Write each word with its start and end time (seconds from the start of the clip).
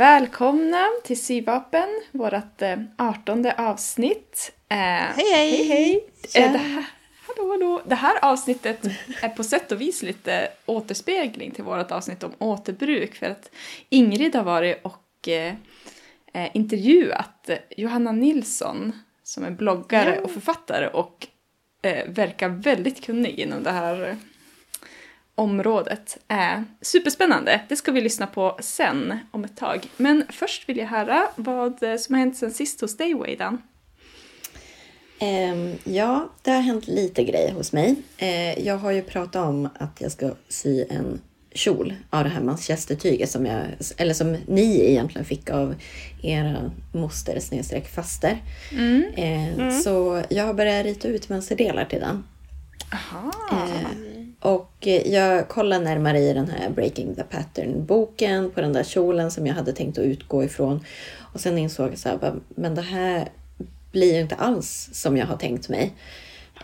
välkomna 0.00 0.86
till 1.04 1.22
Syvapen, 1.22 1.88
vårt 2.12 2.62
eh, 2.62 2.78
artonde 2.96 3.54
avsnitt. 3.58 4.52
Eh, 4.68 4.76
hej 4.76 5.32
hej! 5.32 5.68
hej, 5.68 5.68
hej. 5.68 6.44
Eh, 6.44 6.52
det, 6.52 6.58
här, 6.58 6.84
hallå, 7.26 7.50
hallå. 7.50 7.82
det 7.86 7.94
här 7.94 8.24
avsnittet 8.24 8.86
är 9.22 9.28
på 9.28 9.44
sätt 9.44 9.72
och 9.72 9.80
vis 9.80 10.02
lite 10.02 10.48
återspegling 10.66 11.50
till 11.50 11.64
vårt 11.64 11.90
avsnitt 11.90 12.22
om 12.22 12.32
återbruk 12.38 13.14
för 13.14 13.26
att 13.26 13.50
Ingrid 13.88 14.34
har 14.34 14.42
varit 14.42 14.84
och 14.84 15.28
eh, 15.28 15.54
eh 16.32 16.48
intervjuat 16.56 17.50
Johanna 17.76 18.12
Nilsson 18.12 18.92
som 19.22 19.44
är 19.44 19.50
bloggare 19.50 20.14
ja. 20.16 20.22
och 20.22 20.30
författare 20.30 20.88
och 20.88 21.26
verkar 22.06 22.48
väldigt 22.48 23.04
kunnig 23.04 23.38
inom 23.38 23.62
det 23.62 23.70
här 23.70 24.16
området 25.34 26.18
är 26.28 26.64
superspännande. 26.80 27.60
Det 27.68 27.76
ska 27.76 27.92
vi 27.92 28.00
lyssna 28.00 28.26
på 28.26 28.56
sen 28.60 29.18
om 29.30 29.44
ett 29.44 29.56
tag. 29.56 29.88
Men 29.96 30.24
först 30.28 30.68
vill 30.68 30.76
jag 30.76 30.86
höra 30.86 31.28
vad 31.36 31.78
som 31.78 32.14
har 32.14 32.20
hänt 32.20 32.36
sen 32.36 32.50
sist 32.50 32.80
hos 32.80 32.96
dig, 32.96 33.14
Wadan. 33.14 33.58
Um, 35.22 35.74
ja, 35.84 36.28
det 36.42 36.50
har 36.50 36.60
hänt 36.60 36.88
lite 36.88 37.24
grejer 37.24 37.52
hos 37.52 37.72
mig. 37.72 37.96
Uh, 38.22 38.66
jag 38.66 38.78
har 38.78 38.90
ju 38.90 39.02
pratat 39.02 39.46
om 39.46 39.68
att 39.78 40.00
jag 40.00 40.12
ska 40.12 40.30
sy 40.48 40.84
en 40.90 41.20
kjol 41.54 41.94
av 42.10 42.24
det 42.24 42.30
här 42.30 42.40
manchestertyget 42.40 43.30
som 43.30 43.46
jag, 43.46 43.66
eller 43.96 44.14
som 44.14 44.36
ni 44.46 44.90
egentligen 44.90 45.24
fick 45.24 45.50
av 45.50 45.74
era 46.22 46.70
moster 46.92 47.40
snedstreck 47.40 47.88
faster. 47.88 48.38
Mm. 48.72 49.04
Uh, 49.18 49.60
mm. 49.60 49.80
Så 49.80 50.22
jag 50.30 50.44
har 50.44 50.54
börjat 50.54 50.84
rita 50.84 51.08
ut 51.08 51.28
mönsterdelar 51.28 51.84
till 51.84 52.00
den. 52.00 52.24
Aha. 52.92 53.32
Uh, 53.52 54.09
och 54.40 54.86
jag 55.04 55.48
kollade 55.48 55.84
närmare 55.84 56.18
i 56.18 56.32
den 56.32 56.48
här 56.50 56.70
Breaking 56.70 57.14
the 57.14 57.22
Pattern-boken 57.22 58.50
på 58.50 58.60
den 58.60 58.72
där 58.72 58.82
kjolen 58.82 59.30
som 59.30 59.46
jag 59.46 59.54
hade 59.54 59.72
tänkt 59.72 59.98
att 59.98 60.04
utgå 60.04 60.44
ifrån. 60.44 60.84
Och 61.34 61.40
sen 61.40 61.58
insåg 61.58 61.90
jag 61.90 61.98
så 61.98 62.08
här, 62.08 62.34
men 62.48 62.74
det 62.74 62.82
här 62.82 63.28
blir 63.92 64.14
ju 64.14 64.20
inte 64.20 64.34
alls 64.34 64.88
som 64.92 65.16
jag 65.16 65.26
har 65.26 65.36
tänkt 65.36 65.68
mig. 65.68 65.92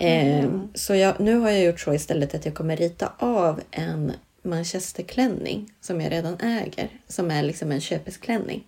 Mm. 0.01 0.45
Eh, 0.45 0.51
så 0.75 0.95
jag, 0.95 1.21
nu 1.21 1.37
har 1.37 1.51
jag 1.51 1.65
gjort 1.65 1.81
så 1.81 1.95
istället 1.95 2.35
att 2.35 2.45
jag 2.45 2.55
kommer 2.55 2.77
rita 2.77 3.13
av 3.19 3.61
en 3.71 4.13
manchesterklänning 4.43 5.71
som 5.81 6.01
jag 6.01 6.13
redan 6.13 6.41
äger. 6.41 6.89
Som 7.09 7.31
är 7.31 7.43
liksom 7.43 7.73
en 7.73 7.81
köpesklänning. 7.81 8.65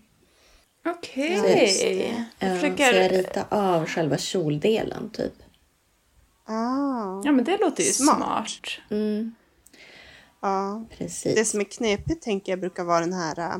Okej. 0.86 1.40
Okay. 1.40 1.68
Så, 1.68 1.86
jag, 2.46 2.60
försöker... 2.60 2.92
så 2.92 2.96
jag 2.96 3.12
ritar 3.12 3.44
av 3.48 3.86
själva 3.86 4.18
kjoldelen 4.18 5.10
typ. 5.10 5.32
Ah, 6.48 7.22
ja 7.24 7.32
men 7.32 7.44
det 7.44 7.58
låter 7.58 7.82
ju 7.82 7.92
smart. 7.92 8.16
smart. 8.18 8.80
Mm. 8.90 9.34
Ja, 10.42 10.84
precis. 10.98 11.34
Det 11.34 11.44
som 11.44 11.60
är 11.60 11.64
knepigt 11.64 12.22
tänker 12.22 12.52
jag 12.52 12.60
brukar 12.60 12.84
vara 12.84 13.00
den 13.00 13.12
här 13.12 13.38
uh, 13.38 13.56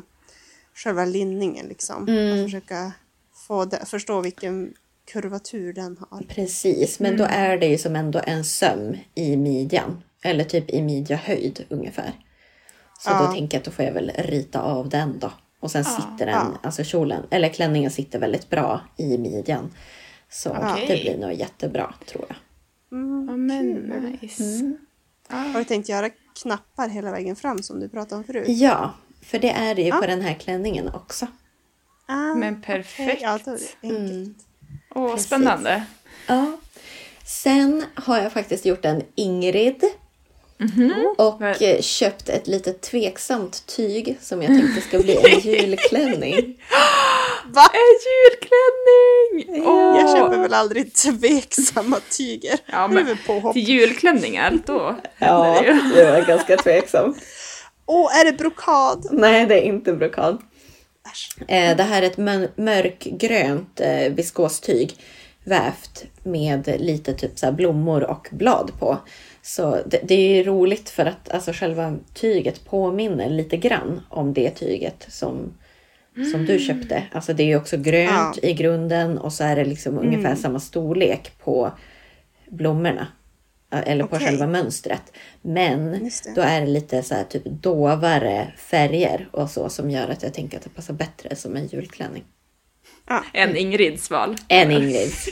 själva 0.74 1.04
linningen 1.04 1.66
liksom. 1.66 2.08
Mm. 2.08 2.38
Att 2.38 2.46
försöka 2.46 2.92
få 3.34 3.64
det, 3.64 3.86
förstå 3.86 4.20
vilken 4.20 4.74
kurvatur 5.12 5.72
den 5.72 5.98
har. 6.10 6.22
Precis, 6.22 7.00
men 7.00 7.14
mm. 7.14 7.18
då 7.18 7.24
är 7.30 7.58
det 7.58 7.66
ju 7.66 7.78
som 7.78 7.96
ändå 7.96 8.20
en 8.26 8.44
söm 8.44 8.96
i 9.14 9.36
midjan. 9.36 10.02
Eller 10.22 10.44
typ 10.44 10.70
i 10.70 10.82
midjahöjd 10.82 11.64
ungefär. 11.68 12.12
Så 12.98 13.10
ja. 13.10 13.26
då 13.26 13.32
tänker 13.32 13.56
jag 13.56 13.60
att 13.60 13.64
då 13.64 13.70
får 13.70 13.84
jag 13.84 13.92
väl 13.92 14.12
rita 14.18 14.60
av 14.60 14.88
den 14.88 15.18
då. 15.18 15.32
Och 15.60 15.70
sen 15.70 15.84
ja. 15.86 15.90
sitter 15.90 16.26
den, 16.26 16.46
ja. 16.52 16.58
alltså 16.62 16.84
kjolen, 16.84 17.22
eller 17.30 17.48
klänningen 17.48 17.90
sitter 17.90 18.18
väldigt 18.18 18.50
bra 18.50 18.80
i 18.96 19.18
midjan. 19.18 19.74
Så 20.30 20.50
okay. 20.50 20.86
det 20.86 21.02
blir 21.02 21.18
nog 21.18 21.32
jättebra 21.32 21.94
tror 22.06 22.24
jag. 22.28 22.36
Mm, 22.92 23.28
ja, 23.28 23.36
men 23.36 23.72
nice. 24.22 24.42
Mm. 24.42 24.76
Ah. 25.28 25.36
Har 25.36 25.58
du 25.58 25.64
tänkt 25.64 25.88
göra 25.88 26.10
knappar 26.42 26.88
hela 26.88 27.10
vägen 27.10 27.36
fram 27.36 27.62
som 27.62 27.80
du 27.80 27.88
pratade 27.88 28.18
om 28.18 28.24
förut? 28.24 28.48
Ja, 28.48 28.94
för 29.22 29.38
det 29.38 29.50
är 29.50 29.74
det 29.74 29.82
ju 29.82 29.92
ah. 29.92 30.00
på 30.00 30.06
den 30.06 30.20
här 30.20 30.34
klänningen 30.34 30.88
också. 30.88 31.26
Ah, 32.06 32.34
men 32.34 32.62
perfekt. 32.62 33.22
Okay. 33.22 33.58
Ja. 33.80 33.88
Mm. 33.88 34.34
Åh, 34.94 35.16
spännande. 35.16 35.84
Ja. 36.26 36.56
Sen 37.24 37.84
har 37.94 38.18
jag 38.18 38.32
faktiskt 38.32 38.66
gjort 38.66 38.84
en 38.84 39.02
Ingrid. 39.14 39.84
Mm 40.60 40.72
-hmm. 40.72 41.04
Och 41.18 41.40
Men... 41.40 41.82
köpt 41.82 42.28
ett 42.28 42.46
lite 42.46 42.72
tveksamt 42.72 43.66
tyg 43.66 44.18
som 44.20 44.42
jag 44.42 44.60
tänkte 44.60 44.80
ska 44.80 44.98
bli 44.98 45.16
en 45.16 45.40
julklänning. 45.40 46.62
Va? 47.46 47.70
En 47.72 47.94
julklänning! 48.08 49.66
Oh. 49.66 50.00
Jag 50.00 50.18
köper 50.18 50.38
väl 50.38 50.54
aldrig 50.54 50.94
tveksamma 50.94 51.96
tyger. 52.16 52.58
Ja, 52.66 52.88
men 52.88 53.18
till 53.52 53.68
julklänningar, 53.68 54.58
då 54.66 54.96
Ja, 55.18 55.62
det, 55.94 56.04
var 56.10 56.26
ganska 56.26 56.56
tveksamt. 56.56 57.16
Åh, 57.86 58.06
oh, 58.06 58.20
är 58.20 58.24
det 58.24 58.32
brokad? 58.32 59.08
Nej, 59.12 59.46
det 59.46 59.54
är 59.54 59.62
inte 59.62 59.92
brokad. 59.92 60.42
Eh, 61.48 61.76
det 61.76 61.82
här 61.82 62.02
är 62.02 62.06
ett 62.06 62.56
mörkgrönt 62.56 63.80
eh, 63.80 64.12
viskostyg 64.12 64.94
vävt 65.44 66.04
med 66.22 66.74
lite 66.78 67.14
typ 67.14 67.38
så 67.38 67.52
blommor 67.52 68.02
och 68.02 68.28
blad 68.30 68.72
på. 68.78 68.98
Så 69.48 69.82
det, 69.86 70.00
det 70.04 70.14
är 70.14 70.44
roligt 70.44 70.90
för 70.90 71.06
att 71.06 71.30
alltså 71.30 71.52
själva 71.52 71.96
tyget 72.14 72.64
påminner 72.64 73.30
lite 73.30 73.56
grann 73.56 74.00
om 74.08 74.32
det 74.32 74.50
tyget 74.50 75.06
som, 75.08 75.52
mm. 76.16 76.30
som 76.30 76.46
du 76.46 76.52
mm. 76.52 76.64
köpte. 76.64 77.02
Alltså 77.12 77.32
det 77.32 77.52
är 77.52 77.56
också 77.56 77.76
grönt 77.76 78.38
ja. 78.42 78.48
i 78.48 78.52
grunden 78.52 79.18
och 79.18 79.32
så 79.32 79.44
är 79.44 79.56
det 79.56 79.64
liksom 79.64 79.98
mm. 79.98 80.06
ungefär 80.06 80.34
samma 80.34 80.60
storlek 80.60 81.32
på 81.38 81.72
blommorna. 82.48 83.06
Eller 83.70 84.04
på 84.04 84.16
okay. 84.16 84.26
själva 84.26 84.46
mönstret. 84.46 85.12
Men 85.42 86.10
då 86.34 86.40
är 86.40 86.60
det 86.60 86.66
lite 86.66 87.02
så 87.02 87.14
här 87.14 87.24
typ 87.24 87.44
dovare 87.44 88.52
färger 88.56 89.28
och 89.32 89.50
så 89.50 89.68
som 89.68 89.90
gör 89.90 90.08
att 90.08 90.22
jag 90.22 90.34
tänker 90.34 90.58
att 90.58 90.64
det 90.64 90.70
passar 90.70 90.94
bättre 90.94 91.36
som 91.36 91.56
en 91.56 91.66
julklänning. 91.66 92.24
Ah. 93.04 93.22
En 93.32 93.56
Ingrids 93.56 94.10
val. 94.10 94.36
En 94.48 94.70
Ingrids. 94.70 95.26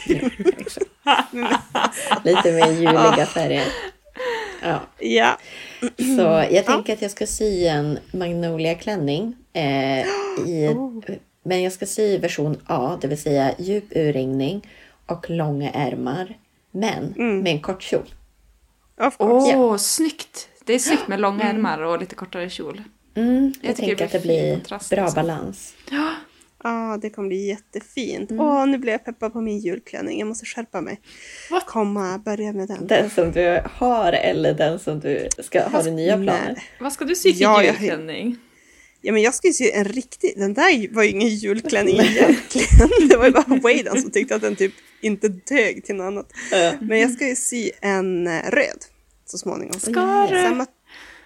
lite 2.25 2.53
mer 2.53 2.73
juliga 2.73 3.27
färger. 3.27 3.67
Ja. 4.63 4.81
ja. 4.99 5.39
Så 5.97 6.47
jag 6.51 6.65
tänker 6.65 6.93
att 6.93 7.03
jag 7.03 7.11
ska 7.11 7.27
sy 7.27 7.67
en 7.67 7.99
Magnolia-klänning. 8.11 9.37
Eh, 9.53 10.07
i, 10.47 10.69
oh. 10.77 11.03
Men 11.43 11.63
jag 11.63 11.73
ska 11.73 11.87
sy 11.87 12.19
version 12.19 12.61
A, 12.67 12.99
det 13.01 13.09
vill 13.09 13.23
säga 13.23 13.55
djup 13.59 13.85
urringning 13.91 14.69
och 15.07 15.31
långa 15.31 15.71
ärmar. 15.71 16.39
Men 16.71 17.15
mm. 17.17 17.41
med 17.41 17.53
en 17.53 17.61
kort 17.61 17.83
kjol. 17.83 18.15
Åh, 19.01 19.09
oh, 19.19 19.49
ja. 19.49 19.79
snyggt! 19.79 20.49
Det 20.65 20.75
är 20.75 20.79
snyggt 20.79 21.09
med 21.09 21.21
långa 21.21 21.45
mm. 21.45 21.57
ärmar 21.57 21.83
och 21.83 22.01
lite 22.01 22.15
kortare 22.15 22.51
kjol. 22.51 22.83
Mm, 23.15 23.53
jag, 23.61 23.71
jag 23.71 23.77
tänker 23.77 24.05
att 24.05 24.13
det 24.13 24.23
blir 24.23 24.57
bra 24.69 24.79
liksom. 24.79 25.15
balans. 25.15 25.75
Ja, 25.91 26.15
ah, 26.67 26.97
det 26.97 27.11
kommer 27.11 27.29
bli 27.29 27.47
jättefint. 27.49 28.31
Mm. 28.31 28.47
Åh, 28.47 28.67
nu 28.67 28.79
blir 28.79 28.93
jag 28.93 29.05
peppad 29.05 29.33
på 29.33 29.41
min 29.41 29.59
julklänning. 29.59 30.19
Jag 30.19 30.29
måste 30.29 30.47
skärpa 30.47 30.81
mig. 30.81 31.01
What? 31.51 31.67
Komma, 31.67 32.19
börja 32.19 32.53
med 32.53 32.69
den. 32.69 32.87
Den 32.87 33.11
som 33.11 33.33
du 33.33 33.63
har 33.65 34.13
eller 34.13 34.55
den 34.55 34.79
som 34.79 35.01
du 35.01 35.29
ska 35.39 35.63
ha 35.63 35.71
Fast, 35.71 35.89
nya 35.89 36.17
planer? 36.17 36.53
Nej. 36.55 36.65
Vad 36.81 36.93
ska 36.93 37.05
du 37.05 37.15
sy 37.15 37.35
för 37.35 37.43
ja, 37.43 37.65
julklänning? 37.65 38.29
Jag, 38.29 38.39
ja, 39.01 39.13
men 39.13 39.23
jag 39.23 39.35
ska 39.35 39.47
ju 39.49 39.53
sy 39.53 39.71
en 39.71 39.85
riktig... 39.85 40.35
Den 40.37 40.55
där 40.55 40.95
var 40.95 41.03
ju 41.03 41.11
ingen 41.11 41.29
julklänning 41.29 41.97
egentligen. 42.01 42.91
det 43.09 43.17
var 43.17 43.27
ju 43.27 43.33
bara 43.33 43.45
Wadan 43.45 44.03
som 44.03 44.11
tyckte 44.11 44.35
att 44.35 44.43
den 44.43 44.57
typ 44.57 44.73
inte 45.01 45.29
dög 45.29 45.85
till 45.85 45.95
något 45.95 46.05
annat. 46.05 46.33
Mm. 46.53 46.77
Men 46.81 47.01
jag 47.01 47.11
ska 47.11 47.29
ju 47.29 47.37
sy 47.37 47.71
en 47.81 48.27
eh, 48.27 48.51
röd 48.51 48.85
så 49.25 49.39
småningom. 49.39 49.81
Ska 49.81 50.27
du? 50.31 50.43
Samma, 50.43 50.67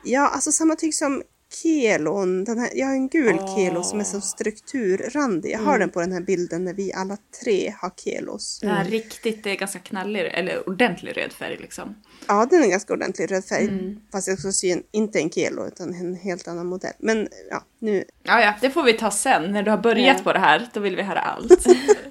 ja, 0.05 0.29
alltså 0.29 0.53
samma 0.53 0.77
tyg 0.77 0.95
som 0.95 1.23
kelon. 1.63 2.45
Den 2.45 2.59
här, 2.59 2.71
jag 2.75 2.87
har 2.87 2.95
en 2.95 3.09
gul 3.09 3.35
oh. 3.35 3.57
kelo 3.57 3.83
som 3.83 4.01
är 4.01 4.05
så 4.05 4.21
strukturrandig. 4.21 5.51
Jag 5.51 5.59
har 5.59 5.75
mm. 5.75 5.81
den 5.81 5.91
på 5.91 6.01
den 6.01 6.13
här 6.13 6.21
bilden 6.21 6.65
när 6.65 6.75
vi 6.75 6.93
alla 6.93 7.17
tre 7.45 7.75
har 7.81 7.93
kelos. 8.05 8.61
Mm. 8.63 8.77
Ja, 8.77 8.85
riktigt, 8.91 9.45
det 9.45 9.51
är 9.51 9.57
ganska 9.57 9.79
knallig, 9.79 10.21
eller 10.21 10.69
ordentlig 10.69 11.17
röd 11.17 11.33
färg 11.33 11.57
liksom. 11.57 11.95
Ja, 12.29 12.47
den 12.51 12.63
är 12.63 12.69
ganska 12.69 12.93
ordentlig 12.93 13.33
röd 13.33 13.45
färg. 13.45 13.65
Mm. 13.65 14.01
Fast 14.13 14.29
jag 14.29 14.39
ska 14.39 14.53
sy 14.53 14.71
en, 14.71 14.83
inte 14.93 15.19
en 15.19 15.31
kelo 15.31 15.67
utan 15.67 15.95
en 15.95 16.15
helt 16.15 16.49
annan 16.49 16.67
modell. 16.67 16.95
Men 16.99 17.29
ja, 17.51 17.63
nu... 17.79 18.05
Ja, 18.23 18.41
ja, 18.41 18.55
det 18.61 18.71
får 18.71 18.83
vi 18.83 18.93
ta 18.93 19.11
sen. 19.11 19.53
När 19.53 19.63
du 19.63 19.71
har 19.71 19.79
börjat 19.79 20.17
ja. 20.19 20.25
på 20.25 20.33
det 20.33 20.39
här, 20.39 20.69
då 20.75 20.81
vill 20.81 20.97
vi 20.97 21.03
höra 21.03 21.21
allt. 21.21 21.67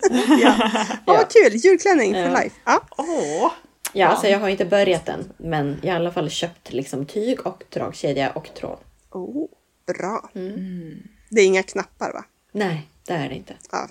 ja, 0.42 0.72
Åh, 1.08 1.16
oh, 1.16 1.24
kul! 1.30 1.56
Julklänning 1.56 2.14
for 2.14 2.44
life. 2.44 2.56
Ja. 2.66 2.82
Oh. 2.98 3.52
Ja, 3.94 4.08
alltså 4.08 4.28
jag 4.28 4.40
har 4.40 4.50
inte 4.50 4.66
börjat 4.66 5.10
än. 5.10 5.32
Men 5.38 5.80
jag 5.82 5.94
har 5.94 6.00
i 6.00 6.02
alla 6.02 6.12
fall 6.12 6.30
köpt 6.30 6.74
liksom 6.74 7.06
tyg 7.06 7.46
och 7.46 7.64
dragkedja 7.70 8.30
och 8.30 8.50
tråd. 8.54 8.78
Oh, 9.12 9.50
bra. 9.86 10.30
Mm. 10.36 11.08
Det 11.30 11.42
är 11.42 11.46
inga 11.46 11.64
knappar 11.64 12.14
va? 12.14 12.26
Nej, 12.52 12.90
det 13.06 13.14
är 13.14 13.30
det 13.30 13.36
inte. 13.36 13.56
Ja, 13.72 13.90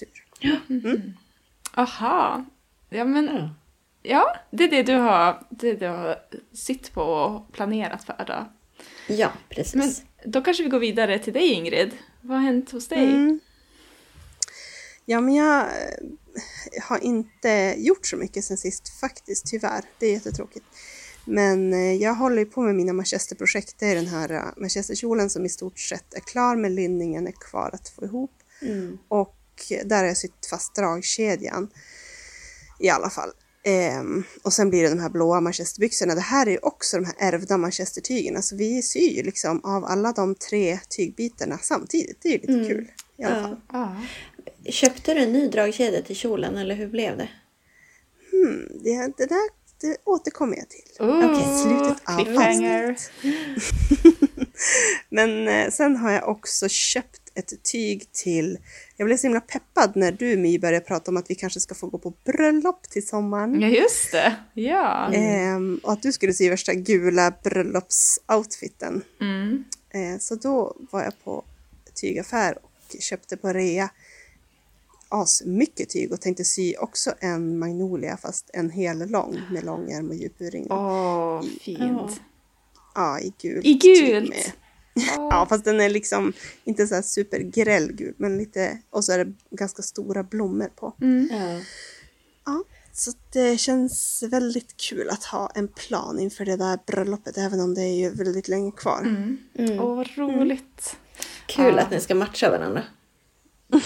tur. 0.00 0.24
Ja. 0.38 0.56
Mm. 0.70 1.16
Aha. 1.74 2.44
Ja, 2.90 3.04
men... 3.04 3.26
Ja. 3.26 3.50
ja, 4.02 4.36
det 4.50 4.64
är 4.64 4.68
det 4.68 4.82
du 4.82 4.94
har, 4.94 5.46
det 5.50 5.74
du 5.74 5.86
har 5.86 6.18
sitt 6.52 6.92
på 6.92 7.02
och 7.02 7.52
planerat 7.52 8.04
för 8.04 8.24
då. 8.26 8.52
Ja, 9.14 9.32
precis. 9.48 9.74
Men 9.74 9.94
då 10.32 10.42
kanske 10.42 10.62
vi 10.62 10.68
går 10.68 10.78
vidare 10.78 11.18
till 11.18 11.32
dig 11.32 11.52
Ingrid. 11.52 11.90
Vad 12.20 12.36
har 12.36 12.44
hänt 12.44 12.70
hos 12.70 12.88
dig? 12.88 13.06
Mm. 13.06 13.40
Ja, 15.04 15.20
men 15.20 15.34
jag 15.34 15.60
eh, 15.60 16.82
har 16.82 16.98
inte 17.04 17.74
gjort 17.78 18.06
så 18.06 18.16
mycket 18.16 18.44
sen 18.44 18.56
sist 18.56 19.00
faktiskt, 19.00 19.46
tyvärr. 19.46 19.84
Det 19.98 20.06
är 20.06 20.12
jättetråkigt. 20.12 20.66
Men 21.26 21.72
eh, 21.72 21.94
jag 21.94 22.14
håller 22.14 22.44
på 22.44 22.60
med 22.60 22.74
mina 22.74 22.92
manchesterprojekt. 22.92 23.74
Det 23.78 23.86
är 23.86 23.94
den 23.94 24.06
här 24.06 24.32
uh, 24.32 24.42
manchesterkjolen 24.56 25.30
som 25.30 25.44
i 25.44 25.48
stort 25.48 25.78
sett 25.78 26.14
är 26.14 26.20
klar 26.20 26.56
men 26.56 26.74
linningen 26.74 27.26
är 27.26 27.32
kvar 27.32 27.70
att 27.72 27.88
få 27.88 28.04
ihop. 28.04 28.30
Och 29.08 29.36
där 29.84 29.98
har 29.98 30.04
jag 30.04 30.16
sytt 30.16 30.46
fast 30.50 30.74
dragkedjan 30.74 31.68
i 32.80 32.88
alla 32.88 33.10
fall. 33.10 33.30
Ehm, 33.66 34.24
och 34.42 34.52
sen 34.52 34.70
blir 34.70 34.82
det 34.82 34.88
de 34.88 35.00
här 35.00 35.08
blåa 35.08 35.40
manchesterbyxorna. 35.40 36.14
Det 36.14 36.20
här 36.20 36.46
är 36.46 36.50
ju 36.50 36.58
också 36.58 36.96
de 36.96 37.04
här 37.04 37.14
ärvda 37.18 37.56
manchestertygerna. 37.56 38.42
Så 38.42 38.56
vi 38.56 38.82
syr 38.82 39.16
ju 39.16 39.22
liksom 39.22 39.64
av 39.64 39.84
alla 39.84 40.12
de 40.12 40.34
tre 40.34 40.78
tygbitarna 40.88 41.58
samtidigt. 41.62 42.18
Det 42.22 42.28
är 42.28 42.32
ju 42.32 42.38
lite 42.38 42.68
kul 42.68 42.90
i 43.16 43.24
alla 43.24 43.42
fall. 43.42 43.60
Ja. 43.72 44.02
Köpte 44.72 45.14
du 45.14 45.20
en 45.20 45.32
ny 45.32 45.48
dragkedja 45.48 46.02
till 46.02 46.16
kjolen 46.16 46.56
eller 46.56 46.74
hur 46.74 46.88
blev 46.88 47.16
det? 47.16 47.28
Det, 48.84 49.12
det 49.16 49.26
där 49.26 49.63
det 49.84 49.96
återkommer 50.04 50.56
jag 50.56 50.68
till. 50.68 50.84
Okej, 50.98 51.58
slutet 51.62 52.08
av 52.08 52.24
cliffhanger. 52.24 52.96
Men 55.08 55.48
eh, 55.48 55.70
sen 55.70 55.96
har 55.96 56.10
jag 56.10 56.28
också 56.28 56.68
köpt 56.68 57.20
ett 57.34 57.62
tyg 57.72 58.12
till... 58.12 58.58
Jag 58.96 59.06
blev 59.06 59.16
så 59.16 59.26
himla 59.26 59.40
peppad 59.40 59.96
när 59.96 60.12
du 60.12 60.36
My 60.36 60.58
började 60.58 60.84
prata 60.84 61.10
om 61.10 61.16
att 61.16 61.30
vi 61.30 61.34
kanske 61.34 61.60
ska 61.60 61.74
få 61.74 61.86
gå 61.86 61.98
på 61.98 62.12
bröllop 62.24 62.82
till 62.82 63.06
sommaren. 63.06 63.60
Ja, 63.60 63.68
just 63.68 64.12
det. 64.12 64.36
Ja. 64.54 65.12
Ehm, 65.12 65.80
och 65.82 65.92
att 65.92 66.02
du 66.02 66.12
skulle 66.12 66.32
sy 66.32 66.50
värsta 66.50 66.74
gula 66.74 67.32
bröllopsoutfiten. 67.42 69.02
Mm. 69.20 69.64
Eh, 69.90 70.18
så 70.20 70.34
då 70.34 70.76
var 70.90 71.02
jag 71.02 71.24
på 71.24 71.44
tygaffär 71.94 72.58
och 72.62 72.96
köpte 73.00 73.36
på 73.36 73.52
rea 73.52 73.90
asmycket 75.08 75.88
tyg 75.90 76.12
och 76.12 76.20
tänkte 76.20 76.44
sy 76.44 76.74
också 76.76 77.14
en 77.20 77.58
magnolia 77.58 78.16
fast 78.16 78.50
en 78.52 78.70
hel 78.70 79.10
lång 79.10 79.40
med 79.50 79.64
långärm 79.64 80.08
och 80.08 80.14
djup 80.14 80.40
urringning. 80.40 80.72
Åh, 80.72 81.42
fint. 81.60 82.20
Ja, 82.94 83.20
i 83.20 83.32
gult. 83.42 83.64
I 83.64 83.78
tyg 83.78 84.06
gult? 84.14 84.28
med. 84.30 84.52
Ja, 85.16 85.46
fast 85.48 85.64
den 85.64 85.80
är 85.80 85.88
liksom 85.88 86.32
inte 86.64 86.86
så 86.86 86.94
här 86.94 87.02
supergräll 87.02 87.92
gul, 87.92 88.14
men 88.16 88.38
lite, 88.38 88.78
och 88.90 89.04
så 89.04 89.12
är 89.12 89.24
det 89.24 89.32
ganska 89.50 89.82
stora 89.82 90.22
blommor 90.22 90.70
på. 90.76 90.92
Ja. 91.30 91.60
Ja, 92.46 92.64
så 92.92 93.12
det 93.32 93.58
känns 93.58 94.22
väldigt 94.28 94.76
kul 94.76 95.10
att 95.10 95.24
ha 95.24 95.50
en 95.54 95.68
plan 95.68 96.18
inför 96.18 96.44
det 96.44 96.56
där 96.56 96.78
bröllopet, 96.86 97.38
även 97.38 97.60
om 97.60 97.74
det 97.74 97.82
är 97.82 97.94
ju 97.94 98.10
väldigt 98.10 98.48
länge 98.48 98.72
kvar. 98.72 99.00
Mm. 99.00 99.38
Åh, 99.80 99.96
vad 99.96 100.08
roligt. 100.16 100.96
Kul 101.46 101.74
Ja. 101.76 101.80
att 101.82 101.90
ni 101.90 102.00
ska 102.00 102.14
matcha 102.14 102.50
varandra. 102.50 102.82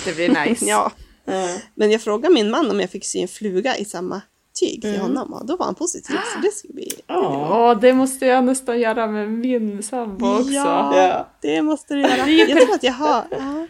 Det 0.05 0.15
blir 0.17 0.47
nice. 0.49 0.65
Ja, 0.69 0.93
Ja. 1.29 1.49
men 1.75 1.91
jag 1.91 2.03
frågade 2.03 2.35
min 2.35 2.51
man 2.51 2.71
om 2.71 2.81
jag 2.81 2.91
fick 2.91 3.05
sy 3.05 3.19
en 3.21 3.29
fluga 3.29 3.77
i 3.77 3.85
samma 3.85 4.21
tyg 4.61 4.83
till 4.83 4.99
honom 5.01 5.33
och 5.33 5.47
då 5.47 5.57
var 5.57 5.67
han 5.67 5.75
positiv, 5.75 6.17
så 6.35 6.41
det 6.43 6.51
ska 6.55 6.69
bli... 6.73 6.89
Åh, 7.09 7.81
det 7.81 7.93
måste 7.93 8.27
jag 8.27 8.45
nästan 8.45 8.81
göra 8.81 9.07
med 9.07 9.31
min 9.31 9.83
sambo 9.83 10.39
också. 10.39 10.51
Ja, 10.53 11.29
det 11.43 11.63
måste 11.63 11.95
du 11.95 12.01
göra. 12.03 12.29
Jag 12.31 12.61
tror 12.63 12.75
att 12.75 12.83
jag 12.83 12.93
har... 12.93 13.25
Ja. 13.31 13.67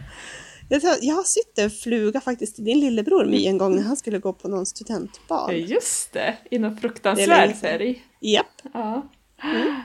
Jag, 0.71 0.81
tror, 0.81 0.95
jag 1.01 1.15
har 1.15 1.23
sytt 1.23 1.59
en 1.59 1.71
fluga 1.71 2.21
faktiskt 2.21 2.55
till 2.55 2.65
din 2.65 2.81
lillebror 2.81 3.25
My 3.27 3.47
en 3.47 3.59
gång 3.59 3.77
när 3.77 3.83
han 3.83 3.97
skulle 3.97 4.19
gå 4.19 4.33
på 4.33 4.49
någon 4.49 4.59
Ja, 4.59 4.65
studentbal. 4.65 5.55
just 5.57 6.13
det. 6.13 6.37
I 6.51 6.59
någon 6.59 6.77
fruktansvärd 6.77 7.57
färg. 7.57 8.03
Japp, 8.21 8.47
Ja. 8.75 9.09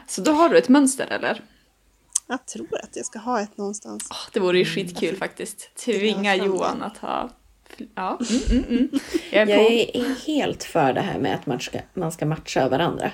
Så 0.08 0.22
då 0.22 0.31
har 0.31 0.50
du 0.50 0.58
ett 0.58 0.70
mönster 0.70 1.08
eller? 1.08 1.44
jag 2.28 2.46
tror 2.48 2.68
att 2.84 2.96
jag 2.96 3.06
ska 3.06 3.20
ha 3.20 3.40
ett 3.42 3.58
någonstans. 3.58 4.08
Åh, 4.12 4.18
det 4.34 4.40
vore 4.40 4.58
ju 4.58 4.66
skitkul 4.66 5.16
faktiskt. 5.18 5.75
Tvinga. 5.75 6.36
Johan 6.36 6.81
att 6.81 6.98
ha... 6.98 7.30
Ja, 7.96 8.20
mm, 8.30 8.64
mm, 8.64 8.64
mm. 8.70 8.90
Jag 9.31 9.42
är 9.50 9.58
Jag 9.58 9.68
på. 9.68 9.72
är 10.00 10.25
helt 10.28 10.64
för 10.64 10.94
det 10.94 11.02
här 11.02 11.20
med 11.20 11.36
att 11.36 11.46
man 11.46 11.60
ska, 11.60 11.80
man 11.94 12.12
ska 12.12 12.25
matcha 12.25 12.70
varandra. 12.70 13.12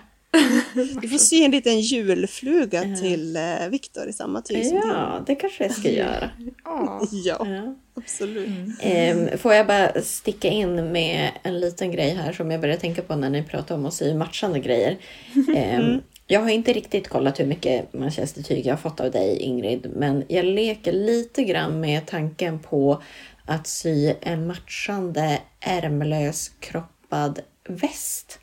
Vi 1.01 1.07
får 1.07 1.17
sy 1.17 1.43
en 1.43 1.51
liten 1.51 1.79
julfluga 1.79 2.81
till 3.01 3.35
eh, 3.35 3.69
Viktor 3.69 4.07
i 4.07 4.13
samma 4.13 4.41
tyg 4.41 4.65
som 4.65 4.75
din. 4.75 4.87
Ja, 4.89 5.23
det 5.27 5.35
kanske 5.35 5.63
jag 5.63 5.73
ska 5.73 5.89
göra. 5.89 6.29
Ja. 6.65 7.01
Ja, 7.11 7.75
absolut. 7.93 8.49
Ehm, 8.81 9.37
får 9.37 9.53
jag 9.53 9.67
bara 9.67 10.01
sticka 10.01 10.47
in 10.47 10.91
med 10.91 11.29
en 11.43 11.59
liten 11.59 11.91
grej 11.91 12.09
här 12.09 12.33
som 12.33 12.51
jag 12.51 12.61
började 12.61 12.81
tänka 12.81 13.01
på 13.01 13.15
när 13.15 13.29
ni 13.29 13.43
pratade 13.43 13.79
om 13.79 13.85
att 13.85 13.93
sy 13.93 14.13
matchande 14.13 14.59
grejer. 14.59 14.97
Ehm, 15.55 16.01
Jag 16.27 16.39
har 16.39 16.49
inte 16.49 16.73
riktigt 16.73 17.07
kollat 17.07 17.39
hur 17.39 17.45
mycket 17.45 17.93
manchestertyg 17.93 18.65
jag 18.65 18.73
har 18.73 18.77
fått 18.77 18.99
av 18.99 19.11
dig 19.11 19.37
Ingrid, 19.39 19.91
men 19.95 20.23
jag 20.27 20.45
leker 20.45 20.91
lite 20.91 21.43
grann 21.43 21.79
med 21.79 22.05
tanken 22.05 22.59
på 22.59 23.01
att 23.49 23.67
sy 23.67 24.13
en 24.21 24.47
matchande 24.47 25.41
ärmlös 25.59 26.51
kroppad 26.59 27.39
väst. 27.69 28.39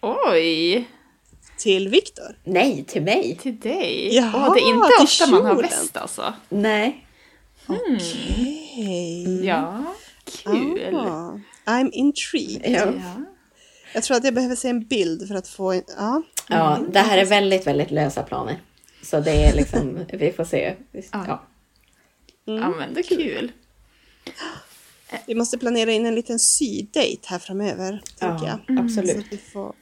Oj! 0.00 0.88
Till 1.58 1.88
Viktor. 1.88 2.38
Nej, 2.44 2.84
till 2.84 3.02
mig. 3.02 3.38
Till 3.42 3.60
dig? 3.60 4.16
Jaha, 4.16 4.46
Åh, 4.48 4.54
det 4.54 4.60
är 4.60 4.74
inte 4.74 4.88
till 4.98 5.04
ofta 5.04 5.26
man 5.26 5.46
har 5.46 5.62
väst 5.62 5.96
alltså. 5.96 6.34
Nej. 6.48 7.06
Hej. 8.74 9.44
Ja, 9.44 9.94
kul. 10.44 10.94
Ah, 10.94 11.38
I'm 11.66 11.90
intrigued. 11.92 12.72
Ja. 12.72 12.86
Ja. 12.86 13.24
Jag 13.94 14.02
tror 14.02 14.16
att 14.16 14.24
jag 14.24 14.34
behöver 14.34 14.56
se 14.56 14.68
en 14.68 14.84
bild 14.84 15.28
för 15.28 15.34
att 15.34 15.48
få 15.48 15.72
en... 15.72 15.82
Ja. 15.98 16.22
Ja, 16.48 16.78
det 16.92 17.00
här 17.00 17.18
är 17.18 17.24
väldigt, 17.24 17.66
väldigt 17.66 17.90
lösa 17.90 18.22
planer. 18.22 18.60
Så 19.02 19.20
det 19.20 19.44
är 19.44 19.54
liksom, 19.54 20.04
vi 20.12 20.32
får 20.32 20.44
se. 20.44 20.74
Ja. 21.12 21.42
ja, 22.44 22.68
men 22.78 22.94
det 22.94 23.00
är 23.00 23.16
kul. 23.16 23.52
Vi 25.26 25.34
måste 25.34 25.58
planera 25.58 25.92
in 25.92 26.06
en 26.06 26.14
liten 26.14 26.38
sydate 26.38 27.18
här 27.26 27.38
framöver, 27.38 28.02
Ja, 28.20 28.46
jag. 28.46 28.76
Så 28.76 28.82
absolut. 28.82 29.16
att 29.26 29.32
vi 29.32 29.36
får 29.36 29.74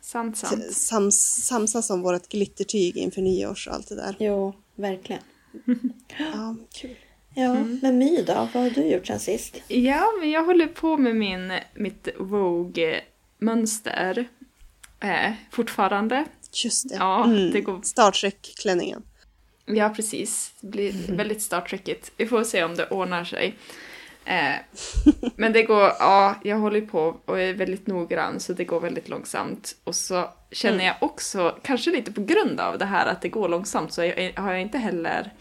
Sant, 0.00 0.38
sant. 0.38 0.72
sams, 0.72 1.44
samsas 1.46 1.90
om 1.90 2.02
vårt 2.02 2.28
glittertyg 2.28 2.96
inför 2.96 3.22
nyårs 3.22 3.66
och 3.68 3.74
allt 3.74 3.88
det 3.88 3.94
där. 3.96 4.16
Jo, 4.18 4.54
verkligen. 4.74 5.22
Ja, 6.18 6.56
kul. 6.72 6.96
Ja, 7.34 7.54
men 7.82 7.98
My 7.98 8.22
då? 8.22 8.48
Vad 8.54 8.62
har 8.62 8.70
du 8.70 8.82
gjort 8.84 9.06
sen 9.06 9.20
sist? 9.20 9.56
Ja, 9.68 10.12
men 10.20 10.30
jag 10.30 10.44
håller 10.44 10.66
på 10.66 10.96
med 10.96 11.16
min, 11.16 11.52
mitt 11.74 12.08
Vogue-mönster 12.18 14.28
eh, 15.00 15.32
fortfarande. 15.52 16.24
Just 16.64 16.88
det. 16.88 16.94
Ja, 16.94 17.24
Mm. 17.24 17.50
det 17.50 17.60
går- 17.60 17.82
Star 17.82 18.10
Trek-klänningen. 18.10 19.02
Ja, 19.66 19.88
precis. 19.88 20.54
Det 20.60 20.66
blir 20.66 20.92
väldigt 21.16 21.42
Star 21.42 21.60
Trekigt. 21.60 22.12
Vi 22.16 22.26
får 22.26 22.44
se 22.44 22.64
om 22.64 22.74
det 22.74 22.88
ordnar 22.88 23.24
sig. 23.24 23.54
Eh, 24.24 24.54
men 25.36 25.52
det 25.52 25.62
går, 25.62 25.92
ja, 25.98 26.34
jag 26.42 26.56
håller 26.56 26.80
på 26.80 27.16
och 27.24 27.40
är 27.40 27.54
väldigt 27.54 27.86
noggrann 27.86 28.40
så 28.40 28.52
det 28.52 28.64
går 28.64 28.80
väldigt 28.80 29.08
långsamt. 29.08 29.76
Och 29.84 29.94
så 29.94 30.30
känner 30.50 30.84
jag 30.84 30.96
också, 31.00 31.58
kanske 31.62 31.90
lite 31.90 32.12
på 32.12 32.24
grund 32.24 32.60
av 32.60 32.78
det 32.78 32.84
här 32.84 33.06
att 33.06 33.22
det 33.22 33.28
går 33.28 33.48
långsamt 33.48 33.92
så 33.92 34.04
jag, 34.04 34.32
har 34.36 34.52
jag 34.52 34.60
inte 34.60 34.78
heller, 34.78 35.32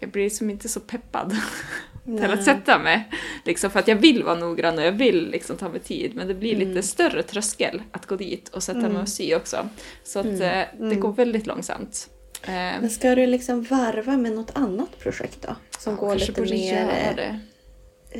jag 0.00 0.10
blir 0.10 0.24
liksom 0.24 0.50
inte 0.50 0.68
så 0.68 0.80
peppad 0.80 1.36
till 2.04 2.30
att 2.30 2.44
sätta 2.44 2.78
mig. 2.78 3.10
Liksom 3.44 3.70
för 3.70 3.78
att 3.78 3.88
jag 3.88 3.96
vill 3.96 4.24
vara 4.24 4.38
noggrann 4.38 4.78
och 4.78 4.84
jag 4.84 4.92
vill 4.92 5.30
liksom 5.30 5.56
ta 5.56 5.68
mig 5.68 5.80
tid 5.80 6.16
men 6.16 6.28
det 6.28 6.34
blir 6.34 6.56
lite 6.56 6.82
större 6.82 7.22
tröskel 7.22 7.82
att 7.92 8.06
gå 8.06 8.16
dit 8.16 8.48
och 8.48 8.62
sätta 8.62 8.88
mig 8.88 9.02
och 9.02 9.08
sy 9.08 9.34
också. 9.34 9.68
Så 10.04 10.18
att 10.18 10.40
eh, 10.40 10.62
det 10.78 10.94
går 10.94 11.12
väldigt 11.12 11.46
långsamt. 11.46 12.10
Eh, 12.42 12.50
Men 12.52 12.90
ska 12.90 13.14
du 13.14 13.26
liksom 13.26 13.62
varva 13.62 14.16
med 14.16 14.32
något 14.32 14.56
annat 14.56 14.98
projekt 14.98 15.42
då? 15.42 15.56
Som 15.78 15.96
går 15.96 16.08
kanske 16.10 16.26
lite 16.32 16.40
mer 16.42 16.82
eh, 16.82 17.16
det. 17.16 17.40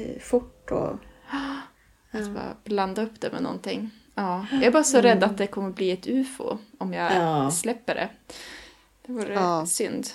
eh, 0.00 0.20
fort 0.20 0.70
och... 0.70 0.92
Att 2.10 2.28
bara 2.34 2.56
blanda 2.64 3.02
upp 3.02 3.20
det 3.20 3.32
med 3.32 3.42
någonting. 3.42 3.90
Ja, 4.14 4.46
jag 4.52 4.62
är 4.62 4.70
bara 4.70 4.84
så 4.84 5.00
rädd 5.00 5.24
att 5.24 5.38
det 5.38 5.46
kommer 5.46 5.70
bli 5.70 5.90
ett 5.90 6.06
ufo 6.06 6.58
om 6.78 6.92
jag 6.92 7.12
Ja. 7.12 7.50
släpper 7.50 7.94
det. 7.94 8.08
Det 9.06 9.12
vore 9.12 9.34
Ja. 9.34 9.66
synd. 9.66 10.06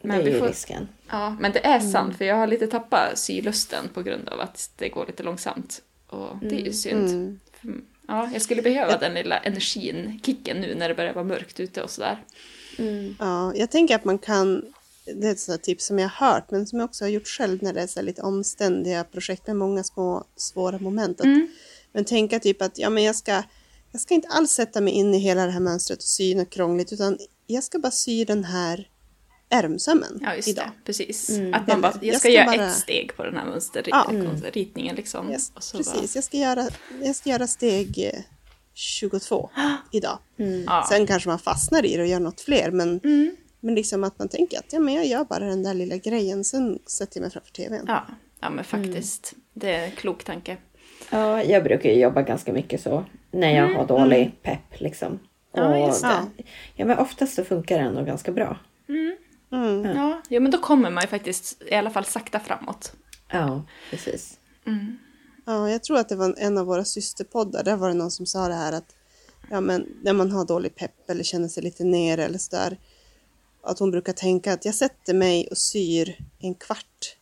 det 0.00 0.08
Men, 0.08 0.20
är 0.20 0.24
vi 0.24 0.30
ju 0.30 0.38
får, 0.38 0.48
risken. 0.48 0.88
ja, 1.10 1.36
men 1.40 1.52
det 1.52 1.66
är 1.66 1.80
sant, 1.80 2.16
för 2.16 2.24
jag 2.24 2.36
har 2.36 2.46
lite 2.46 2.66
tappat 2.66 3.18
sylusten 3.18 3.88
på 3.94 4.02
grund 4.02 4.28
av 4.28 4.40
att 4.40 4.70
det 4.76 4.88
går 4.88 5.06
lite 5.06 5.22
långsamt. 5.22 5.82
Och 6.06 6.36
det 6.42 6.60
är 6.60 6.64
ju 6.64 6.72
synd. 6.72 7.38
Mm. 7.62 7.84
Ja, 8.08 8.30
jag 8.32 8.42
skulle 8.42 8.62
behöva 8.62 8.98
den 8.98 9.14
lilla 9.14 9.38
energin, 9.38 10.20
kicken 10.24 10.56
nu 10.60 10.74
när 10.74 10.88
det 10.88 10.94
börjar 10.94 11.12
vara 11.14 11.24
mörkt 11.24 11.60
ute 11.60 11.82
och 11.82 11.90
sådär. 11.90 12.18
Ja, 13.18 13.54
jag 13.54 13.70
tänker 13.70 13.94
att 13.94 14.04
man 14.04 14.18
kan, 14.18 14.64
det 15.04 15.26
är 15.28 15.32
ett 15.32 15.40
sådant 15.40 15.62
tips 15.62 15.86
som 15.86 15.98
jag 15.98 16.08
har 16.08 16.26
hört, 16.32 16.50
men 16.50 16.66
som 16.66 16.78
jag 16.78 16.86
också 16.88 17.04
har 17.04 17.08
gjort 17.10 17.26
själv 17.28 17.62
när 17.62 17.72
det 17.72 17.80
är 17.82 17.86
så 17.86 18.02
lite 18.02 18.22
omständiga 18.22 19.04
projekt 19.04 19.46
med 19.46 19.56
många 19.56 19.84
små 19.84 20.24
svåra 20.36 20.78
moment. 20.78 21.20
Att, 21.20 21.26
Men 21.92 22.04
tänka 22.04 22.40
typ 22.40 22.62
att 22.62 22.78
ja, 22.78 22.90
men 22.90 23.02
jag, 23.02 23.16
ska, 23.16 23.42
jag 23.92 24.00
ska 24.00 24.14
inte 24.14 24.28
alls 24.28 24.50
sätta 24.50 24.80
mig 24.80 24.92
in 24.92 25.14
i 25.14 25.18
hela 25.18 25.46
det 25.46 25.52
här 25.52 25.60
mönstret 25.60 25.98
och 25.98 26.04
sy 26.04 26.34
något 26.34 26.50
krångligt, 26.50 26.92
utan 26.92 27.18
jag 27.46 27.64
ska 27.64 27.78
bara 27.78 27.92
sy 27.92 28.24
den 28.24 28.44
här 28.44 28.88
ärmsömmen 29.48 30.18
Ja, 30.22 30.34
just 30.36 30.48
idag. 30.48 30.64
det. 30.64 30.84
Precis. 30.86 31.30
Mm. 31.30 31.54
Att 31.54 31.66
man 31.66 31.80
bara, 31.80 31.92
jag 32.00 32.14
jag 32.14 32.20
ska, 32.20 32.28
göra 32.28 32.44
bara- 32.56 32.66
ett 32.68 32.76
steg 32.76 33.16
på 33.16 33.24
den 33.24 33.36
här 33.36 33.62
Ja. 33.86 34.12
mönsterritningen 34.12 34.96
liksom. 34.96 35.30
Yes, 35.30 35.52
precis, 35.72 36.14
jag 36.14 36.24
ska, 36.24 36.36
göra, 36.36 36.68
jag 37.02 37.16
ska 37.16 37.30
göra 37.30 37.46
steg 37.46 37.98
eh, 38.14 38.20
22 38.74 39.50
idag. 39.92 40.18
Ja. 40.66 40.86
Sen 40.88 41.06
kanske 41.06 41.28
man 41.28 41.38
fastnar 41.38 41.86
i 41.86 41.96
det 41.96 42.02
och 42.02 42.08
gör 42.08 42.20
något 42.20 42.40
fler, 42.40 42.70
men, 42.70 43.00
men 43.60 43.74
liksom 43.74 44.04
att 44.04 44.18
man 44.18 44.28
tänker 44.28 44.58
att 44.58 44.72
ja, 44.72 44.80
men 44.80 44.94
jag 44.94 45.06
gör 45.06 45.24
bara 45.24 45.44
den 45.44 45.62
där 45.62 45.74
lilla 45.74 45.96
grejen, 45.96 46.44
sen 46.44 46.78
sätter 46.86 47.16
jag 47.16 47.22
mig 47.22 47.30
framför 47.30 47.52
tvn. 47.52 47.84
Ja, 47.86 48.06
ja 48.40 48.50
men 48.50 48.64
faktiskt. 48.64 49.34
Det 49.54 49.74
är 49.74 49.84
en 49.84 49.90
klok 49.90 50.24
tanke. 50.24 50.56
Ja, 51.10 51.42
jag 51.42 51.64
brukar 51.64 51.90
ju 51.90 52.00
jobba 52.00 52.22
ganska 52.22 52.52
mycket 52.52 52.80
så. 52.80 53.04
När 53.30 53.50
jag 53.56 53.74
har 53.74 53.86
dålig 53.86 54.42
pepp 54.42 54.80
liksom. 54.80 55.18
Ja, 55.54 55.86
just 55.86 56.02
det. 56.02 56.26
det- 56.36 56.44
Ja, 56.74 56.84
men 56.84 56.98
oftast 56.98 57.34
så 57.34 57.44
funkar 57.44 57.78
det 57.78 57.84
ändå 57.84 58.02
ganska 58.02 58.32
bra. 58.32 58.58
Mm. 58.88 59.16
Ja, 59.96 60.22
ja, 60.28 60.40
men 60.40 60.50
då 60.50 60.58
kommer 60.58 60.90
man 60.90 61.02
ju 61.02 61.08
faktiskt 61.08 61.62
i 61.66 61.74
alla 61.74 61.90
fall 61.90 62.04
sakta 62.04 62.40
framåt. 62.40 62.92
Ja, 63.32 63.62
precis. 63.90 64.38
Ja, 65.44 65.70
jag 65.70 65.82
tror 65.84 65.98
att 65.98 66.08
det 66.08 66.16
var 66.16 66.34
en 66.38 66.58
av 66.58 66.66
våra 66.66 66.84
systerpoddar. 66.84 67.62
Där 67.64 67.76
var 67.76 67.88
det 67.88 67.94
någon 67.94 68.10
som 68.10 68.26
sa 68.26 68.48
det 68.48 68.54
här 68.54 68.72
att 68.72 68.94
ja, 69.50 69.60
men 69.60 69.86
när 70.02 70.12
man 70.12 70.30
har 70.32 70.44
dålig 70.44 70.74
pepp 70.76 71.10
eller 71.10 71.24
känner 71.24 71.48
sig 71.48 71.62
lite 71.62 71.84
nere 71.84 72.24
eller 72.24 72.38
sådär. 72.38 72.78
Att 73.62 73.78
hon 73.78 73.90
brukar 73.90 74.12
tänka 74.12 74.52
att 74.52 74.64
jag 74.64 74.74
sätter 74.74 75.14
mig 75.14 75.48
och 75.50 75.58
syr 75.58 76.16
en 76.38 76.54
kvart. 76.54 77.16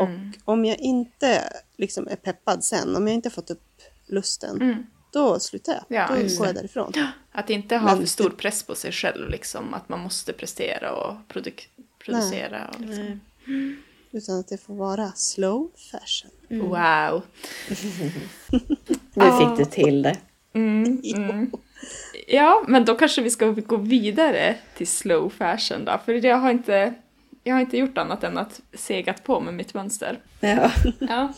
Och 0.00 0.08
om 0.52 0.64
jag 0.64 0.78
inte 0.78 1.52
liksom 1.76 2.08
är 2.08 2.16
peppad 2.16 2.64
sen, 2.64 2.96
om 2.96 3.06
jag 3.06 3.14
inte 3.14 3.30
fått 3.30 3.50
upp 3.50 3.82
lusten, 4.06 4.86
då 5.12 5.40
slutar 5.40 5.72
jag. 5.72 5.84
Ja, 5.88 6.06
då 6.08 6.14
går 6.38 6.46
jag 6.46 6.54
därifrån. 6.54 6.92
Att 7.32 7.50
inte 7.50 7.76
ha 7.76 7.86
Men 7.86 7.98
för 7.98 8.06
stor 8.06 8.30
press 8.30 8.62
på 8.62 8.74
sig 8.74 8.92
själv, 8.92 9.28
liksom. 9.30 9.74
Att 9.74 9.88
man 9.88 10.00
måste 10.00 10.32
prestera 10.32 10.92
och 10.94 11.14
produk- 11.28 11.68
producera. 12.04 12.68
Och 12.74 12.80
liksom. 12.80 13.20
Utan 14.12 14.40
att 14.40 14.48
det 14.48 14.58
får 14.58 14.74
vara 14.74 15.12
slow 15.12 15.70
fashion. 15.92 16.30
Wow. 16.68 17.22
Nu 19.14 19.24
fick 19.38 19.56
du 19.58 19.64
till 19.64 20.02
det. 20.02 20.16
Ja, 22.28 22.64
men 22.68 22.84
då 22.84 22.94
kanske 22.94 23.22
vi 23.22 23.30
ska 23.30 23.46
gå 23.50 23.76
vidare 23.76 24.56
till 24.76 24.86
slow 24.86 25.28
fashion 25.30 25.84
då. 25.84 26.00
För 26.04 26.26
jag 26.26 26.36
har 26.36 26.50
inte, 26.50 26.94
jag 27.44 27.54
har 27.54 27.60
inte 27.60 27.76
gjort 27.78 27.98
annat 27.98 28.24
än 28.24 28.38
att 28.38 28.60
segat 28.74 29.24
på 29.24 29.40
med 29.40 29.54
mitt 29.54 29.74
mönster. 29.74 30.18
Ja. 30.40 30.70
Ja. 31.00 31.32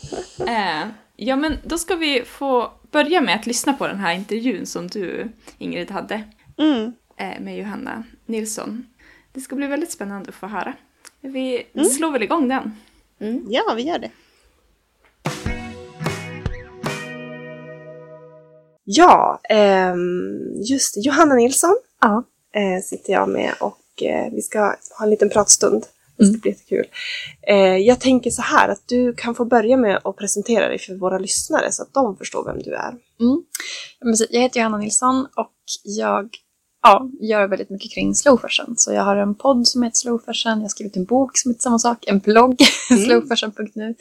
Eh, 0.47 0.87
ja, 1.15 1.35
men 1.35 1.57
då 1.63 1.77
ska 1.77 1.95
vi 1.95 2.23
få 2.25 2.71
börja 2.91 3.21
med 3.21 3.35
att 3.35 3.45
lyssna 3.47 3.73
på 3.73 3.87
den 3.87 3.99
här 3.99 4.13
intervjun 4.15 4.65
som 4.65 4.87
du, 4.87 5.31
Ingrid, 5.57 5.91
hade 5.91 6.23
Mm. 6.57 6.93
eh, 7.17 7.39
med 7.41 7.57
Johanna 7.57 8.03
Nilsson. 8.25 8.85
Det 9.33 9.39
ska 9.39 9.55
bli 9.55 9.67
väldigt 9.67 9.91
spännande 9.91 10.29
att 10.29 10.35
få 10.35 10.47
höra. 10.47 10.73
Vi 11.25 11.65
slår 11.97 12.11
väl 12.11 12.23
igång 12.23 12.47
den. 12.47 12.71
Ja, 13.49 13.73
vi 13.75 13.81
gör 13.81 13.99
det. 13.99 14.11
Ja, 18.83 19.39
ehm, 19.49 20.53
just. 20.69 21.05
Johanna 21.05 21.35
Nilsson 21.35 21.75
Ja. 22.01 22.23
eh, 22.55 22.83
sitter 22.83 23.13
jag 23.13 23.29
med 23.29 23.53
och 23.59 24.03
eh, 24.03 24.31
vi 24.31 24.41
ska 24.41 24.59
ha 24.97 25.03
en 25.03 25.09
liten 25.09 25.29
pratstund. 25.29 25.85
Det 26.17 26.25
ska 26.25 26.37
bli 26.37 26.51
jättekul. 26.51 26.85
Eh, 27.47 27.77
jag 27.77 27.99
tänker 27.99 28.29
så 28.31 28.41
här 28.41 28.69
att 28.69 28.81
du 28.87 29.13
kan 29.13 29.35
få 29.35 29.45
börja 29.45 29.77
med 29.77 29.99
att 30.03 30.15
presentera 30.15 30.67
dig 30.67 30.79
för 30.79 30.93
våra 30.95 31.17
lyssnare 31.17 31.71
så 31.71 31.83
att 31.83 31.93
de 31.93 32.17
förstår 32.17 32.45
vem 32.45 32.61
du 32.61 32.73
är. 32.73 32.95
Mm. 33.19 33.43
Jag 34.29 34.41
heter 34.41 34.59
Johanna 34.59 34.77
Nilsson 34.77 35.27
och 35.35 35.51
jag 35.83 36.29
ja, 36.85 37.09
gör 37.19 37.47
väldigt 37.47 37.69
mycket 37.69 37.93
kring 37.93 38.15
slow 38.15 38.37
fashion. 38.37 38.77
Så 38.77 38.93
jag 38.93 39.03
har 39.03 39.15
en 39.15 39.35
podd 39.35 39.67
som 39.67 39.83
heter 39.83 39.97
Slow 39.97 40.19
Fashion, 40.25 40.51
jag 40.51 40.61
har 40.61 40.69
skrivit 40.69 40.95
en 40.95 41.05
bok 41.05 41.37
som 41.37 41.51
heter 41.51 41.61
samma 41.61 41.79
sak, 41.79 42.03
en 42.07 42.19
blogg, 42.19 42.61
slowfashion.nu. 43.05 43.95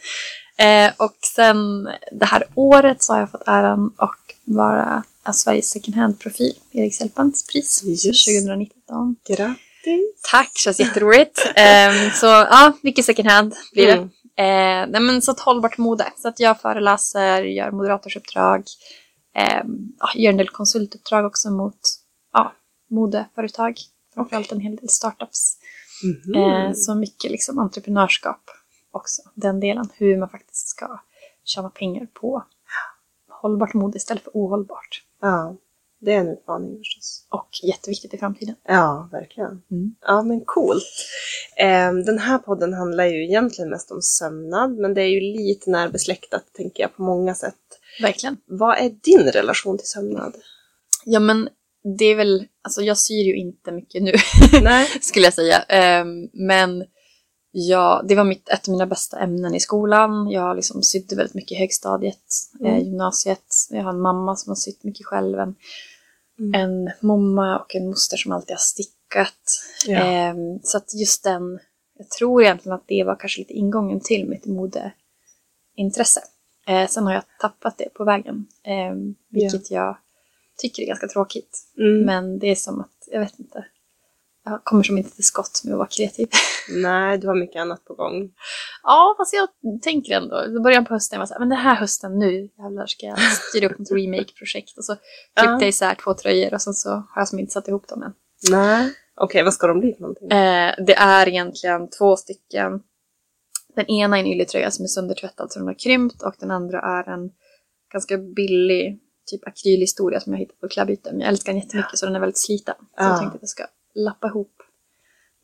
Eh, 0.58 0.92
och 0.96 1.16
sen 1.34 1.88
det 2.12 2.24
här 2.24 2.44
året 2.54 3.02
så 3.02 3.12
har 3.12 3.20
jag 3.20 3.30
fått 3.30 3.42
äran 3.46 3.92
att 3.96 4.20
vara 4.44 5.02
Sveriges 5.32 5.70
second 5.70 5.96
hand-profil, 5.96 6.52
Erik 6.72 6.94
Sellpants 6.94 7.46
pris 7.46 7.82
Just. 7.84 8.26
2019. 8.26 9.16
Grattis! 9.28 10.22
Tack, 10.30 10.50
känns 10.54 10.80
jätteroligt. 10.80 11.52
Ehm, 11.56 12.10
så 12.10 12.26
ja, 12.26 12.72
mycket 12.82 13.04
second 13.04 13.28
hand 13.28 13.54
blir 13.72 13.86
det. 13.86 13.92
Mm. 13.92 14.08
Eh, 14.36 14.90
nej, 14.90 15.00
men 15.00 15.22
så 15.22 15.32
ett 15.32 15.40
hållbart 15.40 15.78
mode. 15.78 16.06
Så 16.16 16.28
att 16.28 16.40
jag 16.40 16.60
föreläser, 16.60 17.42
gör 17.42 17.70
moderatorsuppdrag, 17.70 18.64
eh, 19.36 19.64
gör 20.14 20.30
en 20.30 20.36
del 20.36 20.48
konsultuppdrag 20.48 21.26
också 21.26 21.50
mot 21.50 22.03
modeföretag. 22.90 23.78
Framförallt 24.14 24.52
en 24.52 24.60
hel 24.60 24.76
del 24.76 24.88
startups. 24.88 25.58
Mhm. 26.04 26.42
Eh, 26.42 26.72
så 26.72 26.94
mycket 26.94 27.30
liksom 27.30 27.58
entreprenörskap 27.58 28.50
också. 28.90 29.22
Den 29.34 29.60
delen, 29.60 29.88
hur 29.94 30.18
man 30.18 30.28
faktiskt 30.28 30.68
ska 30.68 31.00
tjäna 31.44 31.70
pengar 31.70 32.06
på 32.06 32.44
hållbart 33.44 33.74
mode 33.74 33.96
istället 33.96 34.22
för 34.22 34.30
ohållbart. 34.34 35.02
Ja, 35.20 35.56
det 36.00 36.12
är 36.12 36.18
en 36.20 36.28
utmaning 36.28 36.78
förstås. 36.78 37.26
Och 37.28 37.48
jätteviktigt 37.62 38.14
i 38.14 38.18
framtiden. 38.18 38.54
Ja, 38.68 39.08
verkligen. 39.12 39.62
Mm. 39.70 39.94
Ja, 40.00 40.22
men 40.22 40.40
coolt. 40.44 40.84
Ehm, 41.56 42.04
den 42.04 42.18
här 42.18 42.38
podden 42.38 42.74
handlar 42.74 43.04
ju 43.04 43.24
egentligen 43.24 43.70
mest 43.70 43.90
om 43.90 44.02
sömnad, 44.02 44.78
men 44.78 44.94
det 44.94 45.02
är 45.02 45.08
ju 45.08 45.20
lite 45.20 45.70
närbesläktat, 45.70 46.44
tänker 46.52 46.82
jag, 46.82 46.96
på 46.96 47.02
många 47.02 47.34
sätt. 47.34 47.54
Verkligen. 48.02 48.36
Vad 48.46 48.78
är 48.78 48.90
din 48.90 49.32
relation 49.32 49.78
till 49.78 49.88
sömnad? 49.88 50.34
Ja 51.04 51.20
men 51.20 51.48
det 51.84 52.04
är 52.04 52.16
väl, 52.16 52.46
alltså 52.62 52.82
jag 52.82 52.98
syr 52.98 53.24
ju 53.24 53.36
inte 53.36 53.72
mycket 53.72 54.02
nu 54.02 54.12
skulle 55.00 55.26
jag 55.26 55.34
säga. 55.34 55.62
Ehm, 55.62 56.28
men 56.32 56.84
ja, 57.50 58.04
det 58.08 58.14
var 58.14 58.24
mitt, 58.24 58.48
ett 58.48 58.68
av 58.68 58.72
mina 58.72 58.86
bästa 58.86 59.18
ämnen 59.18 59.54
i 59.54 59.60
skolan. 59.60 60.30
Jag 60.30 60.56
liksom 60.56 60.82
sydde 60.82 61.16
väldigt 61.16 61.34
mycket 61.34 61.52
i 61.52 61.60
högstadiet, 61.60 62.24
eh, 62.64 62.78
gymnasiet. 62.78 63.44
Jag 63.70 63.82
har 63.82 63.90
en 63.90 64.00
mamma 64.00 64.36
som 64.36 64.50
har 64.50 64.56
sytt 64.56 64.84
mycket 64.84 65.06
själv. 65.06 65.38
En, 65.38 65.54
en 66.54 66.90
mamma 67.00 67.58
och 67.58 67.74
en 67.74 67.86
moster 67.86 68.16
som 68.16 68.32
alltid 68.32 68.50
har 68.50 68.60
stickat. 68.60 69.42
Ja. 69.86 69.98
Ehm, 69.98 70.60
så 70.62 70.76
att 70.76 70.94
just 70.94 71.24
den, 71.24 71.58
jag 71.98 72.10
tror 72.10 72.42
egentligen 72.42 72.76
att 72.76 72.88
det 72.88 73.04
var 73.04 73.16
kanske 73.16 73.40
lite 73.40 73.52
ingången 73.52 74.00
till 74.00 74.28
mitt 74.28 74.46
modeintresse. 74.46 76.20
Eh, 76.66 76.88
sen 76.88 77.04
har 77.06 77.12
jag 77.14 77.24
tappat 77.40 77.78
det 77.78 77.94
på 77.94 78.04
vägen, 78.04 78.46
ehm, 78.64 79.14
vilket 79.30 79.70
jag 79.70 79.96
tycker 80.58 80.82
är 80.82 80.86
ganska 80.86 81.08
tråkigt. 81.08 81.58
Mm. 81.78 82.00
Men 82.06 82.38
det 82.38 82.46
är 82.50 82.54
som 82.54 82.80
att, 82.80 83.08
jag 83.10 83.20
vet 83.20 83.38
inte, 83.38 83.64
jag 84.44 84.64
kommer 84.64 84.82
som 84.82 84.98
inte 84.98 85.10
till 85.14 85.24
skott 85.24 85.60
med 85.64 85.72
att 85.72 85.78
vara 85.78 85.88
kreativ. 85.88 86.28
Nej, 86.70 87.18
du 87.18 87.26
har 87.26 87.34
mycket 87.34 87.60
annat 87.60 87.84
på 87.84 87.94
gång. 87.94 88.30
ja, 88.82 89.14
fast 89.18 89.34
jag 89.34 89.48
tänker 89.82 90.14
ändå, 90.16 90.44
i 90.44 90.60
början 90.60 90.84
på 90.84 90.94
hösten 90.94 91.18
var 91.18 91.22
jag 91.22 91.28
så 91.28 91.34
här, 91.34 91.38
men 91.38 91.48
den 91.48 91.58
här 91.58 91.74
hösten 91.74 92.18
nu 92.18 92.48
jävlar 92.58 92.86
ska 92.86 93.06
jag 93.06 93.18
styra 93.20 93.66
upp 93.66 93.80
ett 93.80 93.90
remake-projekt. 93.92 94.78
Och 94.78 94.84
så 94.84 94.94
klippte 94.94 95.52
Ja. 95.54 95.60
jag 95.60 95.68
isär 95.68 95.94
två 95.94 96.14
tröjor 96.14 96.54
och 96.54 96.62
sen 96.62 96.74
så 96.74 96.90
har 96.90 97.06
jag 97.16 97.28
som 97.28 97.38
inte 97.38 97.52
satt 97.52 97.68
ihop 97.68 97.88
dem 97.88 98.02
än. 98.02 98.12
Nej. 98.50 98.92
Okej, 99.16 99.42
vad 99.42 99.54
ska 99.54 99.66
de 99.66 99.80
bli 99.80 99.92
för 99.94 100.00
någonting? 100.00 100.30
Eh, 100.30 100.74
det 100.86 100.94
är 100.94 101.28
egentligen 101.28 101.90
två 101.90 102.16
stycken. 102.16 102.82
Den 103.76 103.86
ena 103.86 104.16
är 104.16 104.20
en 104.20 104.26
ylletröja 104.26 104.70
som 104.70 104.82
är 104.82 104.88
söndertvättad 104.88 105.52
så 105.52 105.58
den 105.58 105.68
har 105.68 105.78
krympt 105.78 106.22
och 106.22 106.34
den 106.38 106.50
andra 106.50 106.80
är 106.80 107.08
en 107.08 107.30
ganska 107.92 108.18
billig 108.18 109.00
typ 109.26 109.46
akrylhistoria 109.46 110.20
som 110.20 110.32
jag 110.32 110.40
hittat 110.40 110.60
på 110.60 110.68
klädbyte. 110.68 111.10
Men 111.12 111.20
jag 111.20 111.28
älskar 111.28 111.52
den 111.52 111.62
jättemycket 111.62 111.98
så 111.98 112.06
den 112.06 112.16
är 112.16 112.20
väldigt 112.20 112.38
sliten. 112.38 112.74
Så 112.78 112.86
Ja. 112.96 113.08
jag 113.08 113.18
tänkte 113.18 113.36
att 113.36 113.42
jag 113.42 113.48
ska 113.48 113.66
lappa 113.94 114.26
ihop. 114.26 114.52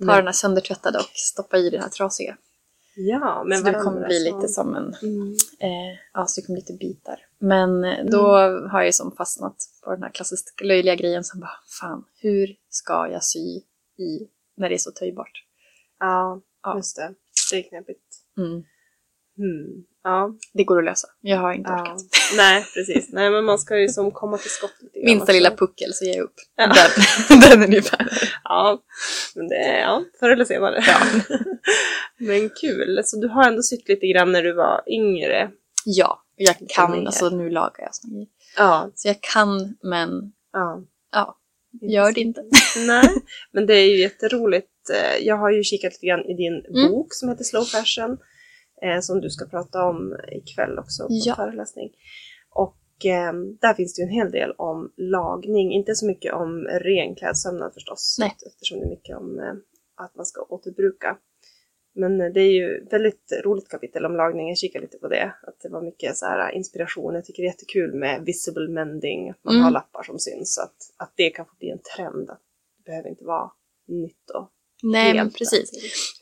Ta 0.07 0.17
den 0.17 0.27
här 0.27 0.33
söndertvättade 0.33 0.99
och 0.99 1.11
stoppa 1.15 1.57
i 1.59 1.71
den 1.71 1.81
här 1.83 1.89
trasiga. 1.89 2.37
Ja, 2.97 3.45
men 3.47 3.59
så 3.59 3.65
det 3.65 3.75
kommer 3.75 4.07
bli 4.07 4.19
lite 4.25 4.49
som 4.49 4.75
en, 4.75 4.95
Mm. 5.03 5.33
eh, 5.61 5.99
ja 6.15 6.27
så 6.27 6.41
det 6.41 6.47
kommer 6.47 6.59
lite 6.59 6.73
bitar. 6.73 7.27
Men 7.39 7.85
eh, 7.85 8.05
då 8.05 8.23
har 8.71 8.79
jag 8.79 8.87
ju 8.87 8.93
som 8.93 9.17
fastnat 9.17 9.57
på 9.85 9.91
den 9.91 10.03
här 10.03 10.11
klassiska 10.11 10.65
löjliga 10.65 10.95
grejen 10.95 11.25
som 11.25 11.41
bara, 11.41 11.51
fan, 11.81 12.05
hur 12.17 12.57
ska 12.69 13.09
jag 13.09 13.25
sy 13.25 13.39
i 13.99 14.29
när 14.57 14.69
det 14.69 14.75
är 14.75 14.79
så 14.79 14.91
töjbart? 14.91 15.45
Ja, 15.99 16.41
Ja. 16.63 16.77
just 16.77 16.97
det. 16.97 17.15
Det 17.51 17.57
är 17.59 17.69
knepigt. 17.69 18.01
Mm. 18.39 18.63
Mm. 19.41 19.85
Ja. 20.05 20.35
Det 20.53 20.65
går 20.65 20.79
att 20.79 20.85
lösa. 20.85 21.09
Jag 21.21 21.39
har 21.39 21.53
inte 21.53 21.71
ja. 21.71 21.83
orkat. 21.83 22.03
Nej, 22.37 22.65
precis. 22.75 23.13
Nej, 23.13 23.31
men 23.31 23.45
man 23.45 23.59
ska 23.59 23.79
ju 23.79 23.89
som 23.89 24.11
komma 24.11 24.39
till 24.39 24.51
skott 24.51 24.75
lite 24.81 24.99
grann 24.99 25.05
Minsta 25.05 25.33
lilla 25.33 25.51
puckel 25.51 25.93
så 25.95 26.05
ger 26.05 26.17
jag 26.17 26.25
upp. 26.25 26.35
Ja. 26.57 26.73
Den, 27.29 27.41
den 27.51 27.63
ungefär. 27.63 28.31
Ja, 28.45 28.83
men 29.35 29.49
det 29.49 29.57
är, 29.57 29.81
ja, 29.81 30.05
förr 30.21 30.31
eller 30.31 30.45
senare. 30.45 30.85
men 32.19 32.51
kul. 32.61 33.01
Så 33.05 33.17
du 33.21 33.29
har 33.29 33.49
ändå 33.49 33.63
sytt 33.63 33.89
lite 33.89 34.07
grann 34.07 34.33
när 34.33 34.43
du 34.43 34.53
var 34.53 34.83
yngre. 34.87 35.51
Ja, 35.85 36.23
jag 36.37 36.57
kan. 36.69 37.07
Alltså 37.07 37.29
nu 37.29 37.51
lagar 37.51 37.75
jag 37.79 38.11
grejer. 38.11 38.27
Ja. 38.57 38.91
Så 38.95 39.09
jag 39.09 39.21
kan, 39.21 39.77
men 39.83 40.33
ja. 40.53 40.83
ja, 41.13 41.37
gör 41.81 42.13
det 42.13 42.21
inte. 42.21 42.45
Nej, 42.77 43.09
men 43.53 43.67
det 43.67 43.75
är 43.75 43.87
ju 43.87 44.01
jätteroligt. 44.01 44.67
Jag 45.21 45.37
har 45.37 45.51
ju 45.51 45.63
kikat 45.63 45.93
lite 45.93 46.07
grann 46.07 46.25
i 46.25 46.35
din 46.35 46.65
Mm. 46.77 46.91
bok 46.91 47.15
som 47.15 47.29
heter 47.29 47.45
Slow 47.45 47.65
Fashion. 47.65 48.19
Eh, 48.83 49.01
Som 49.01 49.21
du 49.21 49.31
ska 49.31 49.47
prata 49.47 49.85
om 49.85 50.17
ikväll 50.33 50.79
också 50.79 51.03
på 51.03 51.09
Ja. 51.11 51.37
föreläsning. 51.37 51.91
Och 52.51 53.07
eh, 53.07 53.33
där 53.61 53.75
finns 53.75 53.95
det 53.95 54.03
ju 54.03 54.07
en 54.07 54.15
hel 54.15 54.31
del 54.31 54.53
om 54.59 54.93
lagning. 54.97 55.73
Inte 55.73 55.95
så 55.95 56.07
mycket 56.07 56.33
om 56.35 56.65
ren 56.65 57.15
klädsömnad 57.15 57.75
förstås. 57.75 58.17
Nej. 58.21 58.37
Eftersom 58.47 58.79
det 58.81 58.85
är 58.87 58.91
mycket 58.91 59.17
om 59.17 59.39
eh, 59.39 59.55
att 60.05 60.15
man 60.17 60.27
ska 60.27 60.43
återbruka. 60.43 61.19
Men 61.95 62.21
eh, 62.21 62.27
det 62.33 62.41
är 62.41 62.53
ju 62.53 62.85
väldigt 62.91 63.33
roligt 63.45 63.69
kapitel 63.69 64.05
om 64.07 64.17
lagning. 64.17 64.49
Jag 64.49 64.59
kikar 64.59 64.81
lite 64.81 64.99
på 64.99 65.09
det. 65.09 65.35
Att 65.43 65.61
det 65.63 65.69
var 65.69 65.83
mycket 65.83 66.17
så 66.17 66.27
här 66.27 66.53
inspiration. 66.53 67.15
Jag 67.15 67.25
tycker 67.25 67.43
det 67.43 67.47
är 67.47 67.51
jättekul 67.53 67.95
med 67.95 68.23
visible 68.25 68.69
mending. 68.69 69.31
Att 69.31 69.45
man 69.45 69.55
Mm. 69.55 69.65
har 69.65 69.71
lappar 69.71 70.03
som 70.03 70.19
syns. 70.19 70.55
Så 70.55 70.63
att, 70.63 70.77
att 70.97 71.13
det 71.17 71.31
kan 71.31 71.47
få 71.47 71.53
bli 71.59 71.71
en 71.71 71.79
trend. 71.97 72.31
Att 72.31 72.41
det 72.79 72.91
behöver 72.91 73.09
inte 73.09 73.25
vara 73.25 73.51
nytt 73.89 74.31
och 74.35 74.51
Nej, 74.83 75.15
men 75.15 75.31
precis. 75.31 75.71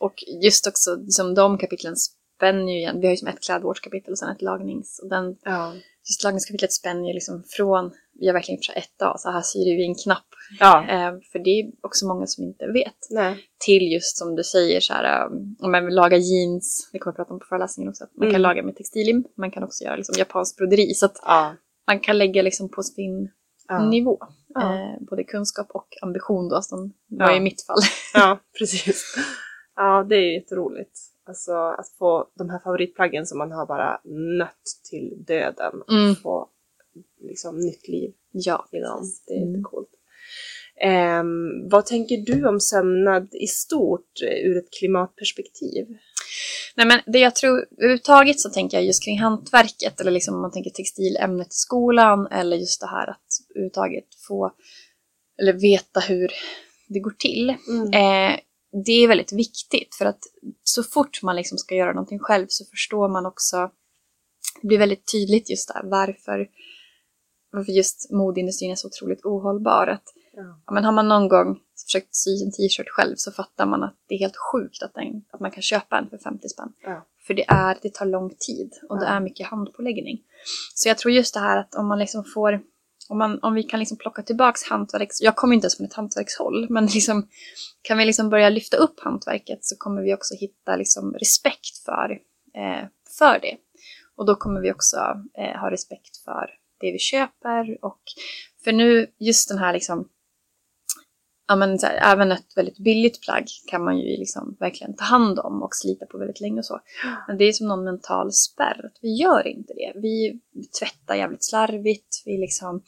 Och 0.00 0.14
just 0.44 0.66
också, 0.66 0.96
liksom, 0.96 1.34
de 1.34 1.58
kapitlen 1.58 1.94
spänner 2.38 2.72
ju 2.72 2.78
igen. 2.78 3.00
Vi 3.00 3.06
har 3.06 3.10
ju 3.10 3.16
som 3.16 3.28
ett 3.28 3.40
klädvårdskapitel 3.44 4.10
och 4.12 4.18
sen 4.18 4.28
ett 4.30 4.42
lagnings. 4.42 5.00
Och 5.02 5.08
den, 5.08 5.36
Ja. 5.44 5.74
just 6.08 6.24
lagningskapitlet 6.24 6.72
spänner 6.72 7.08
ju 7.08 7.14
liksom 7.14 7.44
från, 7.48 7.90
vi 8.20 8.26
har 8.26 8.34
verkligen 8.34 8.60
här 8.68 8.78
ett 8.78 8.98
dag, 8.98 9.20
så 9.20 9.30
här 9.30 9.42
syr 9.42 9.76
vi 9.76 9.84
en 9.86 9.94
knapp. 9.94 10.26
Ja. 10.60 10.80
Eh, 10.90 11.12
för 11.32 11.38
det 11.38 11.50
är 11.50 11.70
också 11.82 12.06
många 12.06 12.26
som 12.26 12.44
inte 12.44 12.66
vet. 12.66 13.00
Nej. 13.10 13.36
Till 13.66 13.92
just 13.92 14.16
som 14.18 14.36
du 14.36 14.44
säger 14.44 14.80
så 14.80 14.92
här, 14.92 15.26
um, 15.26 15.56
om 15.60 15.70
man 15.72 15.84
vill 15.86 15.94
laga 15.94 16.16
jeans, 16.16 16.90
det 16.92 16.98
kommer 16.98 17.12
vi 17.12 17.16
prata 17.16 17.32
om 17.34 17.40
på 17.40 17.46
föreläsningen 17.48 17.88
också, 17.90 18.04
man 18.14 18.26
kan 18.26 18.28
Mm. 18.30 18.42
laga 18.42 18.62
med 18.62 18.76
textillim, 18.76 19.24
man 19.36 19.50
kan 19.50 19.62
också 19.62 19.84
göra 19.84 19.96
liksom 19.96 20.14
japansk 20.18 20.56
broderi. 20.56 20.94
Så 20.94 21.06
att 21.06 21.16
Ja. 21.22 21.54
man 21.86 22.00
kan 22.00 22.18
lägga 22.18 22.42
liksom 22.42 22.68
på 22.68 22.82
sin 22.82 23.30
nivå. 23.90 24.18
Eh, 24.62 25.06
både 25.10 25.24
kunskap 25.24 25.66
och 25.70 25.88
ambition 26.02 26.48
då, 26.48 26.62
som 26.62 26.92
var 27.08 27.36
i 27.36 27.40
mitt 27.40 27.62
fall. 27.66 27.78
ja, 28.14 28.38
precis. 28.58 29.14
Ja, 29.76 30.06
det 30.08 30.16
är 30.16 30.34
jätteroligt. 30.40 30.98
Alltså 31.28 31.52
att 31.52 31.88
få 31.98 32.28
de 32.34 32.50
här 32.50 32.58
favoritplaggen 32.58 33.26
som 33.26 33.38
man 33.38 33.52
har 33.52 33.66
bara 33.66 34.00
nött 34.38 34.64
till 34.90 35.24
döden. 35.26 35.72
Mm. 35.90 36.14
Få 36.16 36.48
liksom 37.20 37.58
nytt 37.58 37.88
liv 37.88 38.12
Ja, 38.32 38.68
i 38.72 38.78
dem. 38.78 39.02
Det 39.26 39.32
är 39.34 39.42
Mm. 39.42 39.50
jättecoolt. 39.54 39.88
Ehm, 40.80 41.68
vad 41.68 41.86
tänker 41.86 42.16
du 42.16 42.48
om 42.48 42.60
sömnad 42.60 43.28
i 43.34 43.46
stort 43.46 44.22
eh, 44.26 44.46
ur 44.50 44.56
ett 44.56 44.70
klimatperspektiv? 44.78 45.86
Nej 46.76 46.86
men 46.86 47.00
det 47.06 47.18
jag 47.18 47.34
tror, 47.36 47.66
överhuvudtaget 47.78 48.40
så 48.40 48.50
tänker 48.50 48.76
jag 48.76 48.84
just 48.86 49.04
kring 49.04 49.18
hantverket 49.18 50.00
eller 50.00 50.10
liksom 50.10 50.34
om 50.34 50.40
man 50.40 50.50
tänker 50.52 50.70
textilämnet 50.70 51.46
i 51.46 51.50
skolan 51.56 52.26
eller 52.26 52.56
just 52.56 52.80
det 52.80 52.86
här 52.86 53.10
att 53.10 53.26
överhuvudtaget 53.54 54.04
få 54.28 54.52
eller 55.40 55.52
veta 55.52 56.00
hur 56.00 56.30
det 56.88 57.00
går 57.00 57.14
till. 57.18 57.50
Eh, 57.94 58.38
det 58.86 58.92
är 58.92 59.08
väldigt 59.08 59.32
viktigt 59.32 59.94
för 59.94 60.04
att 60.04 60.18
så 60.62 60.82
fort 60.82 61.22
man 61.22 61.36
liksom 61.36 61.58
ska 61.58 61.74
göra 61.74 61.92
någonting 61.92 62.18
själv 62.18 62.46
så 62.48 62.64
förstår 62.64 63.08
man 63.08 63.26
också, 63.26 63.70
det 64.62 64.66
blir 64.68 64.78
väldigt 64.78 65.12
tydligt 65.12 65.50
just 65.50 65.68
där 65.68 65.80
varför, 65.84 66.48
varför 67.52 67.72
just 67.72 68.10
modeindustrin 68.10 68.70
är 68.70 68.74
så 68.74 68.88
otroligt 68.88 69.24
ohållbar. 69.24 69.86
Att, 69.86 70.04
Ja. 70.38 70.60
ja, 70.66 70.72
men 70.72 70.84
har 70.84 70.92
man 70.92 71.08
någon 71.08 71.28
gång 71.28 71.60
försökt 71.86 72.14
sy 72.14 72.30
en 72.44 72.52
t-shirt 72.52 72.88
själv 72.88 73.14
så 73.16 73.32
fattar 73.32 73.66
man 73.66 73.82
att 73.82 73.96
det 74.08 74.14
är 74.14 74.18
helt 74.18 74.36
sjukt 74.52 74.82
att, 74.82 74.94
den, 74.94 75.24
att 75.30 75.40
man 75.40 75.50
kan 75.50 75.62
köpa 75.62 75.98
en 75.98 76.10
för 76.10 76.18
50 76.18 76.48
spänn. 76.48 76.72
Ja. 76.82 77.06
För 77.26 77.34
det, 77.34 77.44
är, 77.48 77.78
det 77.82 77.94
tar 77.94 78.06
lång 78.06 78.34
tid 78.38 78.72
och 78.88 79.00
det 79.00 79.06
är 79.06 79.20
mycket 79.20 79.46
handpåläggning. 79.46 80.18
Så 80.74 80.88
jag 80.88 80.98
tror 80.98 81.12
just 81.12 81.34
det 81.34 81.40
här 81.40 81.58
att 81.58 81.74
om 81.74 81.88
man 81.88 81.98
liksom 81.98 82.24
får 82.24 82.60
om, 83.08 83.18
man, 83.18 83.38
om 83.42 83.54
vi 83.54 83.62
kan 83.62 83.78
liksom 83.80 83.98
plocka 83.98 84.22
tillbaks 84.22 84.62
hantverks... 84.62 85.20
Jag 85.20 85.36
kommer 85.36 85.54
inte 85.54 85.64
ens 85.64 85.76
från 85.76 85.86
ett 85.86 85.94
hantverkshåll, 85.94 86.66
men 86.70 86.86
liksom, 86.94 87.28
kan 87.82 87.98
vi 87.98 88.04
liksom 88.04 88.30
börja 88.30 88.48
lyfta 88.48 88.76
upp 88.76 89.00
hantverket 89.00 89.64
så 89.64 89.76
kommer 89.76 90.02
vi 90.02 90.14
också 90.14 90.34
hitta 90.34 90.76
liksom 90.76 91.14
respekt 91.14 91.78
för, 91.84 92.10
eh, 92.54 92.86
för 93.18 93.38
det. 93.42 93.56
Och 94.16 94.26
då 94.26 94.34
kommer 94.34 94.60
vi 94.60 94.72
också 94.72 94.96
eh, 95.38 95.60
ha 95.60 95.70
respekt 95.70 96.16
för 96.24 96.50
det 96.80 96.92
vi 96.92 96.98
köper. 96.98 97.84
Och 97.84 98.00
för 98.64 98.72
nu, 98.72 99.06
just 99.18 99.48
den 99.48 99.58
här 99.58 99.72
liksom, 99.72 100.08
ja 101.48 101.56
men 101.56 101.78
här, 101.82 102.12
även 102.12 102.32
ett 102.32 102.56
väldigt 102.56 102.78
billigt 102.78 103.22
plagg 103.22 103.46
kan 103.66 103.84
man 103.84 103.98
ju 103.98 104.16
liksom 104.16 104.56
verkligen 104.60 104.96
ta 104.96 105.04
hand 105.04 105.38
om 105.38 105.62
och 105.62 105.74
slita 105.74 106.06
på 106.06 106.18
väldigt 106.18 106.40
länge 106.40 106.58
och 106.58 106.64
så. 106.64 106.80
Men 107.28 107.38
det 107.38 107.44
är 107.44 107.52
som 107.52 107.68
någon 107.68 107.84
mental 107.84 108.32
spärr, 108.32 108.86
att 108.86 108.98
vi 109.02 109.14
gör 109.14 109.46
inte 109.46 109.74
det. 109.74 109.92
Vi 109.94 110.40
tvättar 110.80 111.14
jävligt 111.14 111.44
slarvigt, 111.44 112.22
vi 112.24 112.38
liksom, 112.38 112.82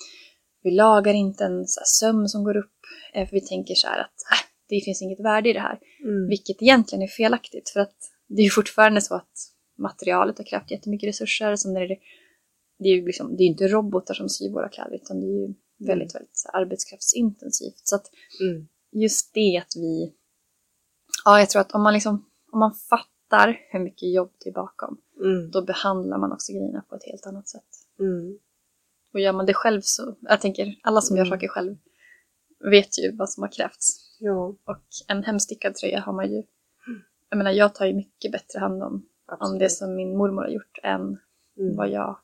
vi 0.62 0.70
lagar 0.70 1.14
inte 1.14 1.44
en 1.44 1.66
så 1.66 1.80
söm 1.84 2.28
som 2.28 2.44
går 2.44 2.56
upp, 2.56 2.78
eh, 3.14 3.28
för 3.28 3.32
vi 3.32 3.46
tänker 3.46 3.74
så 3.74 3.86
här 3.86 4.00
att 4.00 4.06
äh, 4.32 4.46
det 4.68 4.84
finns 4.84 5.02
inget 5.02 5.20
värde 5.20 5.50
i 5.50 5.52
det 5.52 5.60
här. 5.60 5.78
Mm. 6.04 6.28
Vilket 6.28 6.62
egentligen 6.62 7.02
är 7.02 7.08
felaktigt, 7.08 7.70
för 7.70 7.80
att 7.80 7.96
det 8.28 8.42
är 8.42 8.50
fortfarande 8.50 9.00
så 9.00 9.14
att 9.14 9.32
materialet 9.78 10.38
har 10.38 10.44
krävt 10.44 10.70
jättemycket 10.70 11.08
resurser. 11.08 11.56
Det 12.78 12.88
är 12.88 12.96
ju 12.96 13.06
liksom, 13.06 13.36
det 13.36 13.42
är 13.42 13.46
inte 13.46 13.68
robotar 13.68 14.14
som 14.14 14.28
syr 14.28 14.52
våra 14.52 14.68
kläder, 14.68 14.94
utan 14.94 15.20
det 15.20 15.26
är 15.26 15.48
ju 15.48 15.54
väldigt, 15.86 16.14
väldigt 16.14 16.44
arbetskraftsintensivt. 16.52 17.80
Så 17.86 17.96
att 17.96 18.10
Mm. 18.40 18.68
just 18.90 19.34
det 19.34 19.56
att 19.58 19.76
vi... 19.76 20.14
Ja, 21.24 21.38
jag 21.38 21.50
tror 21.50 21.60
att 21.62 21.72
om 21.72 21.82
man 21.82 21.94
liksom, 21.94 22.24
om 22.52 22.58
man 22.58 22.74
fattar 22.74 23.58
hur 23.70 23.80
mycket 23.80 24.12
jobb 24.14 24.32
det 24.44 24.48
är 24.50 24.54
bakom, 24.54 25.00
Mm. 25.20 25.50
då 25.50 25.62
behandlar 25.62 26.18
man 26.18 26.32
också 26.32 26.52
grejerna 26.52 26.84
på 26.88 26.94
ett 26.94 27.04
helt 27.04 27.26
annat 27.26 27.48
sätt. 27.48 27.68
Mm. 27.98 28.38
Och 29.12 29.20
gör 29.20 29.32
man 29.32 29.46
det 29.46 29.54
själv 29.54 29.80
så, 29.84 30.16
jag 30.20 30.40
tänker, 30.40 30.74
alla 30.82 31.00
som 31.00 31.16
gör 31.16 31.24
Mm. 31.26 31.36
saker 31.38 31.48
själv 31.48 31.76
vet 32.70 32.98
ju 32.98 33.16
vad 33.16 33.30
som 33.30 33.42
har 33.42 33.50
krävts. 33.52 34.16
Jo, 34.20 34.58
Och 34.64 34.84
en 35.08 35.24
hemstickad 35.24 35.74
tröja 35.74 36.00
har 36.00 36.12
man 36.12 36.32
ju, 36.32 36.42
jag 37.28 37.36
menar 37.36 37.50
jag 37.50 37.74
tar 37.74 37.86
ju 37.86 37.94
mycket 37.94 38.32
bättre 38.32 38.58
hand 38.58 38.82
om, 38.82 39.06
om 39.40 39.58
det 39.58 39.70
som 39.70 39.94
min 39.94 40.16
mormor 40.16 40.42
har 40.42 40.48
gjort 40.48 40.78
än 40.82 41.18
Mm. 41.58 41.76
vad 41.76 41.88
jag 41.90 42.18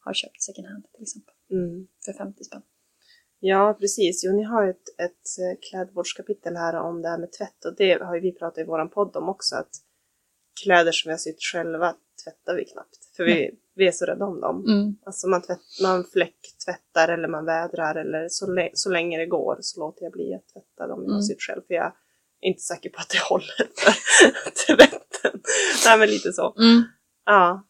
har 0.00 0.12
köpt 0.14 0.42
second 0.42 0.66
hand 0.68 0.84
till 0.92 1.02
exempel. 1.02 1.34
Mm. 1.50 1.86
För 2.04 2.12
50 2.12 2.44
spänn. 2.44 2.62
Ja, 3.44 3.76
precis. 3.80 4.24
Jo, 4.24 4.32
ni 4.32 4.42
har 4.42 4.64
ju 4.64 4.70
ett, 4.70 4.88
ett 4.98 5.28
eh, 5.40 5.58
klädvårdskapitel 5.70 6.56
här 6.56 6.74
om 6.80 7.02
det 7.02 7.08
här 7.08 7.18
med 7.18 7.32
tvätt 7.32 7.64
och 7.64 7.76
det 7.76 8.02
har 8.02 8.14
ju 8.14 8.20
vi 8.20 8.32
pratat 8.32 8.58
i 8.58 8.64
våran 8.64 8.90
podd 8.90 9.16
om 9.16 9.28
också 9.28 9.56
att 9.56 9.70
kläder 10.62 10.92
som 10.92 11.08
vi 11.08 11.12
har 11.12 11.18
sytt 11.18 11.42
själva 11.52 11.94
tvättar 12.24 12.56
vi 12.56 12.64
knappt 12.64 13.04
för 13.16 13.24
vi, 13.24 13.50
vi 13.74 13.88
är 13.88 13.92
så 13.92 14.04
rädda 14.04 14.24
om 14.24 14.40
dem. 14.40 14.64
Mm. 14.68 14.96
Alltså 15.06 15.28
man, 15.28 15.42
tvätt, 15.42 15.58
man 15.82 16.04
fläcktvättar 16.04 17.08
eller 17.08 17.28
man 17.28 17.44
vädrar 17.44 17.94
eller 17.94 18.28
så, 18.28 18.68
så 18.74 18.90
länge 18.90 19.18
det 19.18 19.26
går 19.26 19.56
så 19.60 19.80
låter 19.80 20.02
jag 20.02 20.12
bli 20.12 20.34
att 20.34 20.48
tvätta 20.52 20.86
dem 20.86 21.02
jag 21.02 21.10
har 21.10 21.16
Mm. 21.16 21.22
sytt 21.22 21.42
själv 21.42 21.62
för 21.66 21.74
jag 21.74 21.86
är 22.40 22.48
inte 22.48 22.62
säker 22.62 22.90
på 22.90 22.98
att 22.98 23.08
det 23.08 23.18
håller 23.30 23.68
för 23.76 23.94
tvätten. 24.66 25.40
Nej 25.86 25.98
men 25.98 26.08
lite 26.08 26.32
så. 26.32 26.54
Mm. 26.58 26.82
Ja. 27.24 27.68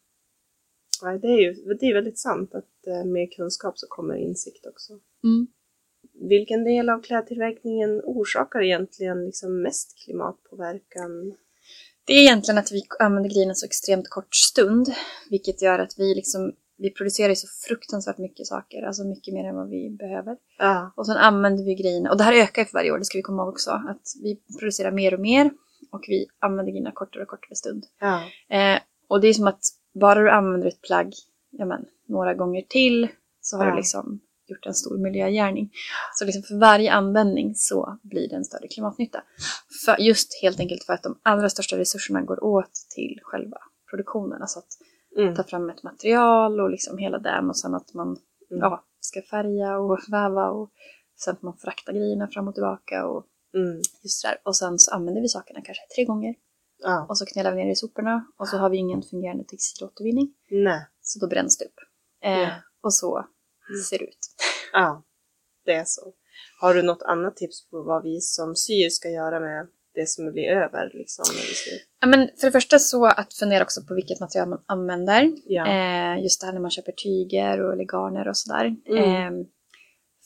Nej, 1.03 1.19
det 1.19 1.27
är 1.27 1.39
ju 1.41 1.53
det 1.79 1.85
är 1.85 1.93
väldigt 1.93 2.19
sant 2.19 2.55
att 2.55 2.87
eh, 2.87 3.05
med 3.05 3.33
kunskap 3.33 3.79
så 3.79 3.87
kommer 3.89 4.15
insikt 4.15 4.65
också. 4.65 4.93
Mm. 5.23 5.47
Vilken 6.13 6.63
del 6.63 6.89
av 6.89 7.01
klädtillverkningen 7.01 8.01
orsakar 8.03 8.61
egentligen 8.61 9.25
liksom 9.25 9.61
mest 9.61 9.97
klimatpåverkan? 10.05 11.35
Det 12.05 12.13
är 12.13 12.21
egentligen 12.21 12.57
att 12.57 12.71
vi 12.71 12.81
använder 12.99 13.29
grejerna 13.29 13.53
så 13.53 13.65
extremt 13.65 14.09
kort 14.09 14.35
stund, 14.35 14.87
vilket 15.29 15.61
gör 15.61 15.79
att 15.79 15.93
vi 15.97 16.15
liksom 16.15 16.53
vi 16.77 16.89
producerar 16.89 17.33
så 17.33 17.47
fruktansvärt 17.67 18.17
mycket 18.17 18.47
saker, 18.47 18.83
alltså 18.83 19.03
mycket 19.03 19.33
mer 19.33 19.45
än 19.45 19.55
vad 19.55 19.69
vi 19.69 19.89
behöver. 19.89 20.37
Ja. 20.57 20.93
Och 20.95 21.05
sen 21.05 21.17
använder 21.17 21.63
vi 21.63 21.75
grejerna, 21.75 22.11
och 22.11 22.17
det 22.17 22.23
här 22.23 22.33
ökar 22.33 22.61
ju 22.61 22.65
för 22.65 22.73
varje 22.73 22.91
år, 22.91 22.97
det 22.97 23.05
ska 23.05 23.17
vi 23.17 23.21
komma 23.21 23.41
ihåg 23.43 23.49
också, 23.49 23.71
att 23.71 24.01
vi 24.23 24.41
producerar 24.59 24.91
mer 24.91 25.13
och 25.13 25.19
mer 25.19 25.51
och 25.91 26.05
vi 26.07 26.27
använder 26.39 26.71
grejerna 26.71 26.91
kortare 26.91 27.23
och 27.23 27.29
kortare 27.29 27.55
stund. 27.55 27.83
Ja. 27.99 28.21
Eh, 28.57 28.79
och 29.07 29.21
det 29.21 29.27
är 29.27 29.33
som 29.33 29.47
att 29.47 29.61
bara 29.93 30.21
du 30.21 30.29
använder 30.29 30.67
ett 30.67 30.81
plagg 30.81 31.13
ja, 31.51 31.65
men, 31.65 31.85
några 32.07 32.33
gånger 32.33 32.61
till 32.61 33.07
så 33.41 33.57
har 33.57 33.65
Ja. 33.65 33.71
du 33.71 33.77
liksom 33.77 34.19
gjort 34.53 34.65
en 34.65 34.73
stor 34.73 34.97
miljögärning. 34.97 35.71
Så 36.13 36.25
liksom 36.25 36.43
för 36.43 36.59
varje 36.59 36.91
användning 36.93 37.55
så 37.55 37.99
blir 38.03 38.29
det 38.29 38.35
en 38.35 38.45
större 38.45 38.67
klimatnytta. 38.67 39.23
För, 39.85 39.97
just 40.01 40.41
helt 40.41 40.59
enkelt 40.59 40.83
för 40.83 40.93
att 40.93 41.03
de 41.03 41.19
allra 41.23 41.49
största 41.49 41.77
resurserna 41.77 42.21
går 42.21 42.43
åt 42.43 42.73
till 42.95 43.19
själva 43.23 43.57
produktionen. 43.89 44.41
Alltså 44.41 44.59
att 44.59 44.67
Mm. 45.17 45.35
ta 45.35 45.43
fram 45.43 45.69
ett 45.69 45.83
material 45.83 46.59
och 46.59 46.69
liksom 46.69 46.97
hela 46.97 47.19
den 47.19 47.49
och 47.49 47.57
sen 47.57 47.73
att 47.75 47.93
man 47.93 48.07
Mm. 48.07 48.61
ja, 48.61 48.83
ska 48.99 49.21
färga 49.21 49.77
och 49.77 49.99
väva 50.11 50.49
och 50.49 50.71
sen 51.23 51.33
att 51.33 51.41
man 51.41 51.57
fraktar 51.57 51.93
grejerna 51.93 52.27
fram 52.27 52.47
och 52.47 52.53
tillbaka 52.53 53.05
och 53.07 53.25
Mm. 53.55 53.81
just 54.03 54.23
där. 54.23 54.37
Och 54.43 54.55
sen 54.55 54.79
så 54.79 54.91
använder 54.91 55.21
vi 55.21 55.27
sakerna 55.27 55.61
kanske 55.61 55.83
tre 55.95 56.05
gånger 56.05 56.35
Ja. 56.83 57.05
och 57.09 57.17
så 57.17 57.25
knäller 57.25 57.51
vi 57.55 57.63
ner 57.63 57.71
i 57.71 57.75
soporna 57.75 58.25
och 58.37 58.47
så 58.47 58.57
har 58.57 58.69
vi 58.69 58.77
ingen 58.77 59.01
fungerande 59.01 59.43
textilåtervinning. 59.43 60.33
Nej. 60.51 60.85
Så 61.01 61.19
då 61.19 61.27
bränns 61.27 61.57
det 61.57 61.65
upp. 61.65 61.79
Eh, 62.23 62.39
Ja. 62.39 62.49
Och 62.81 62.93
så 62.93 63.25
ser 63.89 64.03
ut. 64.03 64.17
Ja. 64.73 65.03
Det 65.65 65.73
är 65.73 65.83
så. 65.85 66.13
Har 66.61 66.73
du 66.73 66.81
något 66.81 67.01
annat 67.03 67.37
tips 67.37 67.69
på 67.69 67.81
vad 67.83 68.03
vi 68.03 68.21
som 68.21 68.55
syr 68.55 68.89
ska 68.89 69.09
göra 69.09 69.39
med 69.39 69.67
det 69.95 70.09
som 70.09 70.31
blir 70.31 70.43
över? 70.49 70.91
Liksom, 70.93 71.25
när 71.35 71.41
vi 71.41 71.53
syr? 71.53 71.79
Ja, 72.01 72.07
men 72.07 72.29
för 72.39 72.47
det 72.47 72.51
första 72.51 72.79
så 72.79 73.05
att 73.05 73.33
fundera 73.33 73.63
också 73.63 73.81
på 73.87 73.93
vilket 73.95 74.19
material 74.19 74.49
man 74.49 74.63
använder. 74.65 75.31
Ja. 75.45 75.67
Eh, 75.67 76.23
just 76.23 76.39
det 76.41 76.45
här 76.45 76.53
när 76.53 76.61
man 76.61 76.71
köper 76.71 76.91
tyger 76.91 77.61
och 77.61 77.73
eller 77.73 77.83
garner 77.83 78.27
och 78.27 78.37
sådär. 78.37 78.75
Mm. 78.89 79.03
Eh, 79.39 79.45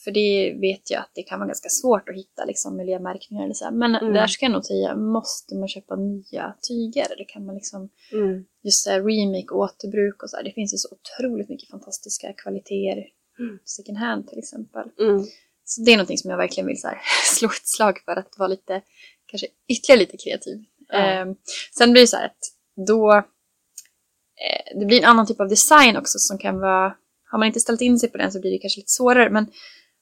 för 0.04 0.12
det 0.12 0.58
vet 0.62 0.92
jag 0.92 1.00
att 1.00 1.12
det 1.14 1.24
kan 1.24 1.40
vara 1.40 1.48
ganska 1.48 1.70
svårt 1.70 2.10
att 2.10 2.16
hitta 2.16 2.46
liksom, 2.46 2.78
miljömärkningar 2.78 3.44
eller 3.44 3.54
så. 3.54 3.72
Men 3.72 3.96
Mm. 3.96 4.14
där 4.14 4.28
ska 4.28 4.46
jag 4.46 4.52
nog 4.54 4.66
säga, 4.66 4.96
måste 4.96 5.56
man 5.56 5.68
köpa 5.68 5.96
nya 5.96 6.56
tyger? 6.68 7.12
Eller 7.14 7.26
kan 7.28 7.46
man 7.46 7.56
liksom, 7.56 7.90
Mm. 8.14 8.46
just 8.64 8.84
så 8.84 8.90
här, 8.90 9.02
remake, 9.02 9.54
återbruk 9.54 10.24
och 10.24 10.30
så 10.30 10.38
här. 10.38 10.44
Det 10.44 10.52
finns 10.52 10.74
ju 10.74 10.78
så 10.78 10.90
otroligt 10.98 11.50
mycket 11.50 11.70
fantastiska 11.70 12.34
kvaliteter. 12.34 13.04
Mm. 13.40 13.60
Second 13.66 13.98
hand 13.98 14.28
till 14.28 14.40
exempel. 14.40 14.90
Mm. 15.00 15.26
Så 15.66 15.82
det 15.82 15.92
är 15.92 15.98
någonting 15.98 16.18
som 16.18 16.30
jag 16.32 16.38
verkligen 16.38 16.68
vill 16.68 16.82
så 16.82 16.88
här, 16.88 17.02
slå 17.38 17.48
ett 17.50 17.68
slag 17.68 18.00
för 18.06 18.12
att 18.16 18.36
vara 18.38 18.48
lite, 18.48 18.82
kanske 19.26 19.48
ytterligare 19.70 20.00
lite 20.00 20.18
kreativ. 20.18 20.64
Ja. 20.88 20.98
Eh, 20.98 21.26
sen 21.78 21.92
blir 21.92 22.02
det 22.02 22.08
så 22.08 22.18
här 22.18 22.26
att 22.26 22.40
då, 22.88 23.14
eh, 23.14 24.80
det 24.80 24.86
blir 24.86 24.98
en 25.00 25.06
annan 25.10 25.28
typ 25.28 25.40
av 25.40 25.50
design 25.50 25.98
också 25.98 26.20
som 26.20 26.38
kan 26.38 26.60
vara, 26.60 26.96
har 27.32 27.40
man 27.40 27.48
inte 27.48 27.60
ställt 27.60 27.82
in 27.82 28.00
sig 28.00 28.10
på 28.12 28.18
den 28.18 28.32
så 28.32 28.40
blir 28.42 28.52
det 28.52 28.58
kanske 28.58 28.80
lite 28.80 28.92
svårare. 28.92 29.30
Men 29.30 29.46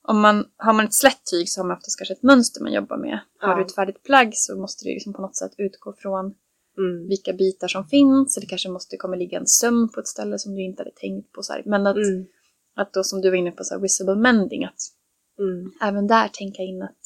om 0.08 0.20
man, 0.20 0.46
har 0.58 0.74
man 0.74 0.86
ett 0.86 0.94
slätt 0.94 1.22
tyg 1.32 1.50
så 1.50 1.62
har 1.62 1.68
man 1.68 1.78
oftast 1.78 1.98
kanske 2.00 2.14
ett 2.14 2.24
mönster 2.24 2.62
man 2.62 2.74
jobbar 2.74 2.98
med. 2.98 3.20
Har 3.40 3.50
Ja. 3.50 3.56
du 3.56 3.62
ett 3.66 3.76
färdigt 3.76 4.04
plagg 4.04 4.32
så 4.34 4.56
måste 4.58 4.86
det 4.86 4.90
liksom 4.94 5.14
på 5.14 5.22
något 5.22 5.36
sätt 5.38 5.52
utgå 5.58 5.94
från 5.98 6.34
Mm. 6.78 7.08
vilka 7.08 7.34
bitar 7.34 7.68
som 7.68 7.88
finns. 7.88 8.36
Det 8.36 8.46
kanske 8.46 8.70
måste 8.70 8.98
komma 8.98 9.16
ligga 9.16 9.38
en 9.40 9.48
söm 9.48 9.90
på 9.92 10.00
ett 10.00 10.08
ställe 10.08 10.40
som 10.40 10.56
du 10.56 10.62
inte 10.64 10.82
hade 10.84 10.96
tänkt 10.96 11.32
på. 11.32 11.44
Så 11.44 11.54
här. 11.54 11.64
Men 11.66 11.88
att, 11.88 11.96
Mm. 11.96 12.26
Att 12.76 12.94
då 12.94 13.04
som 13.04 13.22
du 13.22 13.30
var 13.30 13.38
inne 13.38 13.52
på, 13.52 13.64
så 13.64 13.74
här, 13.74 13.82
visible 13.82 14.16
mending, 14.16 14.66
att 14.66 14.80
Mm. 15.40 15.72
även 15.82 16.08
där 16.08 16.28
tänka 16.28 16.62
in 16.64 16.82
att 16.82 16.98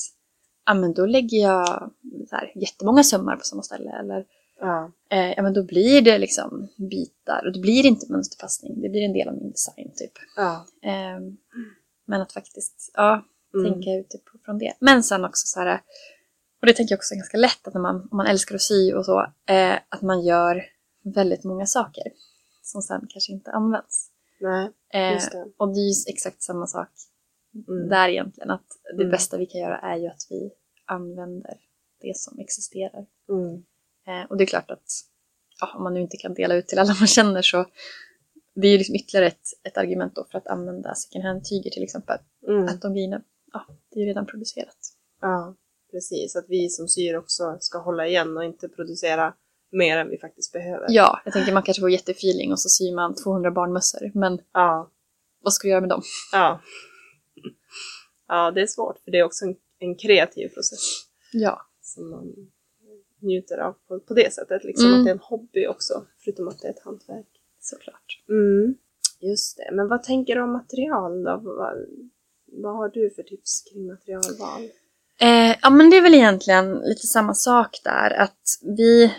ja, 0.66 0.74
men 0.74 0.94
då 0.94 1.06
lägger 1.06 1.38
jag 1.42 1.92
så 2.30 2.36
här, 2.36 2.52
jättemånga 2.56 3.04
sömmar 3.04 3.36
på 3.36 3.44
samma 3.44 3.62
ställe. 3.64 3.92
Eller 4.00 4.26
Ja. 4.60 4.92
eh, 5.10 5.32
ja, 5.34 5.42
men 5.44 5.54
då 5.54 5.64
blir 5.64 6.02
det 6.02 6.18
liksom 6.18 6.68
bitar 6.90 7.46
och 7.46 7.54
det 7.54 7.60
blir 7.60 7.86
inte 7.86 8.12
mönsterfastning. 8.12 8.82
Det 8.82 8.90
blir 8.90 9.02
en 9.06 9.14
del 9.14 9.28
av 9.28 9.34
min 9.36 9.52
design 9.52 9.92
typ. 9.96 10.12
Ja. 10.36 10.66
Ehm, 10.84 11.38
men 12.06 12.22
att 12.22 12.32
faktiskt 12.34 12.92
ja, 12.94 13.26
Mm. 13.54 13.74
tänka 13.74 13.90
utifrån 13.94 14.58
det. 14.58 14.74
Men 14.80 15.04
sen 15.04 15.26
också 15.26 15.48
så 15.48 15.60
här, 15.60 15.82
och 16.62 16.68
det 16.68 16.74
tänker 16.74 16.94
jag 16.94 16.98
också 16.98 17.14
är 17.14 17.18
ganska 17.18 17.38
lätt 17.38 17.68
att 17.68 17.74
när 17.74 17.82
man, 17.82 17.96
om 18.12 18.18
man 18.18 18.28
älskar 18.28 18.56
att 18.56 18.62
sy 18.62 18.94
och 18.94 19.06
så, 19.06 19.20
eh, 19.46 19.76
att 19.90 20.02
man 20.02 20.22
gör 20.26 20.66
väldigt 21.04 21.44
många 21.44 21.66
saker 21.66 22.04
som 22.62 22.82
sen 22.82 23.08
kanske 23.10 23.32
inte 23.32 23.52
används. 23.52 24.10
Nej, 24.40 24.70
Eh, 24.94 25.24
och 25.58 25.74
det 25.74 25.80
är 25.80 25.84
ju 25.90 25.94
exakt 26.14 26.44
samma 26.44 26.68
sak 26.68 26.90
Mm. 27.68 27.90
där 27.90 28.10
egentligen, 28.10 28.50
att 28.50 28.66
det 28.98 29.04
Mm. 29.04 29.12
bästa 29.12 29.38
vi 29.38 29.46
kan 29.46 29.62
göra 29.62 29.78
är 29.80 29.98
ju 29.98 30.08
att 30.08 30.28
vi 30.30 30.52
använder 30.86 31.58
det 32.02 32.18
som 32.18 32.40
existerar. 32.40 33.06
Mm. 33.30 33.64
Eh, 34.08 34.30
och 34.30 34.38
det 34.38 34.44
är 34.44 34.46
klart 34.46 34.72
att 34.72 34.92
ja, 35.62 35.74
om 35.78 35.84
man 35.84 35.94
nu 35.94 36.02
inte 36.02 36.18
kan 36.18 36.34
dela 36.34 36.56
ut 36.56 36.68
till 36.68 36.80
alla 36.80 36.96
man 37.00 37.08
känner 37.08 37.42
så 37.42 37.66
det 38.54 38.68
är 38.68 38.72
ju 38.72 38.78
liksom 38.78 38.96
ytterligare 38.96 39.28
ett, 39.28 39.48
ett 39.64 39.78
argument 39.78 40.16
då 40.16 40.28
för 40.32 40.38
att 40.38 40.48
använda 40.48 40.96
second 40.96 41.24
hand-tyger 41.26 41.70
till 41.72 41.84
exempel. 41.84 42.18
Mm. 42.48 42.66
Att 42.66 42.82
de 42.82 42.94
grejerna, 42.94 43.22
ja, 43.54 43.66
det 43.90 44.00
är 44.00 44.04
ju 44.04 44.10
redan 44.10 44.26
producerat. 44.26 44.78
Ja, 45.22 45.56
precis. 45.92 46.36
Att 46.36 46.46
vi 46.48 46.70
som 46.70 46.88
syr 46.88 47.16
också 47.18 47.58
ska 47.60 47.78
hålla 47.80 48.08
igen 48.08 48.38
och 48.38 48.44
inte 48.46 48.70
producera 48.70 49.34
mer 49.72 49.98
än 49.98 50.10
vi 50.10 50.18
faktiskt 50.18 50.54
behöver. 50.54 50.86
Ja, 50.90 51.22
jag 51.26 51.34
tänker 51.34 51.54
man 51.54 51.64
kanske 51.64 51.82
får 51.82 51.90
jättefeeling 51.92 52.52
och 52.52 52.60
så 52.60 52.70
syr 52.70 52.96
man 52.96 53.16
200 53.16 53.52
barnmössor. 53.52 54.12
Men 54.14 54.40
Ja. 54.54 54.92
vad 55.44 55.54
ska 55.54 55.68
du 55.68 55.70
göra 55.72 55.82
med 55.82 55.90
dem? 55.90 56.02
Ja. 56.34 56.62
Ja, 58.28 58.52
det 58.52 58.62
är 58.62 58.68
svårt 58.68 59.00
för 59.04 59.12
det 59.12 59.18
är 59.20 59.24
också 59.24 59.46
en, 59.46 59.56
en 59.80 59.96
kreativ 59.96 60.48
process 60.50 60.80
Ja. 61.34 61.62
som 61.82 62.10
man 62.10 62.34
njuter 63.22 63.58
av 63.58 63.76
på, 63.88 64.00
på 64.00 64.14
det 64.14 64.34
sättet. 64.34 64.64
Liksom 64.64 64.88
Mm. 64.88 65.00
att 65.00 65.06
det 65.06 65.12
är 65.12 65.14
en 65.14 65.20
hobby 65.24 65.68
också, 65.68 66.06
förutom 66.24 66.48
att 66.48 66.60
det 66.60 66.68
är 66.68 66.72
ett 66.72 66.84
hantverk. 66.86 67.28
Såklart. 67.60 68.24
Mm. 68.30 68.76
Just 69.22 69.58
det. 69.58 69.70
Men 69.76 69.88
vad 69.88 70.04
tänker 70.04 70.36
du 70.36 70.42
om 70.42 70.52
material 70.52 71.24
då? 71.24 71.38
Vad, 71.44 71.78
vad 72.64 72.76
har 72.76 72.90
du 72.90 73.10
för 73.10 73.24
tips 73.24 73.64
kring 73.64 73.88
materialval? 73.88 74.62
Eh, 75.22 75.56
ja, 75.62 75.70
men 75.70 75.90
det 75.90 75.98
är 75.98 76.02
väl 76.02 76.14
egentligen 76.14 76.74
lite 76.80 77.08
samma 77.08 77.34
sak 77.34 77.82
där. 77.84 78.14
Att 78.14 78.42
vi, 78.78 79.14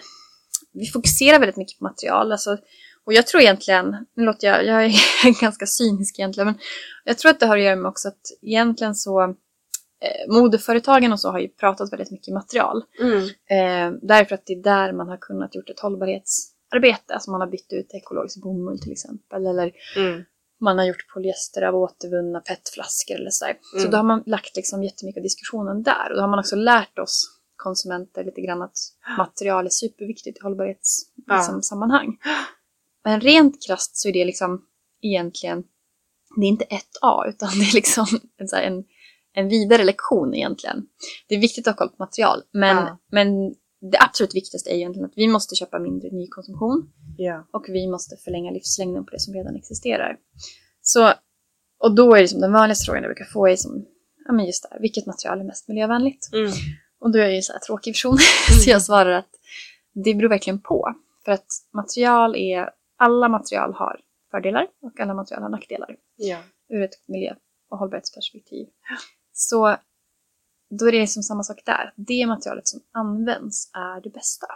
vi 0.73 0.87
fokuserar 0.87 1.39
väldigt 1.39 1.57
mycket 1.57 1.79
på 1.79 1.85
material. 1.85 2.33
Alltså, 2.33 2.59
och 3.05 3.13
jag 3.13 3.27
tror 3.27 3.43
egentligen, 3.43 3.97
nu 4.17 4.25
låter 4.25 4.47
jag, 4.47 4.65
jag 4.67 4.85
är 4.85 5.41
ganska 5.41 5.67
cynisk 5.67 6.19
egentligen, 6.19 6.47
men 6.47 6.59
jag 7.05 7.19
tror 7.19 7.31
att 7.31 7.41
det 7.41 7.47
har 7.47 7.57
att 7.59 7.63
göra 7.65 7.77
med 7.77 7.89
också 7.89 8.09
att 8.09 8.21
egentligen 8.43 8.95
så 8.95 9.23
eh, 9.23 10.33
modeföretagen 10.33 11.13
och 11.13 11.21
så 11.21 11.31
har 11.31 11.39
ju 11.39 11.49
pratat 11.49 11.93
väldigt 11.93 12.11
mycket 12.11 12.35
material. 12.35 12.83
Mm. 13.01 13.23
Eh, 13.25 13.99
därför 14.03 14.35
att 14.35 14.47
det 14.47 14.53
är 14.53 14.63
där 14.63 14.93
man 14.93 15.09
har 15.09 15.17
kunnat 15.17 15.55
gjort 15.55 15.69
ett 15.71 15.81
hållbarhetsarbete. 15.81 17.15
Alltså 17.15 17.31
man 17.31 17.41
har 17.41 17.49
bytt 17.49 17.73
ut 17.73 17.95
ekologisk 17.95 18.43
bomull 18.43 18.81
till 18.81 18.93
exempel. 18.93 19.47
Eller 19.47 19.73
Mm. 19.97 20.23
man 20.61 20.79
har 20.79 20.85
gjort 20.85 21.09
polyester 21.15 21.63
av 21.63 21.75
återvunna 21.75 22.41
petflaskor 22.41 23.15
eller 23.15 23.31
sådär. 23.31 23.55
Så 23.73 23.79
Mm. 23.79 23.91
då 23.91 23.97
har 23.97 24.05
man 24.05 24.23
lagt 24.27 24.57
liksom 24.57 24.85
jättemycket 24.85 25.21
av 25.21 25.23
diskussionen 25.23 25.83
där. 25.83 26.11
Och 26.11 26.17
då 26.17 26.21
har 26.21 26.29
man 26.29 26.39
också 26.39 26.57
lärt 26.57 26.99
oss 26.99 27.40
konsumenter 27.63 28.25
lite 28.25 28.41
grann 28.41 28.63
att 28.63 28.77
material 29.19 29.67
är 29.67 29.71
superviktigt 29.71 30.39
i 30.39 30.41
hållbarhetssammanhang. 30.43 32.07
Ja. 32.25 32.31
Liksom. 32.31 32.47
Men 33.05 33.21
rent 33.21 33.67
krasst 33.67 33.97
så 33.97 34.09
är 34.09 34.13
det 34.13 34.25
liksom 34.25 34.65
egentligen, 35.03 35.63
det 36.37 36.47
är 36.47 36.49
inte 36.49 36.65
ett 36.65 36.97
A 37.03 37.25
utan 37.29 37.49
det 37.59 37.65
är 37.65 37.75
liksom 37.75 38.07
en, 38.37 38.49
en, 38.65 38.85
en 39.33 39.49
vidare 39.49 39.85
lektion 39.85 40.35
egentligen. 40.35 40.87
Det 41.29 41.35
är 41.35 41.41
viktigt 41.41 41.69
att 41.69 41.75
ha 41.75 41.79
koll 41.87 41.97
på 41.97 42.03
material 42.03 42.43
men, 42.53 42.77
Ja. 42.77 42.99
men 43.13 43.55
det 43.93 43.99
absolut 44.01 44.35
viktigaste 44.35 44.71
är 44.71 44.75
egentligen 44.75 45.07
att 45.07 45.17
vi 45.17 45.29
måste 45.29 45.55
köpa 45.55 45.79
mindre 45.79 46.09
nykonsumtion 46.13 46.93
Ja. 47.17 47.49
och 47.53 47.65
vi 47.69 47.87
måste 47.91 48.17
förlänga 48.17 48.51
livslängden 48.51 49.05
på 49.05 49.11
det 49.11 49.21
som 49.21 49.35
redan 49.35 49.57
existerar. 49.57 50.17
Så, 50.83 51.13
och 51.79 51.95
då 51.95 52.15
är 52.15 52.21
det 52.23 52.29
som 52.29 52.41
den 52.41 52.53
vanligaste 52.53 52.85
frågan 52.85 53.03
jag 53.03 53.09
brukar 53.09 53.25
få 53.33 53.49
är 53.49 53.57
som, 53.57 53.87
ja 54.27 54.33
men 54.33 54.47
just 54.47 54.63
det 54.63 54.69
här, 54.73 54.81
vilket 54.81 55.07
material 55.07 55.41
är 55.41 55.45
mest 55.45 55.69
miljövänligt? 55.69 56.31
Mm. 56.33 56.53
Och 57.01 57.11
då 57.13 57.19
är 57.19 57.23
jag 57.23 57.35
ju 57.35 57.43
så 57.43 57.53
här 57.53 57.61
tråkig 57.61 57.95
person, 57.95 58.19
så 58.65 58.71
jag 58.71 58.83
svarar 58.83 59.11
att 59.11 59.31
det 59.93 60.15
beror 60.15 60.29
verkligen 60.29 60.61
på. 60.61 60.95
För 61.25 61.33
att 61.33 61.47
material 61.73 62.37
är, 62.37 62.71
alla 62.97 63.29
material 63.29 63.75
har 63.75 64.01
fördelar 64.31 64.67
och 64.83 65.01
alla 65.01 65.15
material 65.15 65.43
har 65.43 65.51
nackdelar 65.51 65.97
Ja. 66.17 66.39
ur 66.69 66.83
ett 66.83 67.09
miljö 67.09 67.35
och 67.71 67.79
hållbarhetsperspektiv. 67.79 68.67
Så 69.33 69.77
då 70.79 70.89
är 70.89 70.93
det 70.93 71.07
som 71.07 71.23
samma 71.23 71.43
sak 71.43 71.63
där. 71.67 71.93
Det 71.97 72.27
materialet 72.27 72.69
som 72.69 72.81
används 72.93 73.71
är 73.75 74.01
det 74.01 74.11
bästa. 74.11 74.47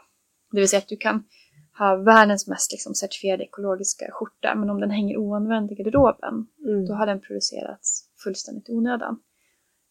Det 0.53 0.61
vill 0.61 0.69
säga 0.69 0.79
att 0.79 0.89
du 0.89 0.97
kan 0.97 1.25
ha 1.79 1.97
världens 1.97 2.47
mest 2.47 2.73
liksom, 2.73 2.95
certifierade 2.95 3.45
ekologiska 3.45 4.07
skjorta 4.13 4.55
men 4.55 4.71
om 4.71 4.81
den 4.81 4.91
hänger 4.91 5.17
oanvänd 5.17 5.73
i 5.73 5.75
garderoben 5.75 6.47
Mm. 6.65 6.87
då 6.87 6.95
har 6.95 7.07
den 7.07 7.21
producerats 7.21 8.05
fullständigt 8.25 8.69
i 8.69 8.73
onödan. 8.73 9.19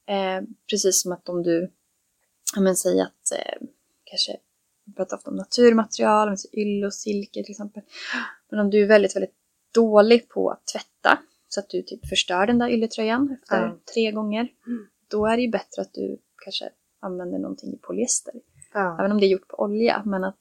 Eh, 0.08 0.44
precis 0.70 1.02
som 1.02 1.12
att 1.12 1.30
om 1.30 1.44
du, 1.44 1.62
ja 1.62 1.68
men 2.62 2.76
säg 2.76 3.02
att 3.02 3.32
eh, 3.32 3.68
kanske, 4.04 4.38
vi 4.86 4.94
pratar 4.94 5.18
ofta 5.18 5.30
om 5.30 5.36
naturmaterial, 5.36 6.28
men 6.28 6.38
så 6.38 6.48
yll 6.54 6.86
och 6.86 6.94
silke 6.94 7.44
till 7.44 7.52
exempel. 7.52 7.84
Men 8.52 8.60
om 8.60 8.70
du 8.70 8.84
är 8.84 8.88
väldigt, 8.88 9.16
väldigt 9.16 9.36
dålig 9.74 10.30
på 10.30 10.50
att 10.50 10.66
tvätta 10.68 11.20
så 11.48 11.60
att 11.60 11.70
du 11.70 11.82
typ 11.82 12.08
förstör 12.10 12.48
den 12.48 12.58
där 12.60 12.70
ylletröjan 12.70 13.38
efter 13.42 13.62
Ja. 13.62 13.78
tre 13.94 14.12
gånger. 14.12 14.40
Mm. 14.68 14.88
Då 15.10 15.26
är 15.26 15.36
det 15.38 15.44
ju 15.44 15.50
bättre 15.52 15.82
att 15.82 15.94
du 15.94 16.18
kanske 16.44 16.70
använder 17.00 17.40
någonting 17.40 17.74
i 17.74 17.78
polyester. 17.78 18.34
Ja. 18.74 18.98
Även 19.00 19.12
om 19.12 19.20
det 19.20 19.26
är 19.26 19.30
gjort 19.30 19.48
på 19.48 19.60
olja, 19.64 20.02
men 20.06 20.24
att 20.24 20.40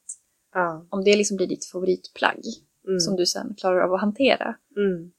Ja. 0.55 0.87
om 0.91 1.05
det 1.05 1.17
liksom 1.17 1.37
blir 1.37 1.47
ditt 1.47 1.65
favoritplagg 1.65 2.43
Mm. 2.89 3.01
som 3.01 3.17
du 3.17 3.27
sen 3.27 3.55
klarar 3.59 3.81
av 3.81 3.95
att 3.95 4.01
hantera, 4.01 4.57
Mm. 4.77 5.13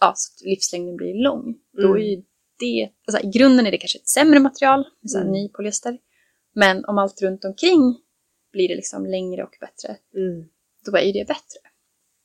ja, 0.00 0.12
så 0.16 0.32
att 0.32 0.46
livslängden 0.48 0.96
blir 0.96 1.14
lång. 1.24 1.54
Då 1.72 1.82
Mm. 1.88 1.96
är 1.96 2.00
ju 2.06 2.22
det, 2.58 2.90
alltså 3.06 3.26
i 3.26 3.30
grunden 3.30 3.66
är 3.66 3.70
det 3.70 3.78
kanske 3.78 3.98
ett 3.98 4.08
sämre 4.08 4.40
material, 4.40 4.84
så 5.06 5.16
här 5.18 5.24
Mm. 5.24 5.32
ny 5.32 5.48
polyester. 5.48 5.98
Men 6.56 6.84
om 6.84 6.98
allt 6.98 7.22
runt 7.22 7.44
omkring 7.44 7.98
blir 8.52 8.68
det 8.68 8.74
liksom 8.76 9.06
längre 9.06 9.42
och 9.44 9.56
bättre, 9.60 9.96
Mm. 10.14 10.48
då 10.84 10.96
är 10.96 11.02
ju 11.02 11.12
det 11.12 11.28
bättre. 11.28 11.60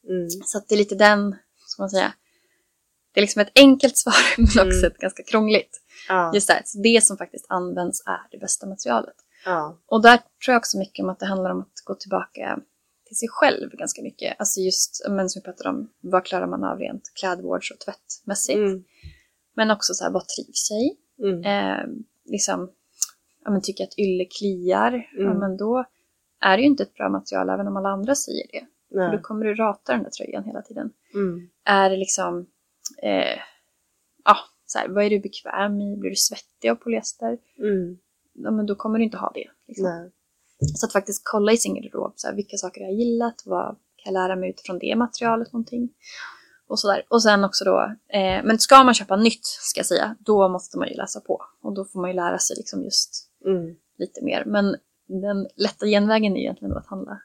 Mm. 0.10 0.30
Så 0.30 0.58
att 0.58 0.67
det 0.70 0.76
är 0.76 0.78
lite 0.78 0.96
den, 0.96 1.36
ska 1.67 1.82
man 1.84 1.89
säga, 1.89 2.13
det 3.13 3.20
är 3.20 3.22
liksom 3.22 3.41
ett 3.41 3.52
enkelt 3.56 3.98
svar 3.98 4.13
men 4.38 4.46
också 4.46 4.62
Mm. 4.80 4.91
ett 4.91 4.98
ganska 4.98 5.24
krångligt. 5.24 5.82
Ja. 6.08 6.32
Just 6.34 6.48
det, 6.48 6.63
det 6.84 7.04
som 7.04 7.17
faktiskt 7.17 7.46
används 7.50 8.04
är 8.06 8.28
det 8.32 8.38
bästa 8.38 8.67
materialet. 8.67 9.15
Ja. 9.46 9.80
Och 9.86 10.02
där 10.02 10.17
tror 10.17 10.54
jag 10.54 10.58
också 10.60 10.78
mycket 10.78 11.04
om 11.04 11.10
att 11.10 11.20
det 11.20 11.26
handlar 11.26 11.50
om 11.52 11.60
att 11.62 11.82
gå 11.84 11.96
tillbaka 11.96 12.60
till 13.08 13.17
sig 13.17 13.28
själv 13.32 13.70
ganska 13.72 14.02
mycket. 14.02 14.36
Alltså 14.39 14.60
just, 14.60 15.06
men 15.10 15.30
som 15.30 15.39
vi 15.39 15.44
pratade 15.44 15.70
om, 15.70 15.89
vad 16.02 16.26
klarar 16.26 16.48
man 16.48 16.63
av 16.63 16.78
rent 16.80 17.12
klädvårds 17.20 17.72
och 17.72 17.80
tvättmässigt? 17.80 18.58
Mm. 18.58 18.84
Men 19.56 19.72
också 19.72 19.94
så 19.94 20.04
här, 20.04 20.12
vad 20.12 20.28
trivs 20.28 20.72
jag 20.72 20.80
i? 20.80 20.98
Mm. 21.24 21.44
Eh, 21.44 21.86
liksom, 22.26 22.72
ja, 23.43 23.51
men 23.51 23.62
tycker 23.62 23.84
att 23.84 23.99
ylle 23.99 24.25
kliar, 24.25 25.10
ja, 25.17 25.23
Mm. 25.25 25.38
men 25.39 25.58
då 25.58 25.86
är 26.41 26.58
det 26.58 26.62
ju 26.63 26.67
inte 26.67 26.84
ett 26.84 26.93
bra 26.93 27.10
material 27.10 27.49
även 27.49 27.67
om 27.67 27.77
alla 27.77 27.89
andra 27.89 28.15
säger 28.15 28.47
det. 28.51 28.65
För 28.89 29.12
då 29.17 29.23
kommer 29.23 29.45
du 29.45 29.56
rata 29.56 29.91
den 29.93 30.04
där 30.04 30.10
tröjan 30.10 30.43
hela 30.43 30.62
tiden. 30.62 30.91
Mm. 31.13 31.49
Är 31.65 31.89
det 31.89 31.97
liksom, 31.97 32.45
eh, 33.04 33.38
ja, 34.25 34.38
så 34.65 34.80
här, 34.80 34.88
vad 34.88 35.04
är 35.04 35.10
du 35.10 35.19
bekväm 35.19 35.82
i? 35.82 35.97
Blir 35.97 36.10
du 36.10 36.15
svettig 36.15 36.69
av 36.69 36.75
polyester? 36.75 37.38
Mm. 37.60 37.97
Ja, 38.34 38.51
men 38.51 38.65
då 38.65 38.75
kommer 38.75 38.97
du 38.99 39.06
inte 39.06 39.17
ha 39.17 39.32
det. 39.34 39.47
Liksom. 39.67 39.86
Så 40.75 40.86
att 40.86 40.91
faktiskt 40.91 41.21
kolla 41.25 41.51
i 41.51 41.58
sin 41.58 41.75
garderob, 41.75 42.13
så 42.15 42.27
här, 42.27 42.36
vilka 42.36 42.58
saker 42.58 42.82
har 42.82 42.88
jag 42.88 42.97
gillat, 42.97 43.43
vad 43.45 43.75
kan 43.95 44.13
jag 44.13 44.21
lära 44.21 44.36
mig 44.36 44.49
utifrån 44.49 44.80
det 44.80 44.95
materialet 44.95 45.54
någonting. 45.54 45.89
Och 46.67 46.80
sådär. 46.80 47.06
Och 47.10 47.23
sen 47.23 47.43
också 47.43 47.65
då, 47.65 47.82
eh, 48.08 48.43
men 48.43 48.60
ska 48.60 48.84
man 48.84 48.93
köpa 48.93 49.15
nytt 49.15 49.45
ska 49.45 49.80
jag 49.80 49.86
säga, 49.86 50.15
då 50.19 50.47
måste 50.49 50.77
man 50.77 50.88
ju 50.88 50.93
läsa 50.93 51.19
på. 51.21 51.41
Och 51.62 51.73
då 51.73 51.86
får 51.86 51.99
man 52.01 52.10
ju 52.10 52.15
lära 52.15 52.39
sig 52.39 52.56
liksom 52.58 52.84
just 52.84 53.31
Mm. 53.45 53.75
lite 53.97 54.23
mer. 54.23 54.45
Men 54.45 54.75
den 55.08 55.47
lätta 55.56 55.86
genvägen 55.86 56.36
är 56.36 56.39
egentligen 56.39 56.77
att 56.77 56.88
handla 56.88 57.21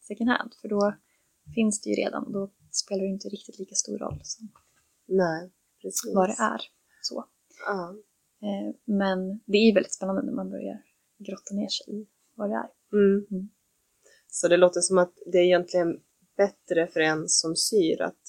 second 0.00 0.30
hand, 0.30 0.54
för 0.60 0.68
då 0.68 0.94
finns 1.54 1.80
det 1.80 1.90
ju 1.90 1.96
redan. 1.96 2.32
Då 2.32 2.50
spelar 2.70 3.02
det 3.02 3.08
inte 3.08 3.28
riktigt 3.28 3.58
lika 3.58 3.74
stor 3.74 3.98
roll 3.98 4.20
som 4.22 4.48
Nej. 5.06 5.50
Precis. 5.82 6.14
vad 6.14 6.28
det 6.28 6.36
är. 6.42 6.60
Så. 7.02 7.24
Ja. 7.66 7.96
Eh, 8.42 8.74
men 8.84 9.40
det 9.46 9.58
är 9.58 9.74
väldigt 9.74 9.94
spännande 9.94 10.22
när 10.22 10.32
man 10.32 10.50
börjar 10.50 10.82
grotta 11.18 11.54
ner 11.54 11.68
sig 11.68 11.94
i 11.94 12.08
vad 12.34 12.50
det 12.50 12.56
är. 12.56 12.70
Mm. 12.92 13.26
Mm. 13.30 13.48
Så 14.26 14.48
det 14.48 14.56
låter 14.56 14.80
som 14.80 14.98
att 14.98 15.14
det 15.32 15.38
är 15.38 15.44
egentligen 15.44 16.00
bättre 16.36 16.86
för 16.86 17.00
en 17.00 17.28
som 17.28 17.56
syr 17.56 18.02
att 18.02 18.22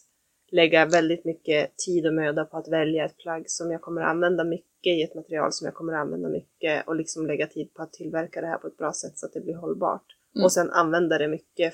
lägga 0.52 0.86
väldigt 0.86 1.26
mycket 1.26 1.78
tid 1.78 2.08
och 2.08 2.13
möda 2.13 2.46
på 2.46 2.58
att 2.58 2.68
välja 2.68 3.06
ett 3.06 3.18
plagg 3.18 3.44
som 3.48 3.72
jag 3.72 3.82
kommer 3.82 4.02
att 4.02 4.10
använda 4.10 4.44
mycket 4.44 4.69
i 4.88 5.04
ett 5.04 5.15
material 5.15 5.54
som 5.54 5.65
jag 5.65 5.74
kommer 5.74 5.94
att 5.94 6.00
använda 6.00 6.30
mycket 6.30 6.88
och 6.88 6.96
liksom 6.96 7.28
lägga 7.28 7.48
tid 7.48 7.74
på 7.74 7.82
att 7.84 7.94
tillverka 7.94 8.42
det 8.42 8.48
här 8.48 8.58
på 8.58 8.68
ett 8.68 8.78
bra 8.78 8.94
sätt 8.94 9.18
så 9.18 9.26
att 9.26 9.34
det 9.34 9.42
blir 9.42 9.56
hållbart. 9.56 10.06
Mm. 10.36 10.46
och 10.46 10.52
sen 10.52 10.70
använda 10.70 11.18
det 11.18 11.28
mycket 11.28 11.74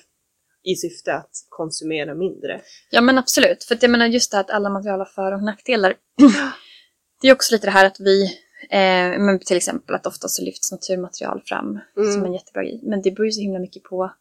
i 0.64 0.76
syfte 0.76 1.14
att 1.16 1.32
konsumera 1.50 2.16
mindre. 2.16 2.62
Ja 2.92 3.02
men 3.02 3.18
absolut, 3.18 3.64
för 3.64 3.78
jag 3.82 3.92
menar 3.92 4.06
just 4.06 4.32
det 4.32 4.38
här 4.38 4.44
att 4.44 4.50
alla 4.50 4.70
material 4.70 5.00
har 5.00 5.06
för 5.06 5.32
och 5.32 5.44
nackdelar. 5.44 5.94
det 7.22 7.28
är 7.28 7.34
också 7.34 7.56
lite 7.56 7.68
det 7.68 7.72
här 7.72 7.86
att 7.86 8.00
vi, 8.00 8.24
eh, 8.70 9.20
men 9.20 9.40
till 9.40 9.58
exempel 9.58 9.96
att 9.96 10.06
ofta 10.06 10.28
så 10.28 10.44
lyfts 10.46 10.72
naturmaterial 10.72 11.42
fram 11.46 11.80
Mm. 11.98 12.12
som 12.14 12.26
en 12.26 12.34
jättebra 12.34 12.64
grej. 12.64 12.80
Men 12.84 13.02
det 13.02 13.12
beror 13.12 13.26
ju 13.26 13.32
så 13.32 13.42
himla 13.42 13.60
mycket 13.60 13.84
på 13.84 14.12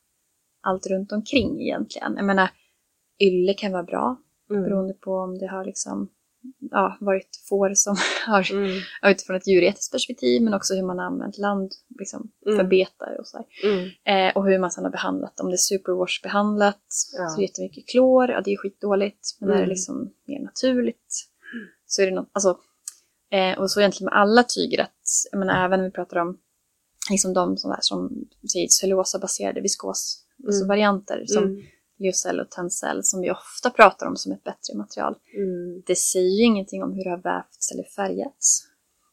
allt 0.63 0.87
runt 0.87 1.13
omkring 1.13 1.61
egentligen. 1.63 2.15
Jag 2.17 2.25
menar, 2.25 2.51
ylle 3.21 3.55
kan 3.55 3.73
vara 3.73 3.83
bra 3.83 4.17
Mm. 4.51 4.63
beroende 4.63 4.95
på 4.95 5.11
om 5.17 5.39
det 5.39 5.47
har 5.47 5.65
liksom 5.65 6.09
ja, 6.71 6.97
varit 7.01 7.43
får 7.49 7.75
som 7.75 7.97
har 8.27 8.53
Mm. 8.53 8.81
utifrån 9.03 9.37
ett 9.37 9.47
djuretiskt 9.49 9.93
perspektiv 9.93 10.43
men 10.43 10.55
också 10.55 10.75
hur 10.75 10.83
man 10.83 10.99
har 10.99 11.07
använt 11.07 11.39
land 11.39 11.73
liksom, 11.99 12.31
Mm. 12.47 12.59
för 12.59 12.65
bete 12.65 13.17
och 13.19 13.27
så. 13.27 13.47
Mm. 13.65 13.89
Eh, 14.05 14.37
och 14.37 14.45
hur 14.47 14.59
man 14.59 14.71
sedan 14.71 14.85
har 14.85 14.91
behandlat. 14.91 15.41
Om 15.41 15.49
det 15.49 15.55
är 15.55 15.57
superwash-behandlat 15.57 16.83
Ja. 17.19 17.29
så 17.29 17.35
är 17.35 17.37
det 17.37 17.43
jättemycket 17.43 17.89
klor, 17.89 18.31
ja 18.31 18.41
det 18.45 18.53
är 18.53 18.57
skitdåligt. 18.57 19.37
Men 19.41 19.49
är 19.49 19.53
det 19.55 19.59
Mm. 19.59 19.69
liksom 19.71 20.11
mer 20.27 20.41
naturligt 20.41 21.13
så 21.87 22.03
är 22.03 22.07
det 22.07 22.15
något, 22.15 22.31
alltså, 22.33 22.59
eh, 23.31 23.59
och 23.59 23.71
så 23.71 23.81
egentligen 23.81 24.05
med 24.11 24.21
alla 24.21 24.43
tyger 24.43 24.81
att, 24.83 25.01
jag 25.33 25.39
menar 25.39 25.65
även 25.65 25.79
när 25.81 25.87
vi 25.87 25.93
pratar 25.93 26.17
om 26.17 26.39
liksom 27.11 27.33
de 27.33 27.57
som, 27.57 27.71
där, 27.71 27.79
som 27.81 28.25
säger 28.53 28.69
cellulosabaserade 28.69 29.61
viskos, 29.61 30.25
alltså 30.47 30.61
Mm. 30.61 30.69
varianter 30.69 31.25
som 31.27 31.45
Mm. 31.45 31.63
Lyocell 32.05 32.41
och 32.41 32.51
tencell 32.51 33.05
som 33.05 33.21
vi 33.21 33.31
ofta 33.31 33.71
pratar 33.71 34.07
om 34.07 34.17
som 34.17 34.33
ett 34.33 34.45
bättre 34.45 34.75
material. 34.77 35.15
Mm. 35.37 35.83
Det 35.87 35.97
säger 35.97 36.39
ju 36.39 36.43
ingenting 36.45 36.83
om 36.83 36.93
hur 36.93 37.05
det 37.05 37.11
har 37.11 37.23
vävts 37.23 37.73
eller 37.73 37.85
färgats 37.85 38.63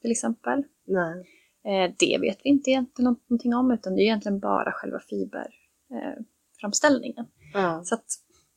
till 0.02 0.12
exempel. 0.12 0.64
Nej. 0.88 1.26
Eh, 1.66 1.94
det 2.00 2.18
vet 2.22 2.38
vi 2.44 2.50
inte 2.50 2.70
egentligen 2.70 3.12
nå- 3.12 3.20
någonting 3.28 3.54
om 3.56 3.72
utan 3.72 3.96
det 3.96 4.02
är 4.02 4.04
egentligen 4.04 4.40
bara 4.40 4.72
själva 4.72 5.00
fiberframställningen. 5.00 6.26
Framställningen. 6.62 7.26
Ja. 7.54 7.82
så 7.86 7.96
att, 7.96 8.06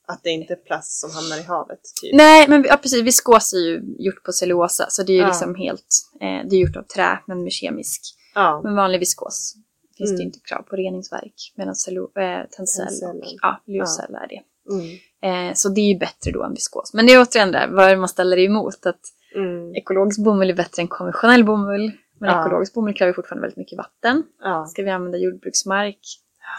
Att 0.06 0.22
det 0.22 0.30
inte 0.30 0.52
är 0.52 0.56
plast 0.56 1.00
som 1.00 1.10
hamnar 1.10 1.38
i 1.38 1.42
havet. 1.42 1.80
Typ. 2.02 2.14
nej, 2.14 2.48
men 2.48 2.64
ja, 2.68 2.76
precis. 2.76 3.02
Viskos 3.02 3.52
är 3.52 3.58
ju 3.58 3.82
gjort 3.98 4.22
på 4.24 4.32
cellulosa 4.32 4.86
så 4.90 5.02
det 5.02 5.12
är 5.12 5.14
ju 5.14 5.20
Ja. 5.20 5.26
liksom 5.28 5.54
helt, 5.54 5.86
eh, 6.20 6.48
det 6.50 6.56
är 6.56 6.60
gjort 6.60 6.76
av 6.76 6.82
trä 6.82 7.18
men 7.26 7.42
med 7.42 7.52
kemisk. 7.52 8.00
Ja. 8.34 8.60
Men 8.64 8.74
vanlig 8.76 8.98
viskos 8.98 9.54
finns 9.98 10.10
det 10.10 10.14
Mm. 10.14 10.20
ju 10.20 10.24
inte 10.26 10.38
krav 10.48 10.62
på 10.62 10.76
reningsverk 10.76 11.52
medan 11.56 11.74
cello, 11.74 12.10
eh, 12.18 12.46
Tencell. 12.56 13.08
och 13.08 13.24
ja, 13.42 13.62
lyocell 13.66 14.14
är 14.14 14.28
det. 14.28 14.42
Mm. 14.74 15.48
Eh, 15.48 15.54
så 15.54 15.68
det 15.68 15.80
är 15.80 15.92
ju 15.92 15.98
bättre 15.98 16.30
då 16.32 16.42
än 16.42 16.54
viskos. 16.54 16.94
Men 16.94 17.06
det 17.06 17.12
är 17.12 17.20
återigen 17.22 17.52
där, 17.52 17.68
vad 17.68 17.84
är 17.84 17.90
det 17.90 17.96
man 17.96 18.08
ställer 18.08 18.36
det 18.36 18.42
emot? 18.42 18.86
Att 18.86 19.00
Mm. 19.36 19.74
ekologisk 19.74 20.24
bomull 20.24 20.50
är 20.50 20.54
bättre 20.54 20.82
än 20.82 20.88
konventionell 20.88 21.44
bomull. 21.44 21.92
Men 22.20 22.30
Ja. 22.30 22.40
ekologisk 22.46 22.74
bomull 22.74 22.94
kräver 22.94 23.12
fortfarande 23.12 23.40
väldigt 23.40 23.56
mycket 23.58 23.78
vatten. 23.78 24.22
Ja. 24.42 24.66
Ska 24.66 24.82
vi 24.82 24.90
använda 24.90 25.18
jordbruksmark 25.18 25.98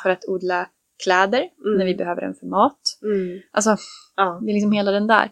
för 0.04 0.10
att 0.10 0.26
odla 0.28 0.70
kläder 1.04 1.40
Mm. 1.66 1.78
när 1.78 1.86
vi 1.86 1.96
behöver 1.96 2.22
den 2.22 2.36
för 2.36 2.46
mat? 2.46 2.80
Mm. 3.04 3.42
Alltså, 3.52 3.78
Ja. 4.16 4.40
det 4.46 4.52
är 4.52 4.54
liksom 4.54 4.72
hela 4.72 4.92
den 4.92 5.08
där. 5.08 5.32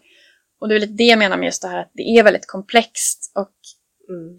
Och 0.60 0.70
det 0.70 0.76
är 0.76 0.80
lite 0.80 0.94
det 0.94 1.04
jag 1.04 1.20
menar 1.20 1.38
med 1.38 1.46
just 1.46 1.62
det 1.62 1.68
här 1.68 1.80
att 1.80 1.92
det 1.94 2.02
är 2.04 2.24
väldigt 2.24 2.48
komplext 2.48 3.32
och 3.36 3.52
Mm. 4.10 4.38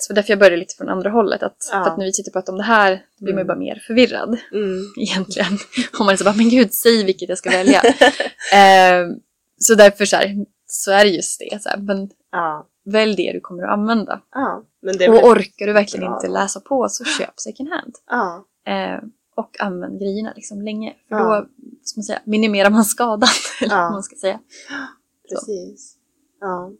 Så 0.00 0.12
därför 0.12 0.30
jag 0.30 0.38
började 0.38 0.56
lite 0.56 0.74
från 0.76 0.88
andra 0.88 1.10
hållet. 1.10 1.42
Att, 1.42 1.68
Ja. 1.72 1.86
att 1.86 1.98
när 1.98 2.04
vi 2.04 2.12
sitter 2.12 2.30
och 2.30 2.32
pratar 2.32 2.52
om 2.52 2.58
det 2.58 2.64
här 2.64 3.04
då 3.18 3.24
blir 3.24 3.34
man 3.34 3.38
ju 3.38 3.44
Mm. 3.44 3.46
bara 3.46 3.58
mer 3.58 3.82
förvirrad 3.86 4.38
Mm. 4.52 4.82
egentligen. 4.96 5.52
Om 5.98 6.06
man 6.06 6.12
är 6.12 6.16
så 6.16 6.24
bara, 6.24 6.34
men 6.36 6.48
gud, 6.50 6.74
säg 6.74 7.04
vilket 7.04 7.28
jag 7.28 7.38
ska 7.38 7.50
välja. 7.50 7.82
Ehm, 8.54 9.14
så 9.58 9.74
därför 9.74 10.04
så, 10.04 10.16
här, 10.16 10.46
så 10.66 10.90
är 10.92 11.04
det 11.04 11.10
just 11.10 11.38
det. 11.40 11.62
Så 11.62 11.68
här, 11.68 11.76
men 11.78 12.10
Ja. 12.32 12.66
välj 12.84 13.16
det 13.16 13.32
du 13.32 13.40
kommer 13.40 13.62
att 13.62 13.70
använda. 13.72 14.20
Ja. 14.34 14.64
Är 15.00 15.10
Och 15.10 15.28
orkar 15.30 15.66
du 15.66 15.72
verkligen 15.72 16.06
bra. 16.06 16.16
inte 16.16 16.28
läsa 16.28 16.60
på 16.60 16.88
så 16.88 17.04
köp 17.04 17.40
second 17.40 17.68
hand. 17.68 17.94
Ja. 18.10 18.44
Eh, 18.72 18.98
och 19.36 19.60
använd 19.60 19.98
grejerna 20.00 20.32
liksom 20.36 20.62
länge. 20.62 20.94
För 21.08 21.16
Ja. 21.16 21.40
då 21.40 21.46
ska 21.82 21.98
man 21.98 22.04
säga, 22.04 22.20
minimerar 22.24 22.70
man 22.70 22.84
skadan. 22.84 23.28
Eller 23.62 23.74
Ja. 23.74 23.82
vad 23.82 23.92
man 23.92 24.02
ska 24.02 24.16
säga. 24.16 24.40
Precis. 25.30 25.94
Ja. 26.40 26.70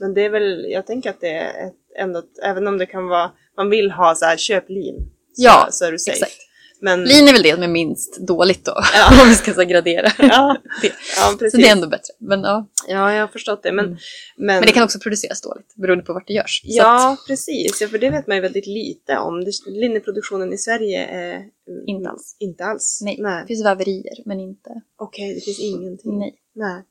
Men 0.00 0.14
det 0.14 0.20
är 0.24 0.30
väl, 0.30 0.66
jag 0.70 0.86
tänker 0.86 1.10
att 1.10 1.20
det 1.20 1.28
är 1.38 1.66
ett, 1.68 1.74
ändå, 1.98 2.22
även 2.44 2.66
om 2.66 2.78
det 2.78 2.86
kan 2.86 3.06
vara, 3.06 3.30
man 3.56 3.70
vill 3.70 3.90
ha 3.90 4.14
så 4.14 4.24
här, 4.24 4.36
köp 4.36 4.68
lin. 4.68 4.94
Så, 5.32 5.42
Ja, 5.44 5.68
så 5.70 5.84
är 5.84 5.92
du 5.92 5.98
safe. 5.98 6.12
Exakt. 6.16 6.36
Men, 6.84 7.04
Lin 7.04 7.28
är 7.28 7.32
väl 7.32 7.42
det 7.42 7.54
som 7.54 7.62
är 7.62 7.68
minst 7.68 8.20
dåligt 8.26 8.64
då. 8.64 8.72
Ja. 8.94 9.22
om 9.22 9.28
vi 9.28 9.34
ska 9.34 9.54
så 9.54 9.62
gradera. 9.64 10.08
Ja, 10.18 10.56
det. 10.82 10.92
ja 11.16 11.36
precis. 11.38 11.50
Så 11.50 11.56
det 11.56 11.68
är 11.68 11.72
ändå 11.72 11.88
bättre. 11.88 12.14
Men, 12.18 12.40
ja. 12.40 12.68
Ja, 12.88 13.12
jag 13.12 13.20
har 13.20 13.28
förstått 13.28 13.62
det. 13.62 13.72
Men, 13.72 13.84
Mm. 13.84 13.98
men, 14.36 14.46
Men 14.56 14.66
det 14.66 14.72
kan 14.72 14.82
också 14.84 14.98
produceras 14.98 15.40
dåligt 15.40 15.74
beroende 15.76 16.04
på 16.04 16.12
vart 16.12 16.26
det 16.26 16.32
görs. 16.32 16.60
Ja, 16.64 17.12
att, 17.12 17.26
precis. 17.26 17.80
Ja, 17.80 17.88
för 17.88 17.98
det 17.98 18.10
vet 18.10 18.26
man 18.26 18.36
ju 18.36 18.40
väldigt 18.40 18.66
lite 18.66 19.16
om. 19.18 19.46
Linneproduktionen 19.66 20.52
i 20.52 20.58
Sverige 20.58 21.04
är 21.06 21.44
Inte 21.86 22.08
alls. 22.10 22.36
Inte 22.38 22.64
alls. 22.64 23.00
nej. 23.04 23.16
Nej. 23.20 23.40
Det 23.42 23.46
finns 23.46 23.64
väverier 23.64 24.22
men 24.26 24.40
inte. 24.40 24.70
Okej, 24.98 25.34
det 25.34 25.40
finns 25.40 25.60
ingenting. 25.60 26.18
Nej. 26.18 26.34
Nej. 26.54 26.82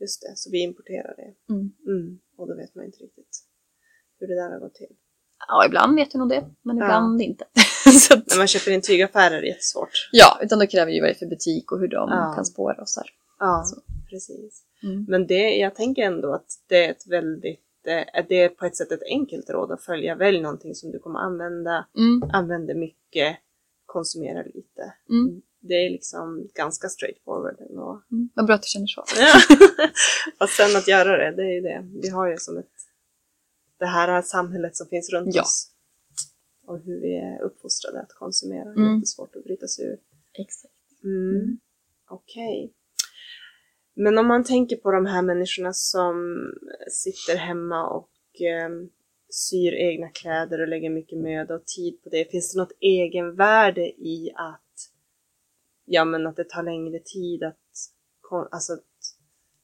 Just 0.00 0.20
det, 0.22 0.32
så 0.36 0.50
vi 0.50 0.62
importerar 0.62 1.14
det. 1.16 1.52
Mm. 1.54 1.70
Mm. 1.86 2.18
Och 2.38 2.48
då 2.48 2.56
vet 2.56 2.74
man 2.74 2.84
inte 2.84 2.98
riktigt 2.98 3.38
hur 4.22 4.28
det 4.28 4.34
där 4.42 4.50
har 4.50 4.58
gått 4.60 4.74
till. 4.74 4.96
Ja, 5.48 5.66
ibland 5.66 5.96
vet 5.96 6.10
du 6.10 6.18
nog 6.18 6.28
det. 6.28 6.44
Men 6.62 6.76
Ja. 6.76 6.84
ibland 6.84 7.22
inte. 7.22 7.44
så 8.00 8.14
att, 8.14 8.26
När 8.30 8.36
man 8.38 8.46
köper 8.46 8.70
in 8.70 8.80
tygaffärer 8.82 9.36
är 9.36 9.40
det 9.40 9.46
jättesvårt. 9.48 10.08
ja, 10.12 10.38
utan 10.42 10.58
då 10.58 10.66
kräver 10.66 10.92
ju 10.92 11.00
vad 11.00 11.08
det 11.10 11.12
är 11.12 11.18
för 11.18 11.26
butik 11.26 11.72
och 11.72 11.80
hur 11.80 11.88
de 11.88 12.08
Ja. 12.10 12.32
kan 12.36 12.44
spåra 12.44 12.82
oss 12.82 12.96
här. 12.96 13.06
Ja, 13.38 13.62
Så. 13.66 13.76
precis. 14.10 14.62
Mm. 14.82 15.04
Men 15.08 15.26
det, 15.26 15.56
jag 15.56 15.74
tänker 15.74 16.02
ändå 16.02 16.34
att 16.34 16.46
det 16.68 16.84
är 16.86 16.90
ett 16.90 17.06
väldigt, 17.06 17.60
eh, 17.86 18.24
det 18.28 18.34
är 18.42 18.48
på 18.48 18.66
ett 18.66 18.76
sätt 18.76 18.92
ett 18.92 19.02
enkelt 19.10 19.50
råd 19.50 19.72
att 19.72 19.82
följa. 19.84 20.14
Välj 20.14 20.40
någonting 20.40 20.74
som 20.74 20.90
du 20.90 20.98
kommer 20.98 21.18
använda, 21.18 21.86
Mm. 21.98 22.30
använd 22.32 22.66
det 22.68 22.74
mycket, 22.74 23.36
konsumera 23.86 24.42
lite. 24.42 24.94
Mm. 25.10 25.42
Det 25.60 25.74
är 25.74 25.90
liksom 25.90 26.48
ganska 26.54 26.88
straightforward 26.88 27.56
ändå. 27.70 28.02
Mm. 28.12 28.28
Vad 28.34 28.46
bra 28.46 28.54
att 28.54 28.62
du 28.62 28.66
känner 28.68 28.86
så. 28.86 29.04
Ja. 29.20 29.56
Fast 30.38 30.52
sen 30.56 30.76
att 30.76 30.88
göra 30.88 31.16
det, 31.16 31.36
det 31.36 31.42
är 31.42 31.54
ju 31.54 31.60
det. 31.60 31.82
Vi 32.02 32.08
har 32.08 32.26
ju 32.30 32.36
som 32.38 32.58
ett, 32.58 32.71
det 33.82 33.88
här 33.88 34.22
samhället 34.22 34.76
som 34.76 34.86
finns 34.86 35.10
runt 35.12 35.34
Ja. 35.34 35.42
oss. 35.42 35.68
Och 36.66 36.78
hur 36.80 37.00
vi 37.00 37.16
är 37.18 37.42
uppfostrade 37.42 38.00
att 38.00 38.12
konsumera. 38.14 38.64
Det 38.64 38.70
Mm. 38.80 38.88
är 38.92 38.94
jättesvårt 38.94 39.36
att 39.36 39.44
bryta 39.44 39.66
sig 39.66 39.84
ur. 39.86 39.98
Exakt. 40.32 40.74
Mm. 41.04 41.34
Mm. 41.36 41.58
Okej. 42.10 42.72
Men 43.94 44.18
om 44.18 44.26
man 44.26 44.44
tänker 44.44 44.76
på 44.76 44.90
de 44.92 45.06
här 45.06 45.22
människorna 45.22 45.72
som 45.72 46.36
sitter 46.90 47.36
hemma 47.36 47.88
och 47.88 48.10
eh, 48.40 48.70
syr 49.28 49.72
egna 49.74 50.08
kläder 50.08 50.60
och 50.60 50.68
lägger 50.68 50.90
mycket 50.90 51.18
möda 51.18 51.54
och 51.54 51.66
tid 51.66 52.02
på 52.02 52.08
det. 52.08 52.30
Finns 52.30 52.52
det 52.52 52.58
något 52.60 52.76
egenvärde 52.80 53.82
i 53.86 54.32
att, 54.36 54.90
ja 55.84 56.04
men 56.04 56.26
att 56.26 56.36
det 56.36 56.48
tar 56.48 56.62
längre 56.62 56.98
tid 56.98 57.42
att, 57.42 57.58
alltså 58.50 58.72
att 58.72 58.84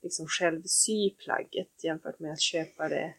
liksom 0.03 0.27
själv 0.27 0.63
sy 0.65 1.11
plagget 1.11 1.85
jämfört 1.85 2.19
med 2.19 2.33
att 2.33 2.41
köpa 2.41 2.89
det 2.89 3.15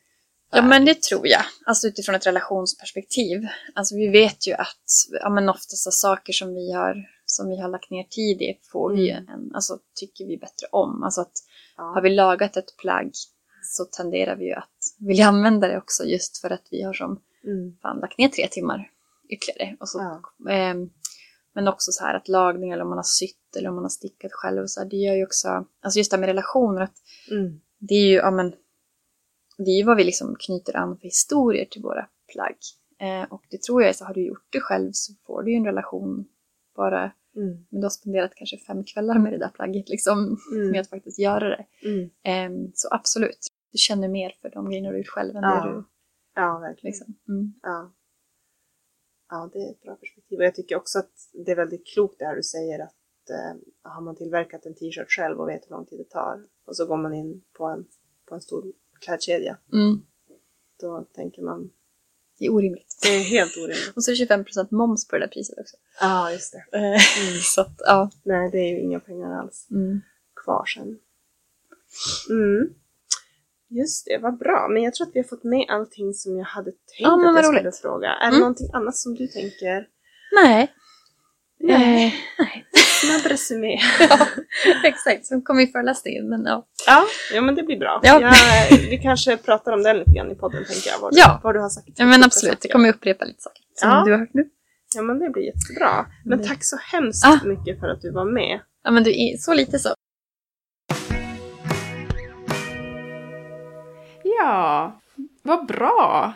Ja 0.51 0.61
men 0.61 0.85
det 0.85 1.01
tror 1.01 1.27
jag. 1.27 1.41
Alltså 1.65 1.87
utifrån 1.87 2.15
ett 2.15 2.27
relationsperspektiv. 2.27 3.47
Alltså 3.75 3.95
vi 3.95 4.07
vet 4.07 4.47
ju 4.47 4.53
att 4.53 4.83
ja, 5.21 5.29
men 5.29 5.49
oftast 5.49 5.83
så 5.83 5.91
saker 5.91 6.33
som 6.33 6.53
vi 6.53 6.71
har 6.71 7.05
som 7.25 7.49
vi 7.49 7.61
har 7.61 7.69
lagt 7.69 7.89
ner 7.89 8.03
tid 8.03 8.41
i 8.41 8.59
får 8.71 8.93
vi 8.93 9.11
Mm. 9.11 9.27
en, 9.29 9.51
alltså 9.55 9.79
tycker 9.95 10.25
vi 10.25 10.37
bättre 10.37 10.67
om. 10.71 11.03
Alltså 11.03 11.21
att 11.21 11.31
har 11.75 11.95
Ja. 11.95 12.01
vi 12.01 12.09
lagat 12.09 12.57
ett 12.57 12.77
plagg 12.77 13.11
så 13.63 13.85
tenderar 13.85 14.35
vi 14.35 14.45
ju 14.45 14.53
att 14.53 14.77
vilja 14.99 15.25
använda 15.27 15.67
det 15.67 15.77
också 15.77 16.03
just 16.03 16.37
för 16.37 16.49
att 16.49 16.67
vi 16.71 16.81
har 16.83 16.93
som 16.93 17.21
Mm. 17.43 17.77
fan 17.81 17.99
lagt 17.99 18.17
ner 18.17 18.27
tre 18.29 18.47
timmar 18.47 18.91
ytterligare. 19.29 19.77
Och 19.79 19.89
så, 19.89 20.21
Ja. 20.45 20.51
ehm, 20.53 20.89
men 21.55 21.67
också 21.67 21.91
så 21.91 22.03
här 22.05 22.13
att 22.15 22.27
lagning 22.27 22.71
eller 22.71 22.83
om 22.83 22.89
man 22.89 22.97
har 22.97 23.03
sytt 23.03 23.55
eller 23.57 23.69
om 23.69 23.75
man 23.75 23.83
har 23.83 23.89
stickat 23.89 24.31
själv 24.33 24.61
och 24.61 24.71
så 24.71 24.79
här, 24.81 24.89
det 24.89 24.95
gör 24.97 25.15
ju 25.15 25.23
också, 25.25 25.65
alltså 25.81 25.97
just 25.97 26.11
det 26.11 26.17
här 26.17 26.19
med 26.21 26.27
relationer, 26.27 26.81
att 26.81 26.93
Mm. 27.31 27.61
det 27.79 27.93
är 27.95 28.05
ju, 28.07 28.15
ja 28.15 28.31
men, 28.31 28.53
det 29.65 29.71
är 29.71 29.77
ju 29.77 29.83
vad 29.83 29.97
vi 29.97 30.03
liksom 30.03 30.35
knyter 30.39 30.75
an 30.77 30.97
för 30.97 31.03
historier 31.03 31.65
till 31.65 31.81
våra 31.81 32.07
plagg. 32.33 32.57
Eh, 32.99 33.23
och 33.33 33.43
det 33.49 33.61
tror 33.61 33.81
jag 33.81 33.89
är 33.89 33.93
så, 33.93 34.05
har 34.05 34.13
du 34.13 34.25
gjort 34.25 34.47
det 34.49 34.59
själv 34.59 34.89
så 34.93 35.13
får 35.25 35.43
du 35.43 35.51
ju 35.51 35.57
en 35.57 35.65
relation 35.65 36.25
bara, 36.75 37.11
Mm. 37.35 37.65
men 37.69 37.81
du 37.81 37.85
har 37.85 37.89
spenderat 37.89 38.35
kanske 38.35 38.57
fem 38.57 38.83
kvällar 38.83 39.19
med 39.19 39.33
det 39.33 39.37
där 39.37 39.49
plagget 39.49 39.89
liksom, 39.89 40.37
Mm. 40.53 40.71
med 40.71 40.81
att 40.81 40.89
faktiskt 40.89 41.19
göra 41.19 41.49
det. 41.49 41.65
Mm. 41.89 42.09
Ehm, 42.23 42.71
så 42.73 42.87
absolut, 42.91 43.47
du 43.71 43.77
känner 43.77 44.07
mer 44.07 44.29
för 44.41 44.49
de 44.49 44.69
grejerna 44.69 44.91
du 44.91 44.97
gjort 44.97 45.07
själv 45.07 45.35
än 45.35 45.43
Ja. 45.43 45.65
det 45.65 45.71
du 45.71 45.83
Ja, 46.35 46.59
verkligen. 46.59 46.91
liksom. 46.91 47.15
Mm. 47.27 47.53
Ja. 47.63 47.91
ja, 49.29 49.49
det 49.53 49.59
är 49.59 49.71
ett 49.71 49.81
bra 49.81 49.95
perspektiv. 49.95 50.37
Och 50.39 50.45
jag 50.45 50.55
tycker 50.55 50.75
också 50.75 50.99
att 50.99 51.11
det 51.45 51.51
är 51.51 51.55
väldigt 51.55 51.87
klokt 51.87 52.19
det 52.19 52.25
här 52.25 52.35
du 52.35 52.43
säger 52.43 52.79
att 52.83 52.95
eh, 53.29 53.59
har 53.91 54.01
man 54.01 54.15
tillverkat 54.15 54.65
en 54.65 54.75
t-shirt 54.75 55.09
själv 55.09 55.39
och 55.39 55.49
vet 55.49 55.65
hur 55.65 55.69
lång 55.75 55.85
tid 55.85 55.99
det 55.99 56.09
tar 56.09 56.45
och 56.65 56.75
så 56.75 56.85
går 56.85 56.97
man 56.97 57.13
in 57.13 57.41
på 57.57 57.65
en, 57.65 57.85
på 58.25 58.35
en 58.35 58.41
stor 58.41 58.73
klädkedja. 58.99 59.57
Mm. 59.73 60.01
Då 60.81 61.07
tänker 61.15 61.41
man, 61.41 61.69
Det 62.39 62.45
är 62.45 62.53
orimligt. 62.53 62.99
det 63.01 63.07
är 63.15 63.19
helt 63.23 63.57
orimligt. 63.57 63.91
Och 63.95 64.03
så 64.03 64.11
är 64.11 64.15
det 64.27 64.43
25% 64.43 64.67
moms 64.71 65.07
på 65.07 65.15
det 65.15 65.21
där 65.21 65.27
priset 65.27 65.59
också. 65.59 65.77
Ja, 66.01 66.31
just 66.31 66.53
det. 66.53 66.77
Eh, 66.77 66.99
så 67.43 67.61
att, 67.61 67.75
ja. 67.79 68.09
Nej, 68.23 68.49
det 68.51 68.57
är 68.57 68.69
ju 68.73 68.79
inga 68.81 68.99
pengar 68.99 69.39
alls 69.39 69.67
Mm. 69.71 70.01
kvar 70.43 70.65
sen. 70.65 70.99
Mm. 72.29 72.73
Just 73.71 74.05
det, 74.05 74.17
vad 74.17 74.37
bra. 74.37 74.67
Men 74.73 74.83
jag 74.83 74.93
tror 74.93 75.07
att 75.07 75.15
vi 75.15 75.19
har 75.19 75.27
fått 75.27 75.43
med 75.43 75.65
allting 75.69 76.13
som 76.13 76.37
jag 76.37 76.45
hade 76.45 76.71
tänkt 76.71 76.81
Ja, 76.99 77.29
att 77.29 77.35
jag 77.35 77.45
skulle 77.45 77.61
roligt. 77.63 77.77
fråga. 77.77 78.07
Är 78.09 78.19
det 78.19 78.27
Mm. 78.27 78.39
någonting 78.39 78.69
annat 78.73 78.95
som 78.95 79.15
du 79.15 79.27
tänker? 79.27 79.87
Nej, 80.31 80.73
Nej. 81.59 82.15
Snabb 83.01 83.31
resumé. 83.31 83.79
ja, 83.99 84.27
exakt. 84.83 85.25
Sen 85.25 85.41
kommer 85.41 85.61
ju 85.61 85.67
föreläsningen. 85.71 86.29
Men 86.29 86.45
ja. 86.45 86.65
Ja, 86.87 87.05
ja 87.33 87.41
men 87.41 87.55
det 87.55 87.63
blir 87.63 87.77
bra. 87.79 87.99
Ja. 88.03 88.21
Jag, 88.21 88.77
vi 88.77 88.97
kanske 88.97 89.37
pratar 89.37 89.71
om 89.71 89.83
den 89.83 89.97
lite 89.97 90.11
grann 90.11 90.31
i 90.31 90.35
podden 90.35 90.65
tänker 90.65 90.89
jag. 90.89 90.99
Vad, 90.99 91.13
du- 91.13 91.17
Ja. 91.19 91.39
vad 91.43 91.55
du 91.55 91.59
har 91.59 91.69
sagt. 91.69 91.87
ja, 91.95 92.05
men 92.05 92.23
absolut. 92.23 92.57
Jag 92.61 92.71
kommer 92.71 92.89
upprepa 92.89 93.25
lite 93.25 93.41
saker 93.41 93.61
som 93.75 93.89
Ja. 93.89 94.03
du 94.05 94.11
har 94.11 94.19
hört 94.19 94.33
nu. 94.33 94.45
Ja 94.95 95.01
men 95.01 95.19
det 95.19 95.29
blir 95.29 95.43
jättebra. 95.43 96.05
Men 96.25 96.37
Det- 96.41 96.47
tack 96.47 96.63
så 96.65 96.77
hemskt 96.91 97.25
Ah. 97.25 97.39
mycket 97.45 97.79
för 97.79 97.87
att 97.87 98.01
du 98.01 98.11
var 98.11 98.25
med. 98.25 98.59
Ja, 98.83 98.91
men 98.91 99.03
du 99.03 99.13
så 99.39 99.53
lite 99.53 99.79
så. 99.79 99.89
Ja, 104.23 104.99
vad 105.43 105.65
bra. 105.65 106.33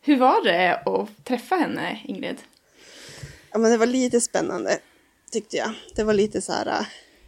Hur 0.00 0.16
var 0.16 0.44
det 0.44 0.76
att 0.86 1.24
träffa 1.24 1.54
henne, 1.56 2.00
Ingrid? 2.04 2.36
Ja 3.52 3.58
men 3.58 3.70
det 3.70 3.76
var 3.76 3.86
lite 3.86 4.20
spännande 4.20 4.78
tyckte 5.34 5.56
jag. 5.56 5.70
Det 5.96 6.04
var 6.04 6.14
lite 6.14 6.40
så 6.40 6.52
här, 6.52 6.66
äh, 6.66 6.86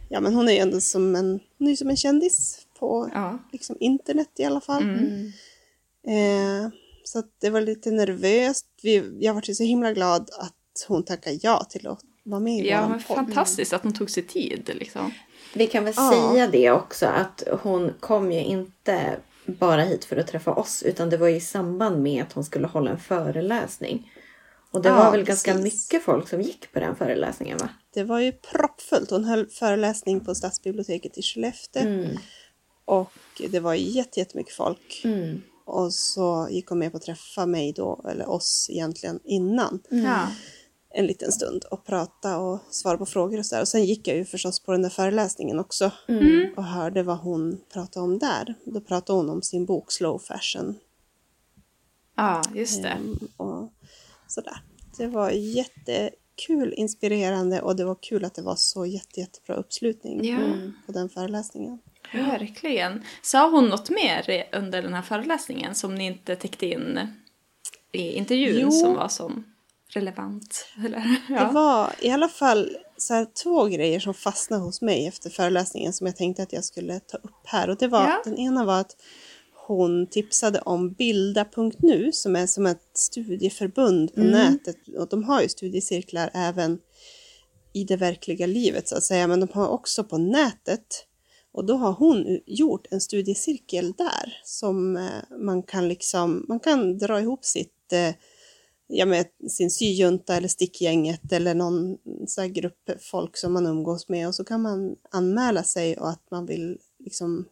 ja 0.09 0.19
men 0.21 0.33
hon 0.33 0.47
är 0.49 0.53
ju 0.53 0.59
ändå 0.59 0.81
som 0.81 1.15
en, 1.15 1.39
hon 1.59 1.67
är 1.67 1.75
som 1.75 1.89
en 1.89 1.97
kändis 1.97 2.59
på 2.79 3.09
Ja. 3.13 3.37
liksom 3.51 3.77
internet 3.79 4.29
i 4.37 4.43
alla 4.43 4.61
fall. 4.61 4.83
Mm. 4.83 5.31
Eh, 6.07 6.69
så 7.03 7.19
att 7.19 7.31
det 7.41 7.49
var 7.49 7.61
lite 7.61 7.91
nervöst. 7.91 8.65
Vi, 8.83 9.17
jag 9.19 9.33
var 9.33 9.53
så 9.53 9.63
himla 9.63 9.93
glad 9.93 10.29
att 10.39 10.85
hon 10.87 11.03
tackade 11.03 11.39
ja 11.41 11.63
till 11.69 11.87
att 11.87 11.99
vara 12.23 12.39
med 12.39 12.65
i 12.65 12.69
Ja, 12.69 12.89
men 12.89 13.03
podd. 13.03 13.15
fantastiskt 13.17 13.73
att 13.73 13.83
hon 13.83 13.93
tog 13.93 14.09
sig 14.09 14.23
tid 14.23 14.69
liksom. 14.75 15.11
Vi 15.53 15.67
kan 15.67 15.83
väl 15.85 15.93
Ja. 15.97 16.11
säga 16.33 16.47
det 16.47 16.71
också 16.71 17.05
att 17.05 17.43
hon 17.61 17.93
kom 17.99 18.31
ju 18.31 18.43
inte 18.43 19.17
bara 19.45 19.81
hit 19.83 20.05
för 20.05 20.17
att 20.17 20.27
träffa 20.27 20.53
oss 20.53 20.83
utan 20.83 21.09
det 21.09 21.17
var 21.17 21.27
i 21.27 21.39
samband 21.39 22.01
med 22.03 22.23
att 22.23 22.33
hon 22.33 22.43
skulle 22.43 22.67
hålla 22.67 22.91
en 22.91 22.99
föreläsning. 22.99 24.11
Och 24.71 24.81
det 24.81 24.89
Ja, 24.89 24.95
var 24.95 25.11
väl 25.11 25.23
ganska 25.23 25.53
precis. 25.53 25.91
mycket 25.91 26.05
folk 26.05 26.29
som 26.29 26.41
gick 26.41 26.71
på 26.73 26.79
den 26.79 26.95
föreläsningen 26.95 27.57
va? 27.57 27.69
Det 27.93 28.03
var 28.03 28.19
ju 28.19 28.31
proppfullt. 28.31 29.09
Hon 29.11 29.23
höll 29.23 29.47
föreläsning 29.49 30.19
på 30.25 30.35
stadsbiblioteket 30.35 31.17
i 31.17 31.21
Skellefteå. 31.21 31.81
Mm. 31.81 32.17
Och 32.85 33.11
det 33.51 33.59
var 33.59 33.73
jätte- 33.73 34.19
jättemycket 34.19 34.53
folk. 34.55 35.01
Mm. 35.03 35.41
Och 35.65 35.93
så 35.93 36.47
gick 36.51 36.67
hon 36.67 36.79
med 36.79 36.91
på 36.91 36.97
att 36.97 37.03
träffa 37.03 37.45
mig 37.45 37.73
då, 37.73 38.05
eller 38.09 38.29
oss 38.29 38.67
egentligen, 38.69 39.19
innan. 39.23 39.79
Ja. 39.89 40.27
En 40.89 41.05
liten 41.05 41.31
stund 41.31 41.65
och 41.71 41.85
prata 41.85 42.37
och 42.37 42.59
svara 42.69 42.97
på 42.97 43.05
frågor 43.05 43.39
och 43.39 43.45
sådär. 43.45 43.61
Och 43.61 43.67
sen 43.67 43.85
gick 43.85 44.07
jag 44.07 44.17
ju 44.17 44.25
förstås 44.25 44.59
på 44.59 44.71
den 44.71 44.81
där 44.81 44.89
föreläsningen 44.89 45.59
också. 45.59 45.91
Mm. 46.07 46.53
Och 46.57 46.63
hörde 46.63 47.03
vad 47.03 47.17
hon 47.17 47.61
pratade 47.73 48.03
om 48.03 48.19
där. 48.19 48.53
Då 48.65 48.81
pratade 48.81 49.19
hon 49.19 49.29
om 49.29 49.41
sin 49.41 49.65
bok 49.65 49.91
Slow 49.91 50.19
Fashion. 50.19 50.75
ja, 52.15 52.41
just 52.55 52.83
det. 52.83 52.89
Ehm, 52.89 53.19
och 53.37 53.69
sådär. 54.27 54.57
Det 54.97 55.07
var 55.07 55.29
jättekul, 55.29 56.73
inspirerande 56.77 57.61
och 57.61 57.75
det 57.75 57.85
var 57.85 57.95
kul 58.01 58.25
att 58.25 58.35
det 58.35 58.41
var 58.41 58.55
så 58.55 58.85
jätte, 58.85 59.19
jättebra 59.19 59.55
uppslutning 59.55 60.25
Ja. 60.25 60.37
på, 60.85 60.91
den 60.91 61.09
föreläsningen. 61.09 61.79
Verkligen. 62.13 63.03
Sa 63.21 63.49
hon 63.49 63.65
något 63.69 63.89
mer 63.89 64.47
under 64.51 64.81
den 64.81 64.93
här 64.93 65.01
föreläsningen 65.01 65.75
som 65.75 65.95
ni 65.95 66.05
inte 66.05 66.35
täckte 66.35 66.65
in 66.65 66.99
i 67.91 68.11
intervjun 68.11 68.59
Jo. 68.61 68.71
som 68.71 68.93
var 68.95 69.07
som 69.07 69.43
relevant? 69.89 70.65
Eller? 70.85 71.15
Ja. 71.29 71.43
Det 71.47 71.53
var 71.53 71.89
i 72.01 72.09
alla 72.09 72.27
fall 72.29 72.77
så 72.97 73.13
här, 73.13 73.27
två 73.43 73.65
grejer 73.65 73.99
som 73.99 74.13
fastnade 74.13 74.63
hos 74.63 74.81
mig 74.81 75.07
efter 75.07 75.29
föreläsningen 75.29 75.93
som 75.93 76.07
jag 76.07 76.15
tänkte 76.15 76.43
att 76.43 76.53
jag 76.53 76.63
skulle 76.63 76.99
ta 76.99 77.17
upp 77.17 77.41
här. 77.45 77.69
Och 77.69 77.77
det 77.77 77.87
var, 77.87 78.01
Ja. 78.03 78.21
Den 78.23 78.37
ena 78.37 78.65
var 78.65 78.79
att 78.79 78.95
hon 79.75 80.07
tipsade 80.07 80.59
om 80.59 80.93
Bilda.nu 80.93 82.11
som 82.11 82.35
är 82.35 82.47
som 82.47 82.65
ett 82.65 82.89
studieförbund 82.93 84.13
på 84.13 84.21
nätet. 84.21 84.75
Och 84.97 85.09
de 85.09 85.23
har 85.23 85.41
ju 85.41 85.49
studiecirklar 85.49 86.29
även 86.33 86.79
i 87.73 87.83
det 87.83 87.95
verkliga 87.95 88.45
livet 88.45 88.87
så 88.87 88.97
att 88.97 89.03
säga. 89.03 89.27
Men 89.27 89.39
de 89.39 89.49
har 89.53 89.67
också 89.67 90.03
på 90.03 90.17
nätet. 90.17 91.05
Och 91.51 91.65
då 91.65 91.73
har 91.73 91.91
hon 91.91 92.39
gjort 92.45 92.87
en 92.91 93.01
studiecirkel 93.01 93.93
där 93.97 94.41
som 94.43 94.97
eh, 94.97 95.37
man 95.39 95.63
kan 95.63 95.87
liksom, 95.87 96.45
man 96.47 96.59
kan 96.59 96.97
dra 96.97 97.19
ihop 97.19 97.45
sitt 97.45 97.93
eh, 97.93 98.13
ja, 98.87 99.05
med 99.05 99.25
sin 99.49 99.71
syjunta 99.71 100.35
eller 100.35 100.47
stickgänget 100.47 101.31
eller 101.31 101.55
någon 101.55 101.97
så 102.27 102.41
här 102.41 102.47
grupp 102.47 102.89
folk 102.99 103.37
som 103.37 103.53
man 103.53 103.67
umgås 103.67 104.09
med 104.09 104.27
och 104.27 104.35
så 104.35 104.43
kan 104.43 104.61
man 104.61 104.95
anmäla 105.11 105.63
sig 105.63 105.97
och 105.97 106.09
att 106.09 106.31
man 106.31 106.45
vill 106.45 106.77
liksom 106.99 107.45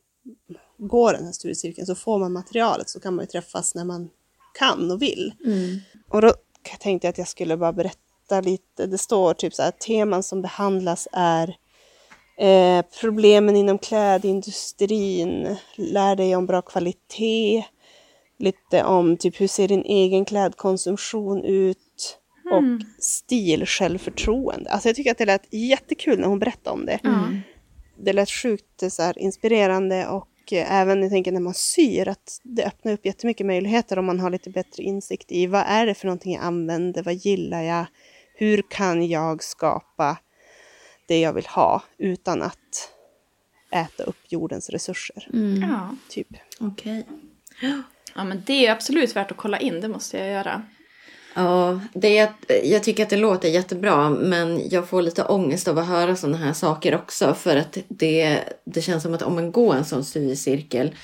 gå 0.77 1.11
den 1.11 1.25
här 1.25 1.31
studiecirkeln 1.31 1.87
så 1.87 1.95
får 1.95 2.19
man 2.19 2.33
materialet 2.33 2.89
så 2.89 2.99
kan 2.99 3.15
man 3.15 3.23
ju 3.23 3.27
träffas 3.27 3.75
när 3.75 3.85
man 3.85 4.09
kan 4.59 4.91
och 4.91 5.01
vill. 5.01 5.33
Mm. 5.45 5.79
Och 6.09 6.21
då 6.21 6.33
tänkte 6.79 7.07
jag 7.07 7.09
att 7.09 7.17
jag 7.17 7.27
skulle 7.27 7.57
bara 7.57 7.73
berätta 7.73 8.41
lite. 8.41 8.85
Det 8.85 8.97
står 8.97 9.33
typ 9.33 9.53
så 9.53 9.63
här 9.63 9.71
teman 9.71 10.23
som 10.23 10.41
behandlas 10.41 11.07
är 11.11 11.57
eh, 12.37 12.85
problemen 13.01 13.55
inom 13.55 13.77
klädindustrin, 13.77 15.55
lär 15.75 16.15
dig 16.15 16.35
om 16.35 16.45
bra 16.45 16.61
kvalitet, 16.61 17.65
lite 18.39 18.83
om 18.83 19.17
typ 19.17 19.41
hur 19.41 19.47
ser 19.47 19.67
din 19.67 19.83
egen 19.83 20.25
klädkonsumtion 20.25 21.43
ut 21.43 22.19
och 22.51 22.63
stil, 22.99 23.65
självförtroende. 23.65 24.69
Alltså 24.69 24.89
jag 24.89 24.95
tycker 24.95 25.11
att 25.11 25.17
det 25.17 25.25
lät 25.25 25.53
jättekul 25.53 26.19
när 26.19 26.27
hon 26.27 26.39
berättade 26.39 26.73
om 26.73 26.85
det. 26.85 26.99
Det 27.97 28.13
lät 28.13 28.29
sjukt 28.29 28.83
så 28.93 29.03
här, 29.03 29.19
inspirerande 29.19 30.07
och 30.07 30.27
eh, 30.53 30.71
även 30.71 31.01
jag 31.01 31.11
tänker 31.11 31.31
när 31.31 31.39
man 31.39 31.53
syr 31.53 32.07
att 32.07 32.39
det 32.43 32.65
öppnar 32.65 32.93
upp 32.93 33.05
jättemycket 33.05 33.45
möjligheter 33.45 33.99
om 33.99 34.05
man 34.05 34.19
har 34.19 34.29
lite 34.29 34.49
bättre 34.49 34.83
insikt 34.83 35.31
i 35.31 35.47
vad 35.47 35.63
är 35.67 35.85
det 35.85 35.93
för 35.93 36.05
någonting 36.07 36.33
jag 36.33 36.43
använder, 36.43 37.03
vad 37.03 37.13
gillar 37.13 37.61
jag, 37.61 37.85
hur 38.35 38.61
kan 38.69 39.07
jag 39.07 39.43
skapa 39.43 40.17
det 41.05 41.19
jag 41.19 41.33
vill 41.33 41.45
ha 41.45 41.83
utan 41.97 42.41
att 42.41 42.91
äta 43.71 44.03
upp 44.03 44.17
jordens 44.27 44.69
resurser. 44.69 45.27
Ja. 45.61 45.95
Typ. 46.09 46.27
Okej. 46.59 47.05
ja, 48.15 48.23
men 48.23 48.43
det 48.45 48.67
är 48.67 48.71
absolut 48.71 49.15
värt 49.15 49.31
att 49.31 49.37
kolla 49.37 49.59
in, 49.59 49.81
det 49.81 49.87
måste 49.87 50.17
jag 50.17 50.27
göra. 50.27 50.61
Ja, 51.35 51.79
det 51.93 52.17
är, 52.17 52.29
jag 52.63 52.83
tycker 52.83 53.03
att 53.03 53.09
det 53.09 53.17
låter 53.17 53.49
jättebra 53.49 54.09
men 54.09 54.69
jag 54.69 54.89
får 54.89 55.01
lite 55.01 55.23
ångest 55.23 55.67
av 55.67 55.77
att 55.77 55.87
höra 55.87 56.15
sådana 56.15 56.37
här 56.37 56.53
saker 56.53 56.95
också 56.95 57.33
för 57.33 57.57
att 57.57 57.77
det, 57.87 58.39
det 58.65 58.81
känns 58.81 59.03
som 59.03 59.13
att 59.13 59.21
om 59.21 59.35
man 59.35 59.51
går 59.51 59.75
en 59.75 59.85
sån 59.85 60.03
studiecirkel 60.03 60.95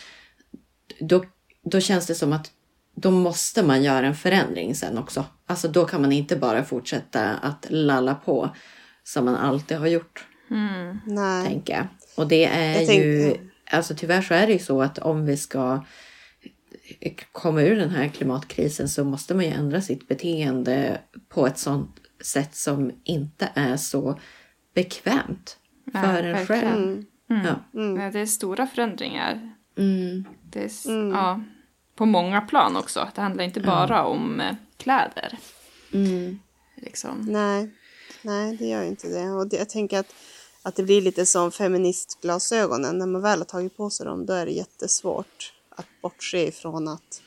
då, 0.99 1.25
då 1.63 1.79
känns 1.79 2.07
det 2.07 2.15
som 2.15 2.33
att 2.33 2.51
då 2.95 3.11
måste 3.11 3.63
man 3.63 3.83
göra 3.83 4.07
en 4.07 4.15
förändring 4.15 4.75
sen 4.75 4.97
också. 4.97 5.25
Alltså 5.45 5.67
då 5.67 5.85
kan 5.85 6.01
man 6.01 6.11
inte 6.11 6.35
bara 6.35 6.63
fortsätta 6.63 7.29
att 7.29 7.65
lalla 7.69 8.15
på 8.15 8.49
som 9.03 9.25
man 9.25 9.35
alltid 9.35 9.77
har 9.77 9.87
gjort, 9.87 10.25
Nej. 11.05 11.47
tänker 11.47 11.73
jag. 11.73 11.87
Och 12.15 12.27
det 12.27 12.45
är 12.45 12.81
Jag 12.81 12.95
ju, 12.95 13.35
alltså 13.71 13.95
tyvärr 13.97 14.21
så 14.21 14.33
är 14.33 14.47
det 14.47 14.53
ju 14.53 14.59
så 14.59 14.81
att 14.81 14.97
om 14.99 15.25
vi 15.25 15.37
ska 15.37 15.83
komma 17.31 17.61
ur 17.61 17.75
den 17.75 17.89
här 17.89 18.07
klimatkrisen 18.07 18.89
så 18.89 19.03
måste 19.03 19.33
man 19.35 19.45
ju 19.45 19.51
ändra 19.51 19.81
sitt 19.81 20.07
beteende 20.07 21.01
på 21.29 21.47
ett 21.47 21.57
sånt 21.57 21.95
sätt 22.23 22.55
som 22.55 22.91
inte 23.03 23.49
är 23.53 23.77
så 23.77 24.19
bekvämt 24.73 25.57
Nej, 25.85 26.03
för 26.03 26.23
en 26.23 26.33
verkligen. 26.33 26.61
själv. 26.61 27.03
Ja. 27.45 27.55
Nej, 27.71 28.11
Det 28.11 28.19
är 28.19 28.25
stora 28.25 28.67
förändringar. 28.67 29.55
Mm. 29.77 30.25
Det 30.51 30.61
är, 30.61 30.65
s- 30.65 30.85
ja, 31.13 31.41
på 31.95 32.05
många 32.05 32.41
plan 32.41 32.77
också. 32.77 33.07
Det 33.15 33.21
handlar 33.21 33.43
inte 33.43 33.59
bara 33.59 34.05
om 34.05 34.39
eh, 34.41 34.55
kläder. 34.77 35.37
Mm. 35.93 36.39
Liksom. 36.77 37.25
Nej. 37.29 37.69
Nej, 38.21 38.57
det 38.57 38.65
gör 38.65 38.81
ju 38.83 38.87
inte 38.87 39.07
det. 39.07 39.29
Och 39.31 39.47
det, 39.47 39.57
jag 39.57 39.69
tänker 39.69 39.99
att, 39.99 40.13
att 40.63 40.75
det 40.75 40.83
blir 40.83 41.01
lite 41.01 41.25
som 41.25 41.51
feministglasögonen. 41.51 42.97
När 42.97 43.05
man 43.05 43.21
väl 43.21 43.39
har 43.39 43.45
tagit 43.45 43.77
på 43.77 43.89
sig 43.89 44.05
dem, 44.05 44.25
då 44.25 44.33
är 44.33 44.45
det 44.45 44.51
jättesvårt 44.51 45.53
att 45.81 46.01
bortse 46.01 46.47
ifrån 46.47 46.87
att 46.87 47.21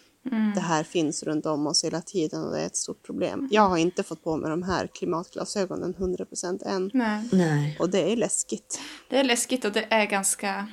det 0.55 0.61
här 0.61 0.85
finns 0.85 1.23
runt 1.23 1.47
om 1.47 1.67
oss 1.67 1.85
hela 1.85 2.01
tiden 2.01 2.45
och 2.45 2.53
det 2.53 2.61
är 2.61 2.67
ett 2.67 2.77
stort 2.77 3.03
problem. 3.03 3.49
Jag 3.51 3.69
har 3.69 3.79
inte 3.79 4.03
fått 4.03 4.25
på 4.25 4.37
mig 4.37 4.51
de 4.51 4.63
här 4.63 4.87
klimatglasögonen 4.87 5.95
100% 5.95 6.67
än. 6.67 6.91
Nej. 6.95 7.29
Nej. 7.33 7.77
Och 7.81 7.91
det 7.91 8.13
är 8.13 8.17
läskigt. 8.17 8.81
Det 9.09 9.19
är 9.19 9.25
läskigt 9.25 9.65
och 9.65 9.73
det 9.73 9.87
är 9.91 10.07
ganska... 10.07 10.69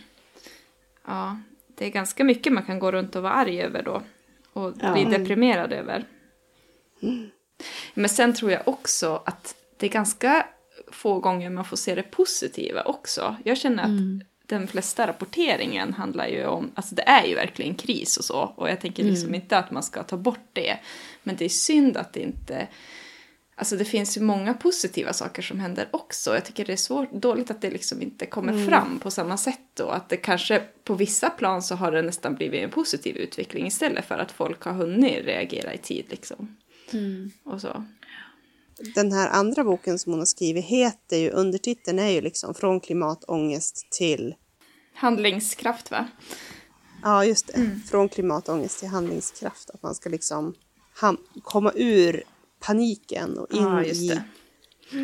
Ja, 1.08 1.40
det 1.78 1.86
är 1.86 1.90
ganska 1.90 2.24
mycket 2.24 2.54
man 2.54 2.66
kan 2.66 2.80
gå 2.80 2.92
runt 2.92 3.16
och 3.16 3.24
vara 3.24 3.34
arg 3.34 3.62
över 3.62 3.84
då. 3.84 4.02
Och 4.54 4.74
bli 4.74 5.06
deprimerad 5.06 5.74
över. 5.74 6.08
Men 7.94 8.10
sen 8.10 8.34
tror 8.34 8.52
jag 8.52 8.68
också 8.68 9.22
att 9.26 9.56
det 9.78 9.86
är 9.86 9.90
ganska 9.90 10.48
få 10.92 11.20
gånger 11.20 11.50
man 11.50 11.66
får 11.66 11.78
se 11.78 11.96
det 11.96 12.04
positiva 12.04 12.84
också. 12.84 13.36
Jag 13.46 13.58
känner 13.58 13.84
att 13.84 14.26
den 14.56 14.68
flesta 14.68 15.08
rapporteringen 15.08 15.94
handlar 15.94 16.28
ju 16.28 16.46
om, 16.46 16.72
alltså 16.76 16.96
det 16.96 17.02
är 17.02 17.26
ju 17.26 17.36
verkligen 17.36 17.76
kris 17.76 18.18
och 18.18 18.26
så. 18.26 18.54
Och 18.56 18.70
jag 18.70 18.82
tänker 18.82 19.04
liksom 19.04 19.36
inte 19.36 19.58
att 19.58 19.72
man 19.72 19.84
ska 19.84 20.04
ta 20.04 20.18
bort 20.18 20.50
det. 20.54 20.78
Men 21.24 21.36
det 21.36 21.46
är 21.46 21.50
synd 21.50 21.98
att 21.98 22.14
det 22.14 22.20
inte 22.20 22.68
Alltså 23.62 23.78
det 23.78 23.86
finns 23.86 24.18
ju 24.18 24.22
många 24.22 24.54
positiva 24.54 25.14
saker 25.14 25.42
som 25.42 25.60
händer 25.60 25.88
också. 25.92 26.34
Jag 26.34 26.46
tycker 26.46 26.66
det 26.66 26.74
är 26.74 26.78
svårt, 26.78 27.12
dåligt 27.14 27.52
att 27.52 27.62
det 27.62 27.70
liksom 27.70 28.02
inte 28.02 28.26
kommer 28.26 28.66
fram 28.68 29.00
på 29.00 29.12
samma 29.12 29.38
sätt 29.38 29.60
då. 29.74 29.90
Att 29.90 30.10
det 30.10 30.18
kanske 30.18 30.64
på 30.84 30.94
vissa 30.94 31.30
plan 31.30 31.64
så 31.64 31.76
har 31.76 31.92
det 31.92 32.02
nästan 32.02 32.36
blivit 32.36 32.62
en 32.64 32.70
positiv 32.70 33.18
utveckling 33.18 33.68
istället 33.68 34.06
för 34.06 34.18
att 34.18 34.32
folk 34.32 34.64
har 34.64 34.74
hunnit 34.74 35.26
reagera 35.26 35.74
i 35.74 35.78
tid 35.78 36.06
liksom. 36.10 36.58
Och 37.44 37.62
så. 37.62 37.86
den 38.96 39.12
här 39.12 39.30
andra 39.30 39.64
boken 39.64 40.00
som 40.00 40.12
hon 40.12 40.20
har 40.20 40.26
skrivit 40.26 40.66
heter 40.66 41.18
ju, 41.18 41.30
undertiteln 41.30 42.00
är 42.00 42.10
ju 42.10 42.22
liksom 42.22 42.54
Från 42.54 42.80
klimatångest 42.80 43.88
till, 43.92 44.36
Handlingskraft 44.94 45.92
va? 45.92 46.08
ja 47.04 47.26
just 47.26 47.48
det, 47.48 47.80
Från 47.90 48.10
klimatångest 48.10 48.80
till 48.80 48.88
handlingskraft. 48.88 49.70
Att 49.70 49.84
man 49.84 49.96
ska 49.96 50.10
liksom 50.10 50.54
komma 51.44 51.72
ur 51.76 52.24
paniken 52.60 53.38
och 53.38 53.54
in 53.54 53.62
Ja, 53.64 53.84
just 53.84 54.02
i 54.02 54.08
det. 54.08 54.24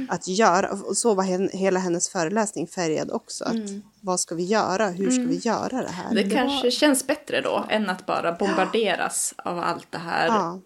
att 0.10 0.28
göra. 0.28 0.70
Och 0.72 0.98
så 0.98 1.14
var 1.14 1.24
hen, 1.24 1.50
hela 1.54 1.80
hennes 1.80 2.10
föreläsning 2.10 2.68
färgad 2.68 3.12
också. 3.12 3.44
Att 3.44 3.56
Vad 4.02 4.20
ska 4.20 4.36
vi 4.36 4.44
göra? 4.44 4.90
Hur 4.90 5.12
ska 5.12 5.22
vi 5.24 5.36
göra 5.36 5.82
det 5.82 5.92
här? 5.92 6.16
Det 6.16 6.30
kanske 6.30 6.72
känns 6.72 7.08
bättre 7.08 7.42
då 7.42 7.66
än 7.70 7.90
att 7.90 8.06
bara 8.06 8.32
bombarderas 8.32 9.34
av 9.38 9.60
allt 9.60 9.92
det 9.92 9.98
här 9.98 10.28
Ja. 10.28 10.60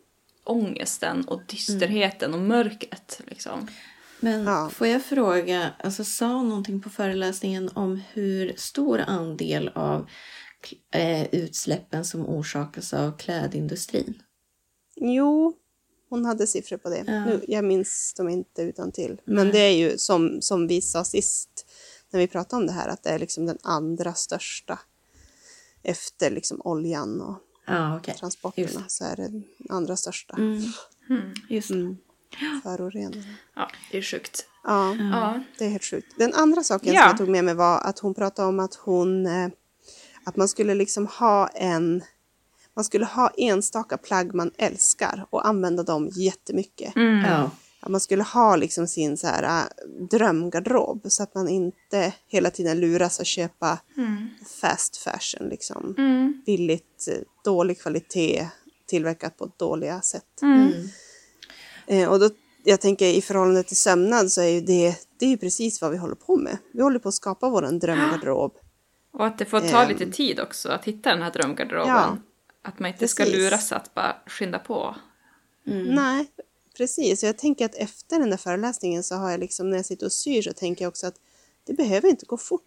ångesten 0.43 1.25
och 1.27 1.41
dysterheten 1.47 2.33
och 2.33 2.39
mörkret. 2.41 3.21
Liksom. 3.27 3.67
Men 4.23 4.43
Ja. 4.43 4.69
får 4.69 4.87
jag 4.87 5.03
fråga, 5.03 5.71
alltså 5.83 6.03
sa 6.03 6.33
hon 6.33 6.49
någonting 6.49 6.81
på 6.81 6.89
föreläsningen 6.89 7.69
om 7.73 8.01
hur 8.13 8.53
stor 8.57 8.99
andel 8.99 9.67
av 9.75 10.07
eh, 10.91 11.27
utsläppen 11.35 12.05
som 12.05 12.25
orsakas 12.25 12.93
av 12.93 13.17
klädindustrin? 13.17 14.21
Jo, 14.95 15.53
hon 16.09 16.25
hade 16.25 16.47
siffror 16.47 16.77
på 16.77 16.89
det. 16.89 17.03
Ja. 17.07 17.25
Nu, 17.25 17.45
jag 17.47 17.63
minns 17.63 18.13
dem 18.17 18.29
inte 18.29 18.61
utan 18.61 18.91
till. 18.91 19.21
Men 19.25 19.47
det 19.51 19.59
är 19.59 19.71
ju 19.77 19.97
som, 19.97 20.41
som 20.41 20.67
vi 20.67 20.81
sa 20.81 21.03
sist 21.03 21.65
när 22.09 22.19
vi 22.19 22.27
pratade 22.27 22.61
om 22.61 22.67
det 22.67 22.73
här 22.73 22.87
att 22.89 23.03
det 23.03 23.09
är 23.09 23.19
liksom 23.19 23.45
den 23.45 23.57
andra 23.63 24.13
största 24.13 24.79
efter 25.83 26.31
liksom 26.31 26.61
oljan 26.63 27.21
och 27.21 27.37
Ja, 27.67 27.97
okej. 27.97 28.15
transporterna 28.19 28.67
Just 28.67 28.91
så 28.91 29.03
är 29.05 29.15
det 29.15 29.27
den 29.27 29.43
andra 29.69 29.95
största 29.95 30.35
Mm. 30.37 30.61
Just 31.49 31.67
det. 31.69 31.73
mm. 31.75 31.97
föroreningen. 32.63 33.23
Ja, 33.55 33.69
det 33.91 33.97
är 33.97 34.01
sjukt. 34.01 34.45
Ja, 34.63 34.95
Ja. 34.95 35.39
det 35.57 35.65
är 35.65 35.69
helt 35.69 35.83
sjukt. 35.83 36.07
Den 36.17 36.33
andra 36.33 36.63
saken 36.63 36.93
Ja. 36.93 37.01
som 37.01 37.07
jag 37.09 37.17
tog 37.17 37.29
med 37.29 37.43
mig 37.43 37.53
var 37.55 37.79
att 37.79 37.99
hon 37.99 38.13
pratade 38.13 38.47
om 38.47 38.59
att 38.59 38.75
hon 38.75 39.25
eh, 39.25 39.49
att 40.23 40.35
man 40.35 40.47
skulle 40.47 40.75
liksom 40.75 41.07
ha 41.07 41.47
en 41.47 42.01
man 42.75 42.85
skulle 42.85 43.05
ha 43.05 43.31
enstaka 43.37 43.97
plagg 43.97 44.33
man 44.35 44.51
älskar 44.57 45.25
och 45.29 45.47
använda 45.47 45.83
dem 45.83 46.09
jättemycket. 46.11 46.93
Ja. 46.95 47.51
Att 47.79 47.91
man 47.91 48.01
skulle 48.01 48.23
ha 48.23 48.55
liksom 48.55 48.87
sin 48.87 49.17
så 49.17 49.27
här, 49.27 49.43
äh, 49.43 49.89
drömgarderob 50.09 51.05
så 51.11 51.23
att 51.23 51.35
man 51.35 51.47
inte 51.49 52.13
hela 52.27 52.49
tiden 52.49 52.79
luras 52.79 53.19
att 53.19 53.27
köpa 53.27 53.79
fast 54.61 54.97
fashion. 54.97 55.49
Liksom. 55.49 55.93
Billigt, 56.45 57.07
eh, 57.07 57.17
dålig 57.43 57.81
kvalitet, 57.81 58.47
tillverkat 58.87 59.37
på 59.37 59.51
dåliga 59.57 60.01
sätt. 60.01 60.41
Eh, 60.41 60.47
och 62.09 62.19
då, 62.19 62.29
jag 62.63 62.81
tänker 62.81 63.05
i 63.05 63.21
förhållande 63.21 63.63
till 63.63 63.77
sömnad 63.77 64.31
så 64.31 64.41
är 64.41 64.47
ju 64.47 64.61
det, 64.61 64.95
det 65.19 65.25
är 65.25 65.29
ju 65.29 65.37
precis 65.37 65.81
vad 65.81 65.91
vi 65.91 65.97
håller 65.97 66.15
på 66.15 66.37
med. 66.37 66.57
Vi 66.73 66.81
håller 66.81 66.99
på 66.99 67.09
att 67.09 67.15
skapa 67.15 67.49
vår 67.49 67.61
drömgarderob. 67.79 68.53
Och 69.13 69.25
att 69.25 69.37
det 69.37 69.45
får 69.45 69.59
ta 69.59 69.81
Ehm. 69.83 69.89
lite 69.89 70.11
tid 70.11 70.39
också 70.39 70.69
att 70.69 70.85
hitta 70.85 71.09
den 71.09 71.21
här 71.21 71.31
drömgarderoben. 71.31 71.87
Ja. 71.95 72.17
Att 72.63 72.79
man 72.79 72.89
inte 72.91 73.07
ska 73.07 73.23
Precis. 73.23 73.39
luras 73.39 73.71
att 73.71 73.93
bara 73.93 74.15
skynda 74.27 74.59
på. 74.59 74.95
Nej, 75.65 76.27
precis. 76.77 77.23
Och 77.23 77.29
jag 77.29 77.37
tänker 77.37 77.65
att 77.65 77.75
efter 77.75 78.19
den 78.19 78.29
där 78.29 78.37
föreläsningen 78.37 79.03
så 79.03 79.15
har 79.15 79.31
jag 79.31 79.39
liksom, 79.39 79.69
när 79.69 79.77
jag 79.77 79.85
sitter 79.85 80.05
och 80.05 80.11
syr 80.11 80.41
så 80.41 80.53
tänker 80.53 80.85
jag 80.85 80.89
också 80.89 81.07
att 81.07 81.15
det 81.63 81.73
behöver 81.73 82.09
inte 82.09 82.25
gå 82.25 82.37
fort. 82.37 82.63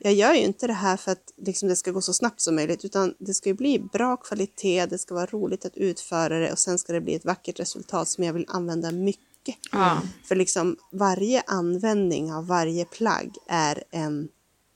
Jag 0.00 0.14
gör 0.14 0.34
ju 0.34 0.40
inte 0.40 0.66
det 0.66 0.72
här 0.72 0.96
för 0.96 1.12
att 1.12 1.32
liksom, 1.36 1.68
det 1.68 1.76
ska 1.76 1.90
gå 1.90 2.00
så 2.00 2.12
snabbt 2.12 2.40
som 2.40 2.54
möjligt 2.54 2.84
utan 2.84 3.14
det 3.18 3.34
ska 3.34 3.48
ju 3.48 3.54
bli 3.54 3.78
bra 3.78 4.16
kvalitet, 4.16 4.86
det 4.86 4.98
ska 4.98 5.14
vara 5.14 5.26
roligt 5.26 5.64
att 5.64 5.76
utföra 5.76 6.38
det 6.38 6.52
och 6.52 6.58
sen 6.58 6.78
ska 6.78 6.92
det 6.92 7.00
bli 7.00 7.14
ett 7.14 7.24
vackert 7.24 7.60
resultat 7.60 8.08
som 8.08 8.24
jag 8.24 8.32
vill 8.32 8.44
använda 8.48 8.90
mycket. 8.90 9.56
Ja. 9.72 10.02
För 10.24 10.36
liksom 10.36 10.76
varje 10.92 11.42
användning 11.46 12.32
av 12.32 12.46
varje 12.46 12.84
plagg 12.84 13.36
är 13.48 13.82
en 13.90 14.28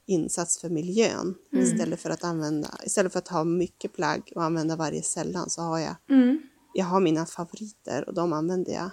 insats 0.06 0.58
för 0.58 0.68
miljön. 0.68 1.34
Istället, 1.52 2.00
för 2.00 2.10
att 2.10 2.24
använda, 2.24 2.70
istället 2.84 3.12
för 3.12 3.18
att 3.18 3.28
ha 3.28 3.44
mycket 3.44 3.92
plagg 3.92 4.32
och 4.34 4.44
använda 4.44 4.76
varje 4.76 5.02
sällan 5.02 5.50
så 5.50 5.62
har 5.62 5.78
jag, 5.78 5.94
jag 6.74 6.84
har 6.84 7.00
mina 7.00 7.26
favoriter 7.26 8.08
och 8.08 8.14
de 8.14 8.32
använder 8.32 8.72
jag. 8.72 8.90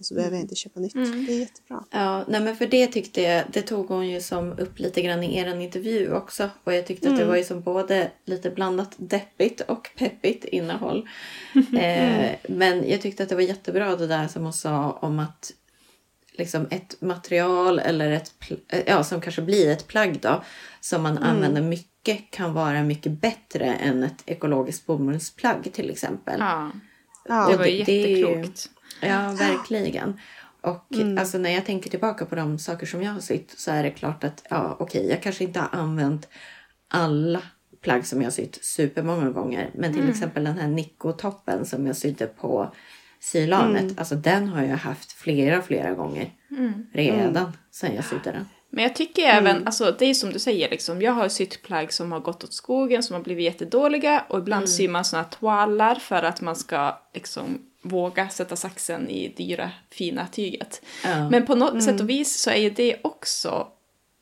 Och 0.00 0.06
så 0.06 0.14
behöver 0.14 0.36
jag 0.36 0.42
inte 0.44 0.54
köpa 0.54 0.80
nytt. 0.80 0.94
Det 0.94 1.32
är 1.32 1.38
jättebra. 1.38 1.84
Ja, 1.90 2.24
nej 2.28 2.40
men 2.40 2.56
för 2.56 2.66
det 2.66 2.86
tyckte 2.86 3.22
jag, 3.22 3.44
det 3.52 3.62
tog 3.62 3.88
hon 3.88 4.08
ju 4.08 4.20
som 4.20 4.52
upp 4.58 4.78
lite 4.78 5.02
grann 5.02 5.22
i 5.22 5.38
er 5.38 5.60
intervju 5.60 6.12
också. 6.12 6.50
Och 6.64 6.74
jag 6.74 6.86
tyckte 6.86 7.10
att 7.10 7.16
det 7.16 7.24
var 7.24 7.36
ju 7.36 7.44
som 7.44 7.60
både 7.60 8.10
lite 8.24 8.50
blandat 8.50 8.90
deppigt 8.96 9.60
och 9.60 9.90
peppigt 9.96 10.44
innehåll. 10.44 11.08
eh, 11.54 12.30
men 12.48 12.88
jag 12.90 13.00
tyckte 13.00 13.22
att 13.22 13.28
det 13.28 13.34
var 13.34 13.42
jättebra 13.42 13.96
det 13.96 14.06
där 14.06 14.28
som 14.28 14.42
hon 14.42 14.52
sa 14.52 14.90
om 14.92 15.18
att 15.18 15.52
liksom 16.32 16.66
ett 16.70 17.00
material 17.00 17.78
eller 17.78 18.10
ett, 18.10 18.32
eh, 18.68 18.80
ja 18.86 19.04
som 19.04 19.20
kanske 19.20 19.42
blir 19.42 19.70
ett 19.70 19.86
plagg 19.86 20.18
då. 20.20 20.42
Som 20.80 21.02
man 21.02 21.18
använder 21.18 21.62
mycket 21.62 22.30
kan 22.30 22.52
vara 22.54 22.82
mycket 22.82 23.12
bättre 23.12 23.64
än 23.64 24.02
ett 24.04 24.22
ekologiskt 24.26 24.86
bomullsplagg 24.86 25.72
till 25.72 25.90
exempel. 25.90 26.40
ja. 26.40 26.70
Ja, 27.28 27.48
Det 27.50 27.56
var 27.56 27.64
det- 27.64 27.70
jätteklokt. 27.70 28.70
Ja, 29.00 29.32
verkligen. 29.38 30.20
Och 30.60 30.86
Mm. 30.94 31.18
alltså, 31.18 31.38
när 31.38 31.50
jag 31.50 31.66
tänker 31.66 31.90
tillbaka 31.90 32.24
på 32.26 32.34
de 32.34 32.58
saker 32.58 32.86
som 32.86 33.02
jag 33.02 33.12
har 33.12 33.20
sytt 33.20 33.54
så 33.58 33.70
är 33.70 33.82
det 33.82 33.90
klart 33.90 34.24
att 34.24 34.44
ja, 34.50 34.76
okej, 34.78 35.06
jag 35.10 35.22
kanske 35.22 35.44
inte 35.44 35.60
har 35.60 35.68
använt 35.80 36.28
alla 36.88 37.42
plagg 37.82 38.06
som 38.06 38.18
jag 38.20 38.26
har 38.26 38.32
sytt 38.32 38.58
supermånga 38.64 39.30
gånger. 39.30 39.70
Men 39.74 39.90
Mm. 39.90 40.00
till 40.00 40.10
exempel 40.10 40.44
den 40.44 40.58
här 40.58 40.68
Nico-toppen 40.68 41.64
som 41.64 41.86
jag 41.86 41.96
sydde 41.96 42.26
på 42.26 42.74
sylanet. 43.20 43.82
Mm. 43.82 43.94
Alltså 43.98 44.14
den 44.14 44.48
har 44.48 44.62
jag 44.62 44.76
haft 44.76 45.12
flera, 45.12 45.62
flera 45.62 45.94
gånger 45.94 46.30
redan 46.92 47.36
Mm. 47.36 47.52
sedan 47.70 47.94
jag 47.94 48.04
sydde 48.04 48.30
den. 48.32 48.46
Men 48.72 48.84
jag 48.84 48.94
tycker 48.94 49.22
även, 49.22 49.66
alltså 49.66 49.96
det 49.98 50.04
är 50.06 50.14
som 50.14 50.30
du 50.32 50.38
säger 50.38 50.70
liksom, 50.70 51.02
jag 51.02 51.12
har 51.12 51.28
sytt 51.28 51.62
plagg 51.62 51.92
som 51.92 52.12
har 52.12 52.20
gått 52.20 52.44
åt 52.44 52.52
skogen, 52.52 53.02
som 53.02 53.14
har 53.14 53.22
blivit 53.22 53.44
jättedåliga 53.44 54.24
och 54.28 54.38
ibland 54.38 54.68
syr 54.70 54.88
man 54.88 55.04
såna 55.04 55.24
toalar 55.24 55.94
för 55.94 56.22
att 56.22 56.40
man 56.40 56.56
ska 56.56 56.98
liksom 57.14 57.58
våga 57.90 58.28
sätta 58.28 58.56
saxen 58.56 59.10
i 59.10 59.28
dyra 59.28 59.70
fina 59.90 60.26
tyget. 60.26 60.82
Ja. 61.04 61.30
Men 61.30 61.46
på 61.46 61.54
något 61.54 61.84
sätt 61.84 62.00
och 62.00 62.10
vis 62.10 62.40
så 62.40 62.50
är 62.50 62.56
ju 62.56 62.70
det 62.70 62.96
också 63.04 63.68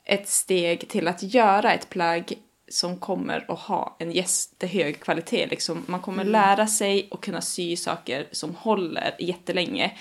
ett 0.05 0.29
steg 0.29 0.89
till 0.89 1.09
att 1.09 1.23
göra 1.23 1.73
ett 1.73 1.91
plagg 1.91 2.39
som 2.71 2.97
kommer 2.97 3.45
att 3.49 3.59
ha 3.59 3.97
en 3.99 4.13
jättehög 4.13 5.01
kvalitet. 5.01 5.47
Liksom. 5.47 5.85
Man 5.87 6.01
kommer 6.01 6.25
lära 6.25 6.67
sig 6.67 7.09
och 7.11 7.23
kunna 7.23 7.41
sy 7.41 7.77
saker 7.77 8.29
som 8.33 8.55
håller 8.55 9.17
jättelänge. 9.19 9.99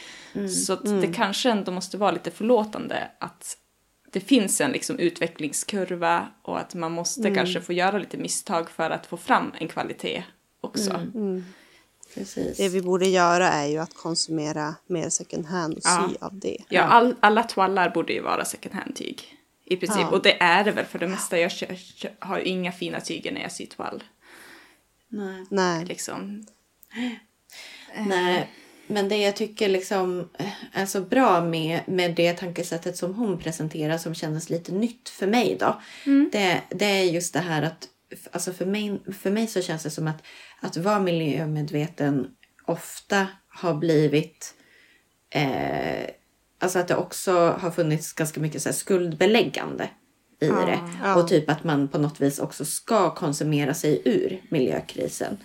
Så 0.66 0.74
att 0.74 1.02
det 1.02 1.14
kanske 1.14 1.50
ändå 1.52 1.72
måste 1.72 1.98
vara 1.98 2.12
lite 2.12 2.32
förlåtande 2.32 3.12
att 3.20 3.58
det 4.12 4.20
finns 4.20 4.62
en 4.62 4.72
liksom 4.72 5.00
utvecklingskurva 5.00 6.28
och 6.42 6.60
att 6.60 6.76
man 6.76 6.92
måste 6.92 7.36
kanske 7.36 7.62
få 7.62 7.74
göra 7.74 7.98
lite 7.98 8.18
misstag 8.18 8.70
för 8.70 8.90
att 8.90 9.06
få 9.06 9.18
fram 9.18 9.52
en 9.60 9.68
kvalitet 9.68 10.24
också. 10.62 11.02
Precis. 12.18 12.58
Det 12.58 12.70
vi 12.70 12.82
borde 12.82 13.08
göra 13.08 13.48
är 13.50 13.66
ju 13.68 13.78
att 13.78 13.94
konsumera 13.94 14.76
mer 14.88 15.10
second 15.10 15.46
hand 15.46 15.74
och 15.78 15.84
sy 15.84 15.90
Ja. 16.20 16.26
av 16.28 16.40
det. 16.40 16.58
Ja, 16.70 16.82
all, 16.82 17.16
alla 17.20 17.44
toalar 17.44 17.90
borde 17.90 18.14
ju 18.14 18.22
vara 18.22 18.46
second 18.46 18.76
hand-tyg. 18.76 19.34
I 19.66 19.76
princip. 19.78 20.02
Ja. 20.02 20.10
Och 20.10 20.22
det 20.24 20.42
är 20.42 20.64
det 20.64 20.72
väl 20.72 20.86
för 20.86 21.00
det 21.00 21.08
mesta. 21.08 21.40
Jag 21.40 21.52
kö- 21.52 21.76
kö- 21.96 22.10
har 22.20 22.38
ju 22.38 22.44
inga 22.44 22.72
fina 22.72 23.00
tyger 23.02 23.32
när 23.32 23.42
jag 23.42 23.52
syr 23.52 23.66
toal. 23.66 24.04
Nej. 25.10 25.46
Nej. 25.50 25.86
Liksom. 25.86 26.46
Nej, 28.08 28.50
men 28.88 29.10
det 29.10 29.18
jag 29.18 29.36
tycker 29.36 29.70
liksom 29.70 30.30
eh, 30.40 30.50
är 30.74 30.86
så 30.86 31.02
bra 31.02 31.42
med, 31.42 31.80
med 31.88 32.16
det 32.16 32.34
tankesättet 32.34 32.98
som 32.98 33.14
hon 33.14 33.40
presenterar 33.40 33.98
som 33.98 34.16
kändes 34.16 34.50
lite 34.50 34.72
nytt 34.72 35.10
för 35.10 35.28
mig 35.28 35.58
då. 35.60 35.82
Det, 36.32 36.62
det 36.70 36.86
är 36.86 37.04
just 37.04 37.34
det 37.34 37.40
här 37.40 37.62
att 37.62 37.88
alltså 38.32 38.54
för, 38.54 38.66
mig, 38.66 39.02
för 39.22 39.32
mig 39.32 39.48
så 39.48 39.62
känns 39.62 39.84
det 39.84 39.90
som 39.90 40.08
att, 40.08 40.24
att 40.60 40.78
vara 40.78 41.00
miljömedveten 41.00 42.28
ofta 42.66 43.28
har 43.48 43.74
blivit 43.74 44.54
eh, 45.30 46.10
alltså 46.60 46.80
att 46.80 46.88
det 46.88 46.96
också 46.96 47.32
har 47.60 47.72
funnits 47.72 48.14
ganska 48.14 48.40
mycket 48.40 48.62
så 48.62 48.74
skuldbeläggande 48.74 49.90
i 50.40 50.48
det. 50.48 50.80
Ja. 51.04 51.16
Och 51.16 51.28
typ 51.28 51.50
att 51.50 51.64
man 51.64 51.88
på 51.88 51.98
något 51.98 52.22
vis 52.22 52.40
också 52.40 52.66
ska 52.66 53.16
konsumera 53.16 53.74
sig 53.74 54.02
ur 54.06 54.42
miljökrisen. 54.50 55.38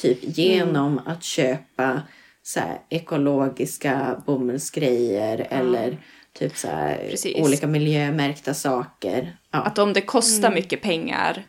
Typ 0.00 0.18
genom 0.22 1.00
att 1.06 1.22
köpa 1.22 2.02
så 2.42 2.60
här, 2.60 2.80
ekologiska 2.88 4.22
bomullsgrejer 4.26 5.46
eller 5.50 5.98
typ 6.32 6.56
så 6.56 6.68
här, 6.68 7.14
olika 7.36 7.66
miljömärkta 7.66 8.54
saker. 8.54 9.36
Ja. 9.50 9.58
Att 9.58 9.78
om 9.78 9.92
det 9.92 10.00
kostar 10.00 10.50
mycket 10.50 10.82
pengar 10.82 11.44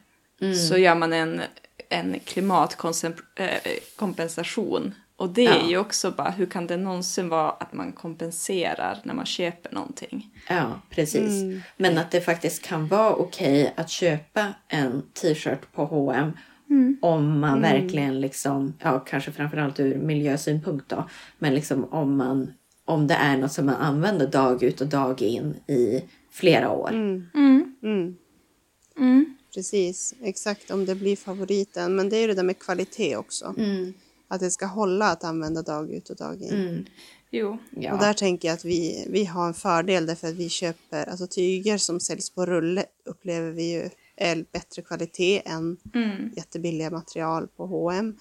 så 0.69 0.77
gör 0.77 0.95
man 0.95 1.13
en, 1.13 1.41
en 1.89 2.19
klimatkompensation. 2.19 4.93
Och 5.15 5.29
det 5.29 5.45
är 5.45 5.59
Ja. 5.59 5.69
ju 5.69 5.77
också 5.77 6.11
bara, 6.11 6.29
hur 6.29 6.45
kan 6.45 6.67
det 6.67 6.77
någonsin 6.77 7.29
vara 7.29 7.49
att 7.49 7.73
man 7.73 7.91
kompenserar 7.91 8.97
när 9.03 9.13
man 9.13 9.25
köper 9.25 9.73
någonting? 9.73 10.29
Ja, 10.49 10.81
precis. 10.89 11.61
Men 11.77 11.97
att 11.97 12.11
det 12.11 12.21
faktiskt 12.21 12.63
kan 12.65 12.87
vara 12.87 13.13
okej 13.15 13.73
att 13.77 13.89
köpa 13.89 14.47
en 14.67 15.01
t-shirt 15.21 15.71
på 15.73 15.85
H&M 15.85 16.31
om 17.01 17.39
man 17.39 17.61
verkligen 17.61 18.21
liksom, 18.21 18.73
ja 18.81 18.99
kanske 18.99 19.31
framförallt 19.31 19.79
ur 19.79 19.97
miljösynpunkt 19.97 20.89
då, 20.89 21.09
men 21.39 21.55
liksom 21.55 21.85
om 21.93 22.17
man 22.17 22.53
om 22.85 23.07
det 23.07 23.13
är 23.13 23.37
något 23.37 23.51
som 23.51 23.65
man 23.65 23.75
använder 23.75 24.27
dag 24.27 24.63
ut 24.63 24.81
och 24.81 24.87
dag 24.87 25.21
in 25.21 25.55
i 25.67 26.03
flera 26.31 26.69
år. 26.69 26.89
Mm. 26.89 28.15
Precis, 29.53 30.13
exakt 30.21 30.71
om 30.71 30.85
det 30.85 30.95
blir 30.95 31.15
favoriten. 31.15 31.95
Men 31.95 32.09
det 32.09 32.17
är 32.17 32.21
ju 32.21 32.27
det 32.27 32.33
där 32.33 32.43
med 32.43 32.59
kvalitet 32.59 33.15
också. 33.15 33.53
Mm. 33.57 33.93
Att 34.27 34.39
det 34.39 34.51
ska 34.51 34.65
hålla 34.65 35.05
att 35.11 35.23
använda 35.23 35.61
dag 35.61 35.91
ut 35.91 36.09
och 36.09 36.15
dag 36.15 36.41
in. 36.41 36.53
Mm. 36.53 36.85
Jo. 37.31 37.57
Ja. 37.71 37.93
Och 37.93 37.99
där 37.99 38.13
tänker 38.13 38.47
jag 38.47 38.55
att 38.55 38.65
vi, 38.65 39.05
vi 39.09 39.25
har 39.25 39.47
en 39.47 39.53
fördel 39.53 40.05
därför 40.05 40.27
att 40.27 40.35
vi 40.35 40.49
köper, 40.49 41.09
alltså 41.09 41.27
tyger 41.27 41.77
som 41.77 41.99
säljs 41.99 42.29
på 42.29 42.45
rulle 42.45 42.85
upplever 43.05 43.51
vi 43.51 43.71
ju 43.71 43.89
är 44.15 44.45
bättre 44.51 44.81
kvalitet 44.81 45.41
än 45.45 45.77
Mm. 45.93 46.31
jättebilliga 46.35 46.89
material 46.89 47.47
på 47.47 47.65
H&M 47.65 48.15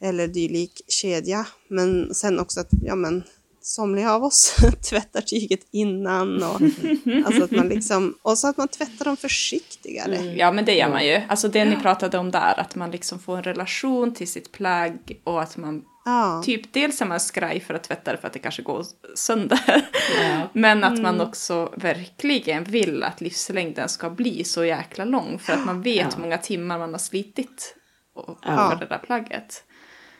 eller 0.00 0.28
dylik 0.28 0.82
kedja. 0.88 1.46
Men 1.68 2.14
sen 2.14 2.40
också 2.40 2.60
att, 2.60 2.68
ja 2.82 2.94
men 2.94 3.22
somliga 3.68 4.12
av 4.12 4.24
oss 4.24 4.56
tvättar 4.90 5.20
tyget 5.20 5.60
innan 5.70 6.42
och 6.42 6.60
alltså 7.26 7.44
att 7.44 7.50
man 7.50 7.68
liksom, 7.68 8.14
och 8.22 8.38
så 8.38 8.48
att 8.48 8.56
man 8.56 8.68
tvättar 8.68 9.04
dem 9.04 9.16
försiktigare. 9.16 10.16
Ja, 10.16 10.52
men 10.52 10.64
det 10.64 10.74
gör 10.74 10.88
man 10.88 11.06
ju. 11.06 11.20
Alltså 11.28 11.48
det 11.48 11.64
ni 11.64 11.76
pratade 11.76 12.18
om 12.18 12.30
där, 12.30 12.60
att 12.60 12.74
man 12.74 12.90
liksom 12.90 13.18
får 13.18 13.36
en 13.36 13.42
relation 13.42 14.14
till 14.14 14.28
sitt 14.28 14.52
plagg 14.52 15.20
och 15.24 15.42
att 15.42 15.56
man 15.56 15.82
Ja, 16.04 16.42
typ 16.44 16.72
dels 16.72 17.00
är 17.02 17.06
man 17.06 17.20
skraj 17.20 17.60
för 17.60 17.74
att 17.74 17.82
tvätta 17.84 18.12
det 18.12 18.18
för 18.18 18.26
att 18.26 18.32
det 18.32 18.38
kanske 18.38 18.62
går 18.62 18.84
sönder. 19.14 19.88
Ja. 20.22 20.40
Men 20.52 20.84
att 20.84 20.98
man 21.00 21.20
också 21.20 21.72
verkligen 21.76 22.64
vill 22.64 23.02
att 23.02 23.20
livslängden 23.20 23.88
ska 23.88 24.10
bli 24.10 24.44
så 24.44 24.64
jäkla 24.64 25.04
lång 25.04 25.38
för 25.38 25.52
att 25.52 25.64
man 25.66 25.82
vet 25.82 25.96
Ja. 25.96 26.08
hur 26.16 26.22
många 26.22 26.38
timmar 26.38 26.78
man 26.78 26.92
har 26.92 26.98
slitit 26.98 27.74
och- 28.14 28.38
Ja. 28.42 28.70
för 28.70 28.76
det 28.80 28.86
där 28.86 28.98
plagget. 28.98 29.64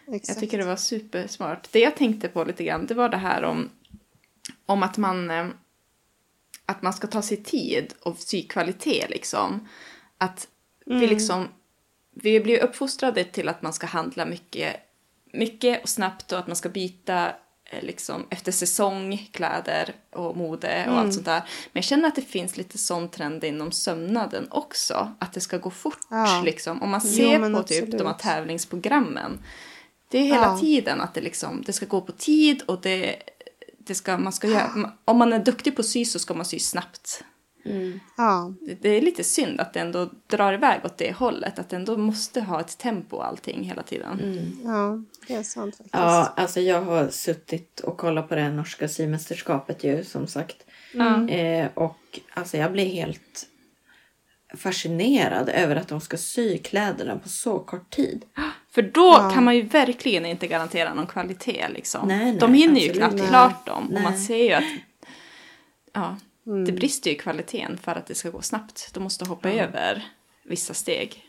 Jag 0.07 0.14
exakt. 0.14 0.40
tycker 0.40 0.59
det 0.59 0.64
var 0.64 0.76
supersmart. 0.76 1.68
Det 1.72 1.80
jag 1.80 1.96
tänkte 1.96 2.28
på 2.28 2.44
lite 2.44 2.64
grann, 2.64 2.86
det 2.86 2.94
var 2.94 3.09
det 3.09 3.16
här 3.16 3.42
om, 3.44 3.70
om 4.66 4.82
att 4.82 4.96
man 4.96 5.30
eh, 5.30 5.46
att 6.66 6.82
man 6.82 6.92
ska 6.92 7.07
ta 7.07 7.22
sig 7.22 7.36
tid 7.36 7.94
och 8.02 8.18
sy 8.18 8.42
kvalitet 8.42 9.07
liksom. 9.09 9.68
Att 10.18 10.48
vi 10.86 11.07
liksom, 11.07 11.48
vi 12.14 12.40
blir 12.40 12.62
uppfostrade 12.62 13.24
till 13.24 13.48
att 13.48 13.62
man 13.62 13.72
ska 13.72 13.86
handla 13.86 14.26
mycket, 14.26 14.76
mycket 15.32 15.82
och 15.82 15.88
snabbt 15.88 16.32
och 16.32 16.38
att 16.38 16.46
man 16.46 16.57
ska 16.57 16.68
byta 16.68 17.26
eh, 17.64 17.82
liksom 17.82 18.26
efter 18.30 18.52
säsong, 18.52 19.28
kläder 19.32 19.94
och 20.12 20.36
mode 20.36 20.86
och 20.90 20.98
allt 20.98 21.14
sånt 21.14 21.26
där. 21.26 21.40
Men 21.40 21.70
jag 21.72 21.84
känner 21.84 22.09
att 22.09 22.14
det 22.14 22.22
finns 22.22 22.57
lite 22.57 22.78
sån 22.78 23.09
trend 23.09 23.44
inom 23.44 23.72
sömnaden 23.72 24.46
också. 24.50 25.14
Att 25.18 25.32
det 25.32 25.40
ska 25.40 25.59
gå 25.59 25.70
fort 25.70 25.98
Ja. 26.11 26.42
liksom. 26.44 26.82
Om 26.82 26.90
man 26.90 27.00
Jo, 27.04 27.11
ser 27.11 27.38
men 27.38 27.52
på 27.54 27.62
typ 27.62 27.84
de 27.90 27.96
här 27.96 28.04
absolut. 28.04 28.18
tävlingsprogrammen. 28.18 29.38
Det 30.09 30.18
är 30.18 30.22
hela 30.24 30.42
Ja. 30.46 30.59
tiden 30.61 31.00
att 31.00 31.14
det 31.14 31.20
liksom, 31.20 31.62
det 31.66 31.72
ska 31.72 31.86
gå 31.86 32.00
på 32.00 32.12
tid 32.12 32.62
och 32.62 32.80
det, 32.80 33.16
det 33.78 33.94
ska, 33.94 34.18
man 34.18 34.32
ska 34.32 34.48
göra, 34.48 34.92
om 35.04 35.18
man 35.18 35.32
är 35.32 35.38
duktig 35.38 35.76
på 35.76 35.80
att 35.80 35.86
sy 35.86 36.04
så 36.04 36.18
ska 36.18 36.34
man 36.34 36.44
sy 36.44 36.59
snabbt. 36.59 37.24
Mm. 37.64 38.00
Ja, 38.16 38.54
Det, 38.61 38.74
det 38.82 38.88
är 38.88 39.00
lite 39.02 39.24
synd 39.24 39.61
att 39.61 39.72
det 39.72 39.80
ändå 39.80 40.11
drar 40.26 40.52
iväg 40.52 40.80
åt 40.84 40.98
det 40.98 41.12
hållet, 41.12 41.59
att 41.59 41.68
det 41.68 41.76
ändå 41.76 41.96
måste 41.96 42.40
ha 42.40 42.61
ett 42.61 42.78
tempo 42.78 43.18
allting 43.20 43.62
hela 43.64 43.82
tiden. 43.82 44.20
Mm. 44.20 44.59
ja, 44.64 45.02
det 45.26 45.34
är 45.34 45.42
sant 45.42 45.76
faktiskt. 45.76 45.94
Ja, 45.94 46.32
alltså 46.36 46.61
jag 46.61 46.82
har 46.82 47.09
suttit 47.09 47.80
och 47.80 47.96
kollat 47.96 48.28
på 48.28 48.34
det 48.34 48.50
norska 48.50 48.88
symästerskapet 48.88 49.84
ju 49.84 50.04
som 50.04 50.26
sagt. 50.26 50.57
Ja. 50.92 51.28
Eh, 51.28 51.68
och 51.74 52.20
alltså 52.34 52.57
jag 52.57 52.72
blir 52.72 52.86
helt 52.86 53.46
fascinerad 54.57 55.48
över 55.48 55.76
att 55.76 55.88
de 55.88 56.00
ska 56.00 56.16
sy 56.16 56.59
kläderna 56.59 57.18
på 57.18 57.28
så 57.28 57.59
kort 57.59 57.90
tid. 57.90 58.24
För 58.76 58.82
då 58.82 59.00
Ja. 59.20 59.30
kan 59.34 59.44
man 59.44 59.56
ju 59.56 59.62
verkligen 59.62 60.26
inte 60.26 60.46
garantera 60.46 60.94
någon 60.94 61.06
kvalitet 61.06 61.68
liksom. 61.68 62.08
Nej, 62.08 62.24
nej, 62.24 62.36
De 62.40 62.54
hinner 62.54 62.80
ju 62.80 62.92
knappt 62.92 63.14
inte. 63.14 63.26
klart 63.26 63.66
dem 63.66 63.86
och 63.86 63.92
Nej. 63.92 64.02
man 64.02 64.18
ser 64.18 64.36
ju 64.44 64.52
att 64.52 64.64
ja, 65.92 66.16
Mm. 66.46 66.64
det 66.64 66.72
brister 66.72 67.10
ju 67.10 67.16
i 67.16 67.18
kvaliteten 67.18 67.78
för 67.78 67.92
att 67.92 68.06
det 68.06 68.14
ska 68.14 68.30
gå 68.30 68.42
snabbt. 68.42 68.90
De 68.94 69.02
måste 69.02 69.24
hoppa 69.24 69.50
över 69.50 70.04
vissa 70.44 70.74
steg. 70.74 71.24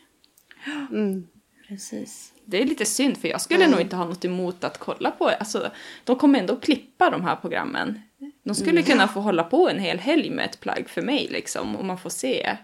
Mm. 0.90 1.26
Precis. 1.68 2.32
Det 2.44 2.62
är 2.62 2.66
lite 2.66 2.84
synd 2.84 3.18
för 3.18 3.28
jag 3.28 3.40
skulle 3.40 3.66
nog 3.66 3.80
inte 3.80 3.96
ha 3.96 4.04
något 4.04 4.24
emot 4.24 4.64
att 4.64 4.78
kolla 4.78 5.10
på. 5.10 5.28
Alltså, 5.28 5.70
de 6.04 6.16
kommer 6.16 6.38
ändå 6.38 6.56
klippa 6.56 7.10
de 7.10 7.24
här 7.24 7.36
programmen. 7.36 8.00
De 8.42 8.54
skulle 8.54 8.82
kunna 8.82 9.08
få 9.08 9.20
hålla 9.20 9.44
på 9.44 9.68
en 9.68 9.78
hel 9.78 9.98
helg 9.98 10.30
med 10.30 10.44
ett 10.44 10.60
plagg 10.60 10.88
för 10.88 11.02
mig 11.02 11.28
liksom 11.30 11.76
och 11.76 11.84
man 11.84 11.98
får 11.98 12.10
se. 12.10 12.56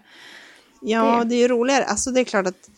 Ja, 0.81 1.19
Det- 1.19 1.25
det 1.29 1.35
är 1.35 1.39
ju 1.39 1.47
roligare. 1.47 1.83
Alltså 1.85 2.11
det 2.11 2.19
är 2.19 2.23
klart 2.25 2.47
att, 2.47 2.69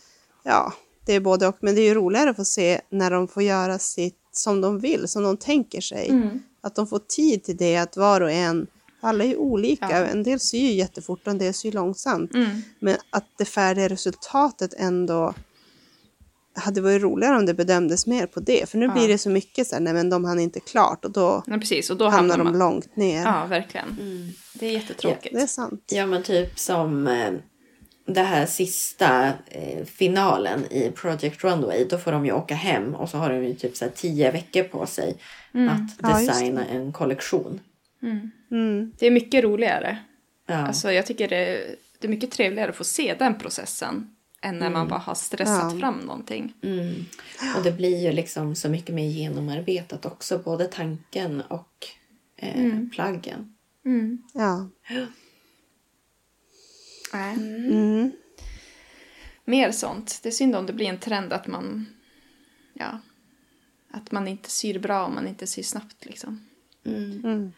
ja, 0.43 0.73
det 1.07 1.13
är 1.13 1.19
både 1.19 1.47
och. 1.47 1.57
Men 1.61 1.75
det 1.75 1.81
är 1.81 1.85
ju 1.85 1.93
roligare 1.93 2.29
att 2.29 2.35
få 2.35 2.45
se 2.45 2.81
när 2.89 3.11
de 3.11 3.27
får 3.27 3.43
göra 3.43 3.79
sitt 3.79 4.15
som 4.31 4.61
de 4.61 4.79
vill, 4.79 5.07
som 5.07 5.23
de 5.23 5.37
tänker 5.37 5.81
sig. 5.81 6.09
Mm. 6.09 6.39
Att 6.61 6.75
de 6.75 6.87
får 6.87 6.99
tid 6.99 7.43
till 7.43 7.57
det, 7.57 7.77
att 7.77 7.97
var 7.97 8.21
och 8.21 8.31
en, 8.31 8.67
alla 9.01 9.23
är 9.23 9.27
ju 9.27 9.35
olika. 9.35 9.87
Ja. 9.91 9.97
En 10.05 10.23
del 10.23 10.39
syr 10.39 10.59
ju 10.67 10.71
jättefort 10.73 11.19
och 11.23 11.31
en 11.31 11.37
del 11.37 11.53
syr 11.53 11.71
långsamt. 11.71 12.33
Mm. 12.33 12.61
Men 12.79 12.95
att 13.09 13.25
det 13.37 13.45
färdiga 13.45 13.87
resultatet 13.87 14.73
ändå 14.77 15.33
hade 16.55 16.81
varit 16.81 17.01
roligare 17.01 17.37
om 17.37 17.45
det 17.45 17.53
bedömdes 17.53 18.07
mer 18.07 18.27
på 18.27 18.39
det. 18.39 18.69
För 18.69 18.77
nu 18.77 18.85
Ja. 18.85 18.93
blir 18.93 19.07
det 19.07 19.17
så 19.17 19.29
mycket 19.29 19.67
så 19.67 19.75
här, 19.75 19.81
nej 19.81 19.93
men 19.93 20.09
de 20.09 20.25
hann 20.25 20.39
inte 20.39 20.59
klart 20.59 21.05
och 21.05 21.11
då 21.11 21.43
Ja, 21.47 21.57
precis. 21.57 21.89
Och 21.89 21.97
då 21.97 22.07
hamnar 22.09 22.37
de 22.37 22.43
man... 22.43 22.59
långt 22.59 22.95
ner. 22.95 23.23
Ja, 23.23 23.45
verkligen. 23.45 23.87
Det 24.53 24.65
är 24.67 24.71
jättetråkigt. 24.71 25.35
Det 25.35 25.41
är 25.41 25.47
sant. 25.47 25.83
Ja 25.91 26.05
men 26.05 26.23
typ 26.23 26.59
som 26.59 27.07
eh, 27.07 27.33
det 28.07 28.21
här 28.21 28.45
sista 28.45 29.33
eh, 29.45 29.85
finalen 29.85 30.65
i 30.71 30.91
Project 30.95 31.43
Runway. 31.43 31.85
Då 31.89 31.97
får 31.97 32.11
de 32.11 32.25
ju 32.25 32.31
åka 32.31 32.55
hem 32.55 32.95
och 32.95 33.09
så 33.09 33.17
har 33.17 33.29
de 33.29 33.43
ju 33.45 33.53
typ 33.53 33.77
så 33.77 33.85
här 33.85 33.91
tio 33.95 34.31
veckor 34.31 34.63
på 34.63 34.85
sig 34.85 35.09
att 35.51 35.91
Ja, 36.01 36.21
just 36.21 36.27
designa 36.33 36.65
en 36.65 36.93
kollektion. 36.93 37.59
Mm. 38.51 38.91
Det 38.99 39.07
är 39.07 39.11
mycket 39.11 39.43
roligare. 39.43 39.97
Ja. 40.45 40.55
Alltså, 40.67 40.91
jag 40.91 41.05
tycker 41.05 41.27
det, 41.27 41.75
det 41.99 42.07
är 42.07 42.09
mycket 42.09 42.31
trevligare 42.31 42.69
att 42.69 42.75
få 42.75 42.83
se 42.83 43.15
den 43.19 43.37
processen 43.37 44.15
än 44.41 44.59
när 44.59 44.69
man 44.69 44.87
bara 44.87 44.99
har 44.99 45.15
stressat 45.15 45.73
Ja. 45.73 45.79
fram 45.79 45.99
någonting. 45.99 46.53
Mm. 46.63 47.05
Och 47.57 47.63
det 47.63 47.71
blir 47.71 48.03
ju 48.03 48.11
liksom 48.11 48.55
så 48.55 48.69
mycket 48.69 48.95
mer 48.95 49.07
genomarbetat 49.09 50.05
också. 50.05 50.37
Både 50.37 50.65
tanken 50.65 51.41
och 51.41 51.87
eh, 52.37 52.73
plaggen. 52.93 53.53
Ja. 54.33 54.69
Nej. 57.13 57.33
Mm. 57.33 58.11
Mer 59.45 59.71
sånt. 59.71 60.19
Det 60.23 60.29
är 60.29 60.33
synd 60.33 60.55
om 60.55 60.65
det 60.65 60.73
blir 60.73 60.87
en 60.87 60.99
trend 60.99 61.33
att 61.33 61.47
man... 61.47 61.85
Ja. 62.73 62.99
Att 63.91 64.11
man 64.11 64.27
inte 64.27 64.49
syr 64.49 64.79
bra 64.79 65.05
om 65.05 65.15
man 65.15 65.27
inte 65.27 65.47
syr 65.47 65.63
snabbt 65.63 66.05
liksom. 66.05 66.47
Mm. 66.85 67.21
Mm. 67.25 67.53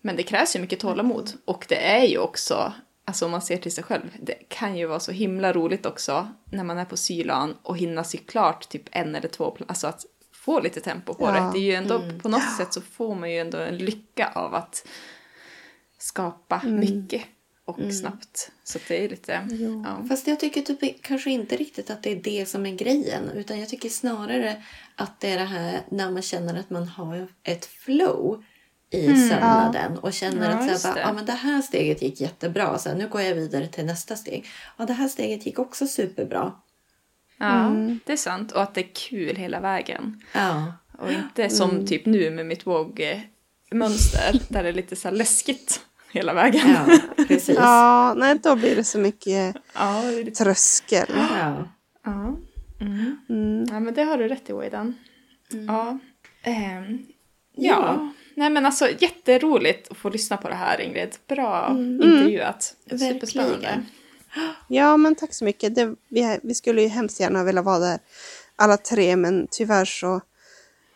Men 0.00 0.16
det 0.16 0.22
krävs 0.22 0.56
ju 0.56 0.60
mycket 0.60 0.80
tålamod. 0.80 1.32
Och 1.44 1.66
det 1.68 1.76
är 1.76 2.06
ju 2.06 2.18
också, 2.18 2.72
alltså 3.04 3.24
om 3.24 3.30
man 3.30 3.42
ser 3.42 3.56
till 3.56 3.72
sig 3.72 3.84
själv, 3.84 4.16
det 4.20 4.34
kan 4.48 4.76
ju 4.76 4.86
vara 4.86 5.00
så 5.00 5.12
himla 5.12 5.52
roligt 5.52 5.86
också 5.86 6.28
när 6.44 6.64
man 6.64 6.78
är 6.78 6.84
på 6.84 6.96
sylan 6.96 7.56
och 7.62 7.78
hinna 7.78 8.04
sy 8.04 8.18
klart 8.18 8.68
typ 8.68 8.82
en 8.90 9.14
eller 9.14 9.28
två, 9.28 9.56
alltså 9.68 9.86
att 9.86 10.06
få 10.32 10.60
lite 10.60 10.80
tempo 10.80 11.14
på 11.14 11.24
Ja. 11.24 11.32
det. 11.32 11.50
Det 11.52 11.58
är 11.58 11.70
ju 11.70 11.74
ändå, 11.74 12.02
på 12.22 12.28
något 12.28 12.56
sätt 12.56 12.72
så 12.72 12.80
får 12.80 13.14
man 13.14 13.30
ju 13.30 13.38
ändå 13.38 13.58
en 13.58 13.78
lycka 13.78 14.32
av 14.34 14.54
att 14.54 14.88
skapa 15.98 16.62
mycket 16.64 17.22
och 17.64 17.78
snabbt. 18.00 18.50
Så 18.64 18.78
det 18.88 19.04
är 19.04 19.08
lite, 19.08 19.48
ja. 19.84 20.04
Fast 20.08 20.26
jag 20.26 20.40
tycker 20.40 20.62
typ 20.62 21.02
kanske 21.02 21.30
inte 21.30 21.56
riktigt 21.56 21.90
att 21.90 22.02
det 22.02 22.12
är 22.12 22.16
det 22.16 22.48
som 22.48 22.66
är 22.66 22.72
grejen. 22.72 23.28
Utan 23.34 23.60
jag 23.60 23.68
tycker 23.68 23.88
snarare 23.88 24.62
att 24.96 25.20
det 25.20 25.28
är 25.30 25.38
det 25.38 25.44
här 25.44 25.80
när 25.90 26.10
man 26.10 26.22
känner 26.22 26.60
att 26.60 26.70
man 26.70 26.88
har 26.88 27.28
ett 27.42 27.64
flow 27.64 28.44
i 28.90 29.06
sömnaden. 29.28 29.98
Och 29.98 30.12
känner 30.12 30.50
Ja, 30.50 30.56
att 30.56 30.80
så 30.80 30.88
här, 30.88 30.94
det. 30.94 31.00
bara, 31.00 31.08
ja, 31.08 31.12
men 31.12 31.26
det 31.26 31.32
här 31.32 31.62
steget 31.62 32.02
gick 32.02 32.20
jättebra. 32.20 32.78
Så 32.78 32.88
här, 32.88 32.96
nu 32.96 33.08
går 33.08 33.20
jag 33.22 33.34
vidare 33.34 33.66
till 33.66 33.84
nästa 33.84 34.16
steg. 34.16 34.46
Ja, 34.76 34.84
det 34.84 34.92
här 34.92 35.08
steget 35.08 35.46
gick 35.46 35.58
också 35.58 35.86
superbra. 35.86 36.52
ja, 37.38 37.70
det 38.06 38.12
är 38.12 38.16
sant. 38.16 38.52
Och 38.52 38.62
att 38.62 38.74
det 38.74 38.80
är 38.80 38.90
kul 38.94 39.36
hela 39.36 39.60
vägen. 39.60 40.22
Ja, 40.32 40.72
Och 40.98 41.12
inte 41.12 41.50
som 41.50 41.86
typ 41.86 42.06
nu 42.06 42.30
med 42.30 42.46
mitt 42.46 42.66
vågmönster 42.66 44.40
där 44.48 44.62
det 44.62 44.68
är 44.68 44.72
lite 44.72 44.96
så 44.96 45.10
läskigt 45.10 45.80
hela 46.12 46.34
vägen. 46.34 46.70
ja 46.70 46.98
precis. 47.28 47.56
Ja, 47.56 48.14
nej 48.16 48.38
då 48.42 48.56
blir 48.56 48.76
det 48.76 48.84
så 48.84 48.98
mycket 48.98 49.56
Ja, 49.74 50.02
det 50.02 50.24
lite... 50.24 50.44
tröskel. 50.44 51.06
Ja. 51.16 51.68
Ja. 52.04 52.36
Mm. 52.80 53.16
Mm. 53.28 53.66
ja, 53.70 53.80
men 53.80 53.94
det 53.94 54.02
har 54.02 54.18
du 54.18 54.28
rätt 54.28 54.50
i, 54.50 54.52
Waidan. 54.52 54.94
Ja. 55.68 55.98
Ehm, 56.42 56.98
ja. 57.56 57.78
Ja. 57.86 58.12
Nej 58.34 58.50
men 58.50 58.66
alltså 58.66 58.88
jätteroligt 58.98 59.90
att 59.90 59.96
få 59.96 60.08
lyssna 60.10 60.36
på 60.36 60.48
det 60.48 60.54
här 60.54 60.80
Ingrid. 60.80 61.16
Bra 61.28 61.76
intervjuat. 61.78 62.74
Verkligen. 62.84 63.14
Superspännande. 63.14 63.82
Ja, 64.68 64.96
men 64.96 65.14
tack 65.14 65.34
så 65.34 65.44
mycket. 65.44 65.74
Det, 65.74 65.94
vi, 66.08 66.38
vi 66.42 66.54
skulle 66.54 66.82
ju 66.82 66.88
hemskt 66.88 67.20
gärna 67.20 67.44
vilja 67.44 67.62
vara 67.62 67.78
där 67.78 67.98
alla 68.56 68.76
tre, 68.76 69.16
men 69.16 69.46
tyvärr 69.50 69.84
så 69.84 70.20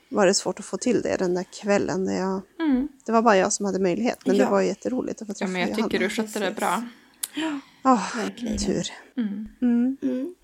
var 0.09 0.27
det 0.27 0.35
svårt 0.35 0.59
att 0.59 0.65
få 0.65 0.77
till 0.77 1.03
det 1.03 1.17
den 1.17 1.35
där 1.35 1.45
kvällen. 1.63 2.05
Där 2.05 2.13
jag, 2.15 2.43
Mm. 2.61 2.89
det 3.07 3.13
var 3.13 3.23
bara 3.23 3.37
jag 3.37 3.53
som 3.53 3.67
hade 3.67 3.79
möjlighet, 3.79 4.19
men 4.27 4.37
Ja. 4.37 4.45
det 4.45 4.51
var 4.51 4.61
jätteroligt 4.61 5.23
att 5.23 5.29
få 5.29 5.31
Ja, 5.31 5.35
träffa 5.35 5.53
men 5.53 5.61
jag 5.61 5.75
tycker 5.75 5.99
du 5.99 6.09
skötte 6.11 6.39
det 6.39 6.51
bra. 6.51 6.83
Åh, 7.85 8.17
Verkligen. 8.17 8.59
tur. 8.59 8.87
Mm. 9.17 9.49
Mm. 9.63 9.97
Mm. 10.03 10.35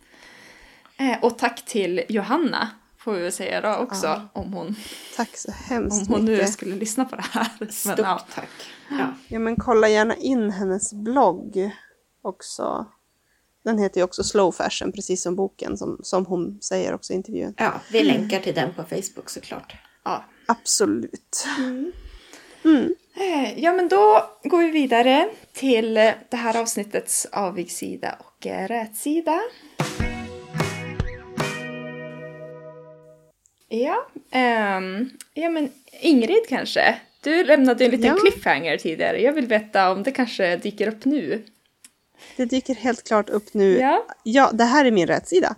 Eh, 0.96 1.24
och 1.24 1.38
tack 1.38 1.64
till 1.64 2.02
Johanna, 2.08 2.68
får 2.98 3.12
vi 3.12 3.20
väl 3.22 3.32
säga 3.32 3.60
då 3.60 3.74
också. 3.76 4.06
Ja. 4.06 4.28
Om 4.32 4.52
hon, 4.52 4.74
Tack 5.16 5.36
så 5.36 5.52
hemskt 5.52 6.08
om 6.08 6.14
hon 6.14 6.24
nu 6.24 6.46
skulle 6.46 6.74
lyssna 6.76 7.04
på 7.04 7.16
det 7.16 7.24
här. 7.30 7.48
Men, 7.58 7.72
Stort 7.72 7.98
ja. 7.98 8.26
tack. 8.34 8.48
Ja. 8.90 9.14
Ja, 9.28 9.38
men 9.38 9.56
kolla 9.56 9.88
gärna 9.88 10.14
in 10.16 10.50
hennes 10.50 10.92
blogg 10.92 11.70
också. 12.22 12.86
Den 13.64 13.78
heter 13.78 14.00
ju 14.00 14.04
också 14.04 14.24
Slow 14.24 14.52
Fashion, 14.52 14.92
precis 14.92 15.22
som 15.22 15.36
boken, 15.36 15.76
som, 15.76 16.00
som 16.02 16.26
hon 16.26 16.58
säger 16.62 16.94
också 16.94 17.12
i 17.12 17.16
intervjun. 17.16 17.54
ja, 17.58 17.72
vi 17.92 18.02
länkar 18.04 18.40
till 18.40 18.54
den 18.54 18.74
på 18.74 18.82
Facebook 18.84 19.30
såklart. 19.30 19.74
Ja. 20.04 20.24
Absolut. 20.46 21.46
Eh, 23.14 23.58
ja, 23.58 23.72
men 23.72 23.88
då 23.88 24.24
går 24.44 24.58
vi 24.62 24.70
vidare 24.70 25.28
till 25.52 25.94
det 25.94 26.36
här 26.36 26.60
avsnittets 26.60 27.26
avigssida 27.32 28.16
och 28.20 28.46
eh, 28.46 28.68
rätsida. 28.68 29.40
Ja, 33.68 34.06
ehm, 34.30 35.10
ja 35.34 35.50
men 35.50 35.70
Ingrid 36.00 36.46
kanske? 36.48 37.00
Du 37.22 37.44
lämnade 37.44 37.84
en 37.84 37.90
liten 37.90 38.06
Ja. 38.06 38.16
cliffhanger 38.16 38.76
tidigare. 38.76 39.20
Jag 39.22 39.32
vill 39.32 39.46
veta 39.46 39.92
om 39.92 40.02
det 40.02 40.10
kanske 40.10 40.56
dyker 40.56 40.88
upp 40.88 41.04
nu. 41.04 41.44
Det 42.36 42.44
dyker 42.44 42.74
helt 42.74 43.04
klart 43.04 43.30
upp 43.30 43.54
nu. 43.54 43.78
Ja, 43.78 44.06
Ja, 44.22 44.50
det 44.52 44.64
här 44.64 44.84
är 44.84 44.90
min 44.90 45.06
rättsida. 45.06 45.56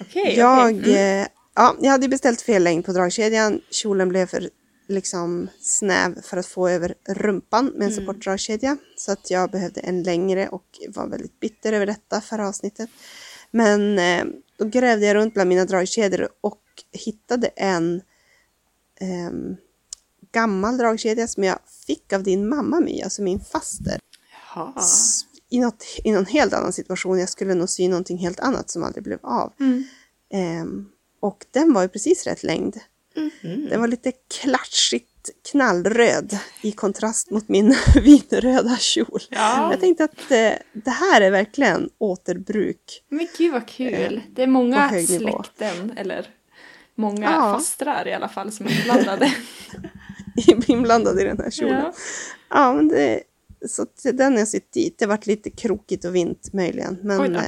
okej. 0.00 0.34
jag, 0.38 0.64
okej. 0.64 0.78
Mm. 0.96 1.22
eh, 1.22 1.28
ja, 1.54 1.76
jag 1.80 1.90
hade 1.90 2.08
beställt 2.08 2.40
fel 2.42 2.62
längd 2.62 2.84
på 2.84 2.92
dragkedjan. 2.92 3.60
Kjolen 3.70 4.08
blev 4.08 4.26
för 4.26 4.50
liksom 4.88 5.48
snäv 5.60 6.22
för 6.22 6.36
att 6.36 6.46
få 6.46 6.68
över 6.68 6.94
rumpan 7.08 7.66
med 7.66 7.74
en 7.86 7.92
Mm. 7.92 7.94
supportdragkedja. 7.94 8.76
Så 8.96 9.12
att 9.12 9.30
jag 9.30 9.50
behövde 9.50 9.80
en 9.80 10.02
längre 10.02 10.48
och 10.48 10.64
var 10.88 11.06
väldigt 11.06 11.40
bitter 11.40 11.72
över 11.72 11.86
detta 11.86 12.20
förra 12.20 12.48
avsnittet. 12.48 12.90
Men 13.50 13.98
eh, 13.98 14.24
då 14.58 14.64
grävde 14.64 15.06
jag 15.06 15.14
runt 15.14 15.34
bland 15.34 15.48
mina 15.48 15.64
dragkedjor 15.64 16.28
och 16.40 16.62
hittade 16.92 17.46
en 17.56 18.02
ehm, 19.00 19.56
gammal 20.32 20.76
dragkedja 20.78 21.28
som 21.28 21.44
jag 21.44 21.58
fick 21.86 22.12
av 22.12 22.22
din 22.22 22.48
mamma 22.48 22.80
My, 22.80 23.02
alltså 23.02 23.22
min 23.22 23.40
faster. 23.40 23.98
Jaha. 24.54 24.72
I, 25.50 25.60
något, 25.60 25.84
I 26.04 26.12
någon 26.12 26.26
helt 26.26 26.52
annan 26.52 26.72
situation. 26.72 27.18
Jag 27.18 27.28
skulle 27.28 27.54
nog 27.54 27.68
sy 27.70 27.88
någonting 27.88 28.18
helt 28.18 28.40
annat 28.40 28.70
som 28.70 28.82
aldrig 28.82 29.04
blev 29.04 29.18
av. 29.22 29.52
Mm. 29.60 29.84
Ehm, 30.32 30.88
och 31.20 31.46
den 31.50 31.72
var 31.72 31.82
ju 31.82 31.88
precis 31.88 32.26
rätt 32.26 32.42
längd. 32.42 32.80
Den 33.70 33.80
var 33.80 33.88
lite 33.88 34.12
klatschigt 34.40 35.30
knallröd 35.50 36.38
i 36.62 36.72
kontrast 36.72 37.30
mot 37.30 37.48
min 37.48 37.76
vinröda 38.02 38.76
kjol. 38.76 39.20
Ja. 39.30 39.70
Jag 39.70 39.80
tänkte 39.80 40.04
att 40.04 40.30
eh, 40.30 40.52
det 40.72 40.90
här 40.90 41.20
är 41.20 41.30
verkligen 41.30 41.90
återbruk. 41.98 43.02
Men 43.08 43.28
gud 43.38 43.52
vad 43.52 43.68
kul. 43.68 44.22
Det 44.30 44.42
är 44.42 44.46
många 44.46 44.88
släkten, 45.06 45.92
eller 45.96 46.26
många 46.94 47.30
Ja. 47.30 47.54
fastrar 47.54 48.08
i 48.08 48.12
alla 48.14 48.28
fall 48.28 48.52
som 48.52 48.66
är 48.66 48.78
inblandade. 48.80 49.34
inblandad 50.66 51.20
i 51.20 51.24
den 51.24 51.38
här 51.38 51.50
kjolen. 51.50 51.82
Ja. 51.84 51.92
Ja, 52.50 52.72
men 52.74 52.88
det, 52.88 53.22
så 53.66 53.86
den 54.02 54.32
har 54.32 54.38
jag 54.38 54.48
sytt 54.48 54.72
dit. 54.72 54.98
Det 54.98 55.06
varit 55.06 55.26
lite 55.26 55.50
krokigt 55.50 56.04
och 56.04 56.14
vint 56.14 56.52
möjligen, 56.52 56.98
men 57.02 57.36
eh, 57.36 57.42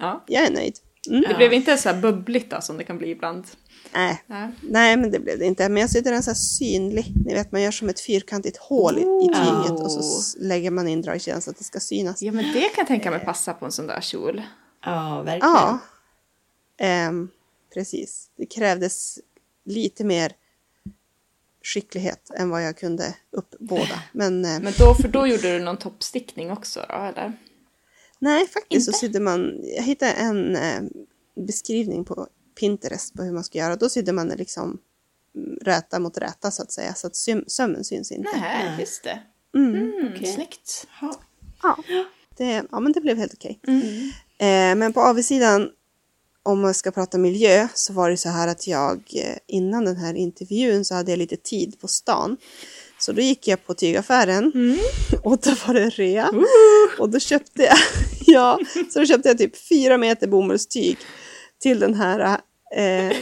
ja. 0.00 0.24
jag 0.26 0.44
är 0.46 0.50
nöjd. 0.50 0.74
Mm. 1.10 1.24
Det 1.28 1.34
blev 1.34 1.52
inte 1.52 1.76
så 1.76 1.88
här 1.88 2.00
bubbligt 2.00 2.50
då, 2.50 2.60
som 2.60 2.76
det 2.76 2.84
kan 2.84 2.98
bli 2.98 3.10
ibland. 3.10 3.46
Nej, 3.94 4.22
Nej. 4.26 4.48
nej, 4.60 4.96
men 4.96 5.10
det 5.10 5.18
blev 5.18 5.38
det 5.38 5.44
inte. 5.44 5.68
Men 5.68 5.80
jag 5.80 5.90
sytte 5.90 6.10
den 6.10 6.22
så 6.22 6.30
här 6.30 6.34
synlig. 6.34 7.12
Ni 7.26 7.34
vet, 7.34 7.52
man 7.52 7.62
gör 7.62 7.70
som 7.70 7.88
ett 7.88 8.00
fyrkantigt 8.00 8.56
hål 8.56 8.98
i, 8.98 9.00
i 9.00 9.28
tyget 9.34 9.80
och 9.80 9.92
så 9.92 10.38
lägger 10.38 10.70
man 10.70 10.88
in 10.88 11.02
dragkedjan 11.02 11.42
så 11.42 11.50
att 11.50 11.58
det 11.58 11.64
ska 11.64 11.80
synas. 11.80 12.22
Ja, 12.22 12.32
men 12.32 12.44
det 12.44 12.60
kan 12.60 12.74
jag 12.76 12.86
tänka 12.86 13.10
mig 13.10 13.20
passa 13.20 13.54
på 13.54 13.64
en 13.64 13.72
sån 13.72 13.86
där 13.86 14.00
kjol. 14.00 14.42
Ja, 14.84 15.22
verkligen. 15.22 15.54
Ja, 15.54 15.78
Ehm, 16.82 17.28
precis. 17.74 18.30
Det 18.36 18.46
krävdes 18.46 19.18
lite 19.64 20.04
mer 20.04 20.32
skicklighet 21.62 22.30
än 22.34 22.50
vad 22.50 22.64
jag 22.64 22.76
kunde 22.76 23.14
uppbåda. 23.30 24.02
Men, 24.12 24.44
eh, 24.44 24.60
Men 24.60 24.72
då, 24.78 24.94
för 24.94 25.08
då 25.08 25.26
gjorde 25.26 25.58
du 25.58 25.64
någon 25.64 25.76
toppstickning 25.76 26.50
också 26.50 26.86
då, 26.88 26.94
eller? 26.94 27.32
nej, 28.18 28.46
faktiskt 28.48 28.84
så 28.84 28.90
inte? 28.90 28.98
sydde 28.98 29.20
man, 29.20 29.60
jag 29.76 29.82
hittade 29.82 30.12
en 30.12 30.56
eh, 30.56 30.82
beskrivning 31.46 32.04
på 32.04 32.26
Pinterest 32.60 33.14
på 33.14 33.22
hur 33.22 33.32
man 33.32 33.44
ska 33.44 33.58
göra. 33.58 33.76
Då 33.76 33.88
sydde 33.88 34.12
man 34.12 34.28
liksom 34.28 34.78
mm, 35.36 35.58
räta 35.62 35.98
mot 35.98 36.18
räta 36.18 36.50
så 36.50 36.62
att 36.62 36.72
säga, 36.72 36.94
så 36.94 37.06
att 37.06 37.16
söm, 37.16 37.44
sömmen 37.46 37.84
syns 37.84 38.12
inte. 38.12 38.30
Nej, 38.40 38.76
just 38.80 39.04
det. 39.04 39.22
Mm. 39.54 39.74
Mm, 39.74 40.12
Okej. 40.14 40.32
Snyggt. 40.32 40.86
Ja. 41.00 41.14
Ja, 41.62 41.76
det, 42.36 42.64
ja, 42.70 42.80
men 42.80 42.92
det 42.92 43.00
blev 43.00 43.16
helt 43.16 43.34
okej. 43.34 43.60
Mm. 43.66 44.10
Eh, 44.38 44.78
men 44.78 44.92
på 44.92 45.00
avsidan, 45.00 45.70
om 46.44 46.60
man 46.60 46.74
ska 46.74 46.90
prata 46.90 47.18
miljö, 47.18 47.68
så 47.74 47.92
var 47.92 48.10
det 48.10 48.16
så 48.16 48.28
här 48.28 48.48
att 48.48 48.66
jag 48.66 48.96
eh, 49.14 49.36
innan 49.48 49.84
den 49.84 49.96
här 49.96 50.14
intervjun 50.14 50.84
så 50.84 50.94
hade 50.94 51.10
jag 51.12 51.18
lite 51.18 51.36
tid 51.36 51.80
på 51.80 51.88
stan. 51.88 52.36
Så 52.98 53.12
då 53.12 53.20
gick 53.20 53.48
jag 53.48 53.66
på 53.66 53.74
tygaffären 53.74 54.52
och 55.24 55.38
då 55.38 55.50
var 55.66 55.74
det 55.74 55.88
rea. 55.90 56.30
Och 56.98 57.10
då 57.10 57.18
köpte 57.18 57.62
jag, 57.62 57.76
ja, 58.26 58.58
så 58.92 58.98
då 58.98 59.06
köpte 59.06 59.28
jag 59.28 59.38
typ 59.38 59.68
fyra 59.68 59.98
meter 59.98 60.26
bomullstyg 60.26 60.98
till 61.62 61.80
den 61.80 61.94
här 61.94 62.38
eh, 62.76 63.16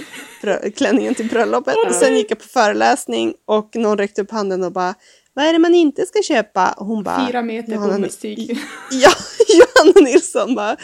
klänningen 0.76 1.14
till 1.14 1.28
bröllopet. 1.28 1.74
Och 1.88 1.94
sen 1.94 2.16
gick 2.16 2.30
jag 2.30 2.38
på 2.38 2.48
föreläsning 2.48 3.34
och 3.46 3.76
någon 3.76 3.98
räckte 3.98 4.22
upp 4.22 4.30
handen 4.30 4.64
och 4.64 4.72
bara 4.72 4.94
vad 5.34 5.44
är 5.44 5.52
det 5.52 5.58
man 5.58 5.74
inte 5.74 6.06
ska 6.06 6.22
köpa? 6.22 6.72
Och 6.72 6.86
hon 6.86 7.02
bara, 7.02 7.26
Fyra 7.26 7.42
meter 7.42 7.72
"Johanna, 7.72 7.92
bomullstyg. 7.92 8.50
Ja, 8.90 9.10
Johanna 9.48 10.00
Nilsson 10.10 10.54
bara, 10.54 10.76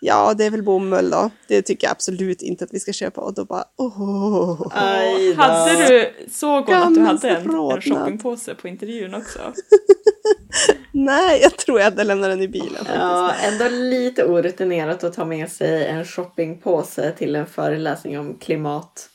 ja 0.00 0.34
det 0.34 0.44
är 0.44 0.50
väl 0.50 0.62
bomull 0.62 1.10
då. 1.10 1.30
Det 1.48 1.62
tycker 1.62 1.86
jag 1.86 1.92
absolut 1.92 2.42
inte 2.42 2.64
att 2.64 2.74
vi 2.74 2.80
ska 2.80 2.92
köpa. 2.92 3.20
Och 3.20 3.34
då 3.34 3.44
bara, 3.44 3.64
åh. 3.76 4.72
Aj 4.74 5.34
då. 5.34 5.42
Hade 5.42 5.88
du, 5.88 6.12
såg 6.30 6.64
hon 6.64 6.76
att 6.76 6.94
du 6.94 7.00
hade 7.00 7.30
en, 7.30 7.50
en 7.50 7.80
shoppingpåse 7.80 8.54
på 8.54 8.68
intervjun 8.68 9.14
också? 9.14 9.38
Nej, 10.92 11.40
jag 11.42 11.56
tror 11.56 11.78
jag 11.78 11.84
hade 11.84 12.04
lämnat 12.04 12.30
den 12.30 12.42
i 12.42 12.48
bilen. 12.48 12.68
faktiskt. 12.74 12.96
Ja, 12.96 13.34
ändå 13.34 13.68
lite 13.68 14.24
orutinerat 14.24 15.04
att 15.04 15.14
ta 15.14 15.24
med 15.24 15.50
sig 15.50 15.86
en 15.86 16.04
shoppingpåse 16.04 17.12
till 17.18 17.36
en 17.36 17.46
föreläsning 17.46 18.18
om 18.18 18.34
klimat. 18.38 19.08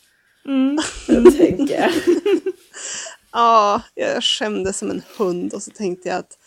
Mm. 0.48 0.78
Jag 1.08 1.38
tänker. 1.38 1.96
Ja, 3.32 3.82
jag 3.94 4.24
skämdes 4.24 4.78
som 4.78 4.92
en 4.92 5.02
hund 5.18 5.54
och 5.54 5.64
så 5.64 5.72
tänkte 5.72 6.10
jag 6.10 6.18
att 6.18 6.38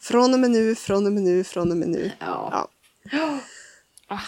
från 0.00 0.34
och 0.34 0.40
med 0.40 0.50
nu, 0.50 0.74
från 0.74 1.06
och 1.06 1.12
med 1.12 1.22
nu, 1.22 1.44
från 1.44 1.70
och 1.70 1.76
med 1.76 1.88
nu. 1.88 2.10
Ja. 2.18 2.68
Ja, 3.12 3.38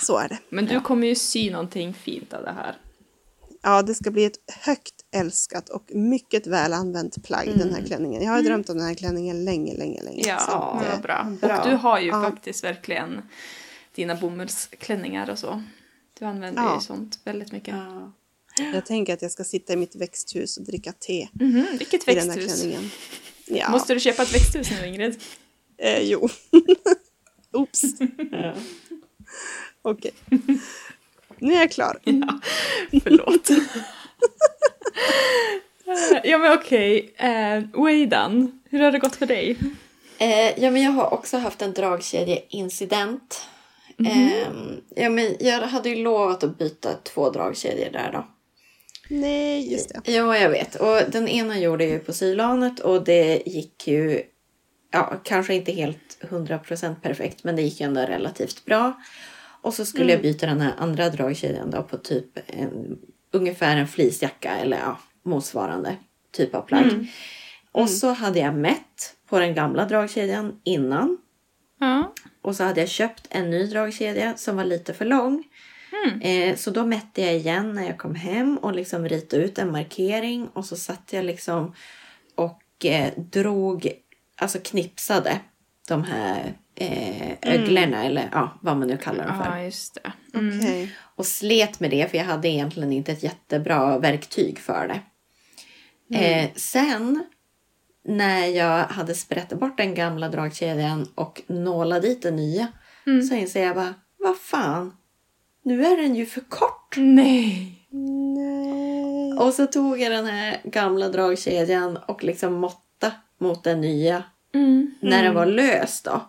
så 0.00 0.18
är 0.18 0.28
det. 0.28 0.38
Men 0.48 0.66
du 0.66 0.80
kommer 0.80 1.06
ju 1.06 1.14
sy 1.14 1.50
någonting 1.50 1.94
fint 1.94 2.32
av 2.32 2.42
det 2.42 2.52
här. 2.52 2.78
Ja, 3.62 3.82
det 3.82 3.94
ska 3.94 4.10
bli 4.10 4.24
ett 4.24 4.38
högt 4.48 4.94
älskat 5.14 5.68
och 5.68 5.84
mycket 5.94 6.46
väl 6.46 6.72
använt 6.72 7.24
plagg 7.24 7.48
den 7.58 7.74
här 7.74 7.82
klänningen. 7.86 8.22
Jag 8.22 8.30
har 8.30 8.38
ju 8.38 8.44
drömt 8.44 8.68
om 8.70 8.78
den 8.78 8.86
här 8.86 8.94
klänningen 8.94 9.44
länge, 9.44 9.74
länge, 9.74 10.02
länge. 10.02 10.22
Ja, 10.26 10.38
Så 10.38 10.52
att, 10.52 10.80
det 10.84 10.92
eh, 10.92 11.00
bra. 11.00 11.36
bra. 11.40 11.58
Och 11.62 11.68
du 11.68 11.74
har 11.76 12.00
ju 12.00 12.06
Ja. 12.08 12.22
faktiskt 12.30 12.64
verkligen 12.64 13.22
dina 13.94 14.14
bomullsklänningar 14.14 15.30
och 15.30 15.38
så. 15.38 15.62
Du 16.18 16.24
använder 16.24 16.62
Ja. 16.62 16.74
ju 16.74 16.80
sånt 16.80 17.18
väldigt 17.24 17.52
mycket. 17.52 17.74
Ja. 17.74 18.12
jag 18.74 18.86
tänker 18.86 19.14
att 19.14 19.22
jag 19.22 19.30
ska 19.30 19.44
sitta 19.44 19.72
i 19.72 19.76
mitt 19.76 19.96
växthus 19.96 20.56
och 20.56 20.64
dricka 20.64 20.92
te 20.92 21.28
Mhm, 21.32 21.66
vilket 21.78 22.08
i 22.08 22.14
den 22.14 22.30
här 22.30 22.36
växthus. 22.36 22.60
klänningen. 22.60 22.90
Ja, 23.46 23.70
Måste 23.70 23.94
du 23.94 24.00
köpa 24.00 24.22
ett 24.22 24.34
växthus 24.34 24.70
nu 24.70 24.86
Ingrid? 24.88 25.20
eh, 25.78 25.98
jo. 26.02 26.28
Oops, 27.52 27.82
Ja. 29.82 29.90
okej. 29.90 30.12
Nu 31.38 31.54
är 31.54 31.58
jag 31.58 31.72
klar. 31.72 31.98
Förlåt. 33.02 33.48
ja 36.24 36.38
men 36.38 36.52
okej, 36.52 37.14
uh, 37.24 37.84
Weidan, 37.84 38.60
hur 38.70 38.80
har 38.80 38.92
det 38.92 38.98
gått 38.98 39.16
för 39.16 39.26
dig? 39.26 39.56
Eh, 40.18 40.62
ja, 40.62 40.70
men 40.70 40.82
jag 40.82 40.90
har 40.90 41.14
också 41.14 41.38
haft 41.38 41.62
en 41.62 41.72
dragkedjeincident. 41.72 43.46
Eh, 44.06 44.48
ja, 44.96 45.10
men 45.10 45.36
jag 45.40 45.60
hade 45.60 45.88
ju 45.88 46.02
lovat 46.04 46.44
att 46.44 46.58
byta 46.58 46.94
två 47.02 47.30
dragkedjor 47.30 47.90
där 47.92 48.12
då. 48.12 48.26
Nej, 49.08 49.72
just 49.72 49.88
det. 49.88 50.12
Ja, 50.12 50.38
jag 50.38 50.50
vet. 50.50 50.74
Och 50.74 51.10
den 51.10 51.28
ena 51.28 51.58
gjorde 51.58 51.84
jag 51.84 51.92
ju 51.92 51.98
på 51.98 52.12
sylanet 52.12 52.80
och 52.80 53.04
det 53.04 53.42
gick 53.46 53.88
ju, 53.88 54.22
ja, 54.90 55.20
kanske 55.24 55.54
inte 55.54 55.72
helt 55.72 56.18
100% 56.20 56.94
perfekt, 57.02 57.44
men 57.44 57.56
det 57.56 57.62
gick 57.62 57.80
ju 57.80 57.86
ändå 57.86 58.00
relativt 58.00 58.64
bra. 58.64 58.92
Och 59.62 59.74
så 59.74 59.84
skulle 59.84 60.12
jag 60.12 60.22
byta 60.22 60.46
den 60.46 60.60
här 60.60 60.74
andra 60.78 61.10
dragkedjan 61.10 61.70
då 61.70 61.82
på 61.82 61.96
typ 61.96 62.26
en, 62.46 62.98
ungefär 63.30 63.76
en 63.76 63.88
fleecejacka 63.88 64.56
eller 64.56 64.78
ja, 64.78 64.98
motsvarande 65.22 65.96
typ 66.30 66.54
av 66.54 66.62
plagg. 66.62 66.84
Och 67.72 67.90
så 67.90 68.12
hade 68.12 68.38
jag 68.38 68.54
mätt 68.54 69.16
på 69.28 69.38
den 69.38 69.54
gamla 69.54 69.84
dragkedjan 69.84 70.60
innan. 70.64 71.18
Ja. 71.80 72.12
Och 72.42 72.56
så 72.56 72.64
hade 72.64 72.80
jag 72.80 72.88
köpt 72.88 73.26
en 73.30 73.50
ny 73.50 73.66
dragkedja 73.66 74.36
som 74.36 74.56
var 74.56 74.64
lite 74.64 74.94
för 74.94 75.04
lång. 75.04 75.44
Eh, 76.22 76.56
så 76.56 76.70
då 76.70 76.86
mätte 76.86 77.22
jag 77.22 77.34
igen 77.34 77.72
när 77.72 77.86
jag 77.86 77.98
kom 77.98 78.14
hem 78.14 78.58
och 78.58 78.74
liksom 78.74 79.08
ritade 79.08 79.42
ut 79.42 79.58
en 79.58 79.72
markering. 79.72 80.48
Och 80.48 80.64
så 80.64 80.76
satt 80.76 81.12
jag 81.12 81.24
liksom 81.24 81.74
och 82.34 82.84
eh, 82.84 83.12
drog, 83.16 83.92
alltså 84.36 84.58
knipsade 84.58 85.40
de 85.88 86.04
här 86.04 86.54
eh, 86.82 87.36
öglorna 87.42 88.04
eller 88.04 88.28
ja, 88.32 88.58
vad 88.60 88.76
man 88.76 88.88
nu 88.88 88.96
kallar 88.96 89.26
dem 89.28 89.38
för. 89.44 89.56
Ja, 89.58 89.62
just 89.64 89.94
det. 89.94 90.38
Mm. 90.38 90.58
Okej. 90.58 90.94
Och 91.16 91.26
slet 91.26 91.80
med 91.80 91.90
det 91.90 92.10
för 92.10 92.18
jag 92.18 92.24
hade 92.24 92.48
egentligen 92.48 92.92
inte 92.92 93.12
ett 93.12 93.22
jättebra 93.22 93.98
verktyg 93.98 94.58
för 94.58 94.88
det. 94.88 95.00
Eh, 96.18 96.50
sen 96.56 97.24
när 98.04 98.46
jag 98.46 98.84
hade 98.84 99.14
sprättat 99.14 99.58
bort 99.60 99.76
den 99.76 99.94
gamla 99.94 100.28
dragkedjan 100.28 101.08
och 101.14 101.42
nålat 101.46 102.02
dit 102.02 102.22
den 102.22 102.36
nya 102.36 102.66
så 103.28 103.34
inser 103.34 103.62
jag 103.64 103.76
bara, 103.76 103.94
vad 104.18 104.36
fan, 104.38 104.96
nu 105.62 105.84
är 105.86 105.96
den 105.96 106.14
ju 106.14 106.26
för 106.26 106.40
kort. 106.40 106.94
Nej. 106.96 107.78
Nej. 107.90 109.32
Och 109.38 109.54
så 109.54 109.66
tog 109.66 110.00
jag 110.00 110.12
den 110.12 110.26
här 110.26 110.60
gamla 110.64 111.08
dragkedjan 111.08 111.96
och 111.96 112.24
liksom 112.24 112.52
måtta 112.54 113.12
mot 113.38 113.64
den 113.64 113.80
nya 113.80 114.22
Mm. 114.54 114.94
när 115.00 115.22
den 115.22 115.34
var 115.34 115.46
lös 115.46 116.02
då. 116.02 116.20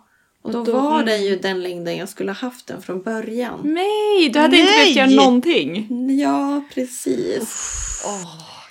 Och 0.44 0.52
då, 0.52 0.64
då- 0.64 0.72
var 0.72 1.04
den 1.04 1.24
ju 1.24 1.36
den 1.38 1.62
längden 1.62 1.96
jag 1.96 2.08
skulle 2.08 2.30
ha 2.30 2.36
haft 2.36 2.66
den 2.66 2.82
från 2.82 3.02
början. 3.02 3.60
Nej, 3.64 4.28
du 4.32 4.38
hade 4.38 4.56
inte 4.56 4.70
Nej. 4.72 4.94
behövt 4.94 4.96
göra 5.12 5.24
någonting. 5.24 5.88
Ja, 6.20 6.64
precis. 6.74 7.70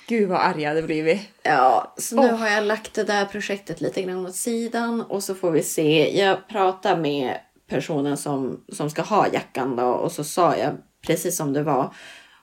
Gud 0.06 0.28
vad 0.28 0.40
arg 0.40 0.62
jag 0.62 0.68
hade 0.68 0.82
blivit. 0.82 1.20
Ja, 1.42 1.94
så 1.98 2.16
nu 2.16 2.28
Åh. 2.32 2.36
har 2.38 2.48
jag 2.48 2.64
lagt 2.64 2.94
det 2.94 3.04
där 3.04 3.24
projektet 3.24 3.80
lite 3.80 4.02
grann 4.02 4.26
åt 4.26 4.34
sidan 4.34 5.00
och 5.00 5.22
så 5.24 5.34
får 5.34 5.50
vi 5.50 5.62
se. 5.62 6.18
Jag 6.18 6.48
pratar 6.48 6.96
med 6.96 7.38
personen 7.68 8.16
som, 8.16 8.64
som 8.72 8.90
ska 8.90 9.02
ha 9.02 9.26
jackan 9.32 9.76
då 9.76 9.86
och 9.86 10.12
så 10.12 10.24
sa 10.24 10.56
jag 10.56 10.72
precis 11.06 11.36
som 11.36 11.52
det 11.52 11.62
var. 11.62 11.94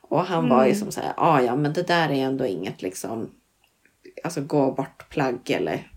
Och 0.02 0.26
han 0.26 0.50
var 0.50 0.66
ju 0.66 0.76
som 0.76 0.92
så 0.92 1.02
här, 1.02 1.14
ah, 1.18 1.42
ja 1.42 1.56
men 1.56 1.74
det 1.74 1.84
där 1.88 2.10
är 2.10 2.26
ändå 2.26 2.46
inget 2.46 2.82
liksom, 2.82 3.30
alltså 4.24 4.42
gå 4.42 4.72
bort 4.72 5.10
plagg 5.10 5.50
eller 5.50 5.88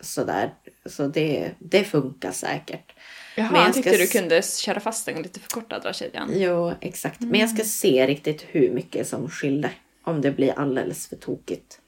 sådär. 0.00 0.54
Så 0.88 1.06
det, 1.06 1.50
det 1.58 1.84
funkar 1.84 2.32
säkert. 2.32 2.92
Jaha, 3.36 3.52
Men 3.52 3.62
jag 3.62 3.74
tyckte 3.74 3.90
ska 3.90 3.98
du 3.98 4.06
kunde 4.06 4.42
köra 4.42 4.80
fast 4.80 5.06
den 5.06 5.22
lite 5.22 5.40
förkortad 5.40 5.82
dragkedjan. 5.82 6.30
Jo, 6.34 6.72
exakt. 6.80 7.20
Men 7.20 7.40
jag 7.40 7.50
ska 7.50 7.64
se 7.64 8.06
riktigt 8.06 8.44
hur 8.48 8.70
mycket 8.70 9.08
som 9.08 9.30
skilde. 9.30 9.70
Om 10.04 10.20
det 10.20 10.30
blir 10.30 10.58
alldeles 10.58 11.08
för 11.08 11.16
tokigt. 11.16 11.80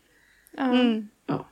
Ja. 0.57 0.63
Mm. 0.73 1.09
Ja. 1.27 1.49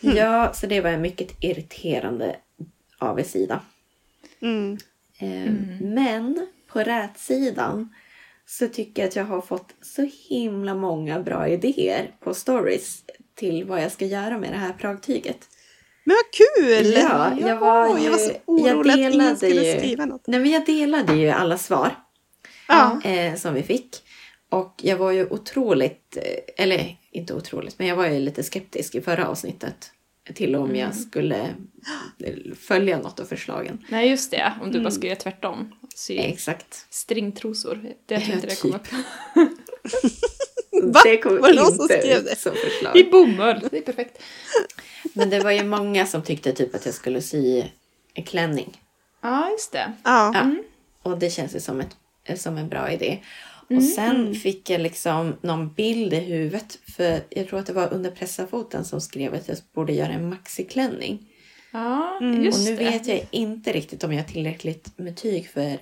Ja, 0.00 0.52
så 0.54 0.66
det 0.66 0.80
var 0.80 0.90
en 0.90 1.02
mycket 1.02 1.44
irriterande 1.44 2.36
avigsida. 2.98 3.60
Mm. 4.40 4.78
Eh, 5.18 5.52
Men 5.80 6.46
på 6.66 6.80
rätsidan 6.80 7.94
så 8.46 8.68
tycker 8.68 9.02
jag 9.02 9.08
att 9.08 9.16
jag 9.16 9.24
har 9.24 9.40
fått 9.40 9.74
så 9.80 10.10
himla 10.28 10.74
många 10.74 11.20
bra 11.20 11.48
idéer 11.48 12.14
på 12.20 12.34
stories 12.34 13.04
till 13.34 13.64
vad 13.64 13.82
jag 13.82 13.92
ska 13.92 14.06
göra 14.06 14.38
med 14.38 14.52
det 14.52 14.56
här 14.58 14.72
plagtyget. 14.72 15.38
Men 16.04 16.16
vad 16.16 16.32
kul! 16.32 16.92
Ja, 16.96 17.36
jag 17.40 17.56
var 17.56 17.98
ju- 17.98 18.04
jag 18.04 18.10
var 18.10 18.18
så 18.18 18.30
jag 18.32 18.40
orolig 18.46 18.90
att 18.92 18.98
ingen 18.98 19.12
delade 19.12 19.36
skulle 19.36 19.64
ju- 19.72 19.78
skriva 19.78 20.04
något. 20.04 20.26
Nej, 20.26 20.40
men 20.40 20.50
jag 20.50 20.66
delade 20.66 21.14
ju 21.14 21.28
alla 21.30 21.58
svar 21.58 21.94
Ja. 22.68 23.00
eh, 23.04 23.34
som 23.34 23.54
vi 23.54 23.62
fick. 23.62 23.96
Och 24.48 24.74
jag 24.82 24.96
var 24.96 25.10
ju 25.10 25.26
otroligt, 25.26 26.16
eh, 26.16 26.64
eller 26.64 26.96
inte 27.10 27.34
otroligt, 27.34 27.78
men 27.78 27.88
jag 27.88 27.96
var 27.96 28.06
ju 28.06 28.18
lite 28.18 28.42
skeptisk 28.42 28.94
i 28.94 29.00
förra 29.00 29.28
avsnittet. 29.28 29.90
Till 30.34 30.56
om 30.56 30.76
jag 30.76 30.94
skulle 30.94 31.36
eh, 32.24 32.54
följa 32.60 32.98
något 32.98 33.20
av 33.20 33.24
förslagen. 33.24 33.84
Nej, 33.88 34.10
just 34.10 34.30
det. 34.30 34.52
Om 34.62 34.72
du 34.72 34.80
bara 34.80 34.90
skulle 34.90 35.06
göra 35.08 35.18
tvärtom. 35.18 35.72
Sy 35.94 36.16
Exakt. 36.18 36.86
stringtrosor. 36.90 37.74
Det 38.06 38.14
jag 38.14 38.24
tänkte 38.24 38.46
Ja, 38.48 38.54
det 38.54 38.60
kom 38.60 38.70
typ. 38.72 38.80
upp. 38.80 38.88
Va? 40.82 41.00
Det 41.04 41.16
kom 41.16 41.40
Var 41.40 41.48
det 41.48 41.54
någon 41.54 41.72
som 41.72 41.82
inte 41.82 42.00
skrev 42.00 42.24
det? 42.24 42.36
som 42.36 42.52
I 42.52 42.56
förslag. 42.56 43.10
bomull. 43.10 43.60
Det 43.70 43.78
är 43.78 43.82
perfekt. 43.82 44.22
Men 45.12 45.30
det 45.30 45.40
var 45.40 45.50
ju 45.50 45.64
många 45.64 46.06
som 46.06 46.22
tyckte 46.22 46.52
typ 46.52 46.74
att 46.74 46.84
jag 46.86 46.94
skulle 46.94 47.22
sy 47.22 47.62
en 48.14 48.24
klänning. 48.24 48.80
Ja, 49.22 49.50
just 49.50 49.72
det. 49.72 49.92
Ja. 50.04 50.32
Ja. 50.34 50.54
Och 51.02 51.18
det 51.18 51.30
känns 51.30 51.54
ju 51.56 51.60
som, 51.60 51.80
ett, 51.80 52.40
som 52.40 52.56
en 52.58 52.68
bra 52.68 52.90
idé. 52.92 53.18
Och 53.76 53.82
sen 53.82 54.34
fick 54.34 54.70
jag 54.70 54.80
liksom 54.80 55.34
någon 55.40 55.72
bild 55.74 56.12
i 56.12 56.16
huvudet. 56.16 56.78
För 56.96 57.20
jag 57.30 57.48
tror 57.48 57.58
att 57.58 57.66
det 57.66 57.72
var 57.72 57.92
under 57.94 58.10
pressafoten 58.10 58.84
som 58.84 59.00
skrev 59.00 59.34
att 59.34 59.48
jag 59.48 59.56
borde 59.74 59.92
göra 59.92 60.08
en 60.12 60.28
maxiklänning. 60.28 61.26
Ja, 61.72 62.18
Mm. 62.20 62.44
just 62.44 62.58
och 62.58 62.64
nu 62.64 62.76
det. 62.76 62.84
vet 62.84 63.06
jag 63.06 63.26
inte 63.30 63.72
riktigt 63.72 64.04
om 64.04 64.12
jag 64.12 64.22
har 64.22 64.28
tillräckligt 64.28 64.92
med 64.98 65.16
tyg 65.16 65.48
för 65.50 65.78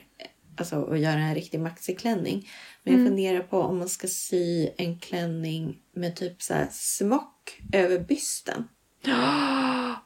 alltså, 0.58 0.84
att 0.84 0.98
göra 1.00 1.18
en 1.20 1.34
riktig 1.34 1.60
maxiklänning. 1.60 2.48
Men 2.82 2.94
jag 2.98 3.06
funderar 3.08 3.40
på 3.40 3.60
om 3.60 3.78
man 3.78 3.88
ska 3.88 4.08
sy 4.08 4.68
en 4.76 4.98
klänning 4.98 5.78
med 5.94 6.16
typ 6.16 6.42
så 6.42 6.54
här 6.54 6.68
smock 6.72 7.60
över 7.72 7.98
bysten. 7.98 8.68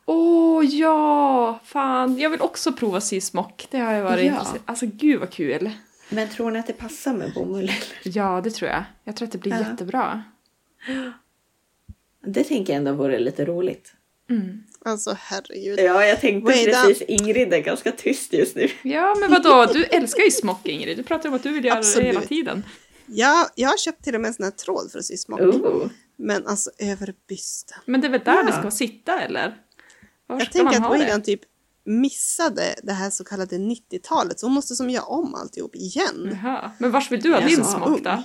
Åh 0.06 0.64
ja! 0.64 1.60
Fan, 1.64 2.18
jag 2.18 2.30
vill 2.30 2.40
också 2.40 2.72
prova 2.72 3.00
sy 3.00 3.20
smock. 3.20 3.66
Det 3.70 3.78
har 3.78 3.92
jag 3.92 4.04
varit 4.04 4.24
Ja. 4.26 4.32
intresserad 4.32 4.60
Alltså 4.66 4.86
gud 4.86 5.20
vad 5.20 5.30
kul. 5.30 5.70
Men 6.10 6.28
tror 6.28 6.50
ni 6.50 6.58
att 6.58 6.66
det 6.66 6.72
passar 6.72 7.12
med 7.14 7.32
bomull? 7.34 7.64
eller? 7.64 7.76
Ja, 8.04 8.40
det 8.44 8.50
tror 8.50 8.70
jag. 8.70 8.84
Jag 9.04 9.16
tror 9.16 9.26
att 9.26 9.32
det 9.32 9.38
blir 9.38 9.52
Ja. 9.52 9.58
jättebra. 9.58 10.22
Det 12.26 12.44
tänker 12.44 12.72
jag 12.72 12.78
ändå 12.78 12.92
vore 12.92 13.18
lite 13.18 13.44
roligt. 13.44 13.94
Mm. 14.30 14.62
Alltså 14.84 15.16
herregud. 15.20 15.78
Ja, 15.78 16.04
jag 16.06 16.20
tänkte 16.20 16.52
det? 16.52 16.64
precis. 16.64 17.02
Ingrid 17.08 17.52
är 17.54 17.58
ganska 17.58 17.92
tyst 17.92 18.32
just 18.32 18.56
nu. 18.56 18.68
Ja, 18.82 19.16
men 19.20 19.30
vadå? 19.30 19.72
Du 19.72 19.84
älskar 19.84 20.22
ju 20.22 20.30
smock 20.30 20.66
Ingrid. 20.68 20.96
Du 20.96 21.02
pratar 21.02 21.28
om 21.28 21.34
att 21.34 21.42
du 21.42 21.52
vill 21.52 21.64
göra 21.64 21.78
Absolut. 21.78 22.04
det 22.06 22.12
hela 22.12 22.20
tiden. 22.26 22.64
Jag, 23.06 23.46
jag 23.54 23.68
har 23.68 23.76
köpt 23.76 24.04
till 24.04 24.14
och 24.14 24.20
med 24.20 24.28
en 24.28 24.34
sån 24.34 24.44
här 24.44 24.50
tråd 24.50 24.88
för 24.92 24.98
att 24.98 25.04
sy 25.04 25.16
smock. 25.16 25.40
Oh. 25.40 25.86
Men 26.18 26.46
alltså 26.46 26.70
över 26.78 27.14
bysten. 27.28 27.78
Men 27.86 28.00
det 28.00 28.06
är 28.06 28.10
väl 28.10 28.20
där 28.24 28.34
Ja. 28.36 28.42
det 28.42 28.52
ska 28.52 28.70
sitta 28.70 29.20
eller? 29.20 29.56
Var 30.26 30.36
Jag 30.36 30.42
ska 30.42 30.52
tänker 30.52 30.64
man 30.64 30.74
att 30.74 30.82
ha 30.88 30.94
det? 30.94 30.98
Wayland 31.00 31.24
typ 31.24 31.40
missade 31.84 32.74
det 32.82 32.92
här 32.92 33.10
så 33.10 33.24
kallade 33.24 33.56
90-talet 33.56 34.40
så 34.40 34.46
hon 34.46 34.52
måste 34.54 34.74
som 34.74 34.90
göra 34.90 35.04
om 35.04 35.34
alltihop 35.34 35.74
igen. 35.74 36.38
Jaha. 36.42 36.70
Men 36.78 36.90
vars 36.90 37.10
vill 37.12 37.20
du 37.20 37.32
ha 37.32 37.40
din 37.40 37.58
Ja. 37.58 37.64
smock 37.64 38.04
då? 38.04 38.22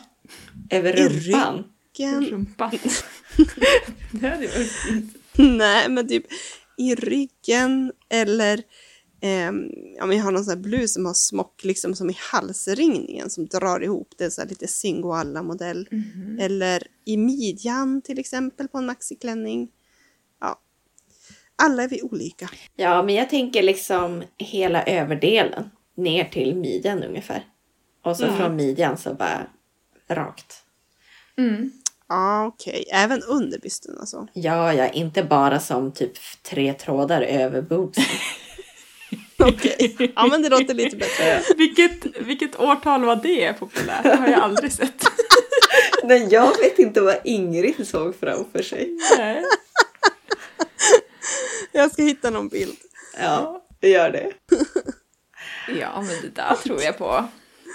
Över 0.70 0.96
I 1.00 1.10
rumpan. 1.10 1.64
ryggen. 1.98 2.26
Rumpan. 2.26 2.72
det 4.12 4.28
hade 4.28 4.48
varit 4.48 4.72
fint. 4.72 5.14
Nej, 5.58 5.90
men 5.90 6.08
typ 6.08 6.26
i 6.78 6.96
ryggen 6.96 7.92
eller 8.10 8.64
ehm, 9.22 9.70
ja, 9.98 10.06
men 10.06 10.18
jag 10.18 10.24
har 10.24 10.32
någon 10.32 10.44
sån 10.44 10.54
här 10.58 10.64
blus 10.64 10.94
som 10.94 11.06
har 11.06 11.14
smock 11.14 11.64
liksom 11.64 11.96
som 11.96 12.10
i 12.10 12.18
halsringningen 12.32 13.30
som 13.30 13.46
drar 13.48 13.84
ihop. 13.84 14.14
Det 14.18 14.32
så 14.32 14.42
här 14.42 14.50
lite 14.50 14.68
Singoalla-modell. 14.68 15.88
Mhm. 15.92 16.38
Eller 16.42 16.84
i 17.06 17.18
midjan 17.18 18.02
till 18.02 18.20
exempel 18.20 18.68
på 18.68 18.78
en 18.78 18.86
maxiklänning. 18.86 19.70
Ja. 20.42 20.60
Alla 21.56 21.84
är 21.84 21.88
vi 21.88 22.02
olika. 22.02 22.50
Ja, 22.76 23.04
men 23.04 23.16
jag 23.16 23.30
tänker 23.30 23.64
liksom 23.64 24.24
hela 24.38 24.84
överdelen 24.84 25.70
ner 25.98 26.24
till 26.26 26.56
midjan 26.56 27.04
ungefär. 27.04 27.46
Och 28.04 28.18
så 28.18 28.24
Mm. 28.26 28.38
från 28.38 28.56
midjan 28.56 28.98
så 28.98 29.14
bara 29.14 29.48
rakt. 30.10 30.54
Mm. 31.38 31.72
Ja, 32.10 32.46
okej. 32.46 32.86
Även 32.94 33.24
under 33.24 33.60
bysten 33.60 33.98
alltså. 34.00 34.28
Ja, 34.34 34.74
ja, 34.74 34.88
inte 34.88 35.24
bara 35.24 35.60
som 35.60 35.92
typ 35.92 36.14
tre 36.44 36.74
trådar 36.74 37.22
över 37.22 37.62
boobsen. 37.62 38.04
Okej. 39.40 40.12
Ja, 40.16 40.28
men 40.28 40.42
det 40.42 40.50
låter 40.50 40.74
lite 40.74 40.98
bättre. 40.98 41.42
Vilket, 41.58 42.06
vilket 42.20 42.60
årtal 42.60 43.06
var 43.06 43.16
det 43.16 43.54
populärt? 43.54 44.04
Det 44.04 44.16
har 44.16 44.28
jag 44.28 44.40
aldrig 44.40 44.72
sett. 44.72 45.04
Men 46.04 46.30
jag 46.30 46.58
vet 46.58 46.80
inte 46.80 47.02
vad 47.02 47.16
Ingrid 47.24 47.88
såg 47.88 48.20
framför 48.20 48.62
sig. 48.62 48.98
Nej. 49.18 49.44
Jag 51.72 51.92
ska 51.92 52.04
hitta 52.04 52.30
någon 52.30 52.48
bild. 52.48 52.78
Ja, 53.20 53.68
det 53.80 53.90
gör 53.90 54.12
det. 54.12 54.32
Ja, 55.80 56.02
men 56.02 56.22
det 56.22 56.36
där 56.36 56.56
tror 56.56 56.82
jag 56.82 56.98
på. 56.98 57.26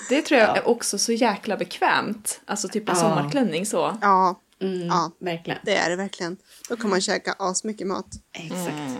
Det 0.08 0.22
tror 0.22 0.40
jag 0.40 0.48
Ja. 0.48 0.56
är 0.56 0.68
också 0.68 0.98
så 0.98 1.12
jäkla 1.12 1.56
bekvämt. 1.56 2.40
Alltså 2.44 2.68
typ 2.68 2.88
en 2.88 2.94
Ja. 2.94 3.00
sommarklänning 3.00 3.66
så. 3.66 3.98
Ja, 4.00 4.38
Mm, 4.60 4.86
Ja. 4.86 5.12
Verkligen. 5.20 5.58
det 5.64 5.76
är 5.76 5.90
det 5.90 5.96
verkligen. 5.96 6.36
Då 6.68 6.76
kan 6.76 6.90
man 6.90 7.00
käka 7.00 7.32
asmycket 7.38 7.86
mat. 7.86 8.06
Exakt. 8.32 8.98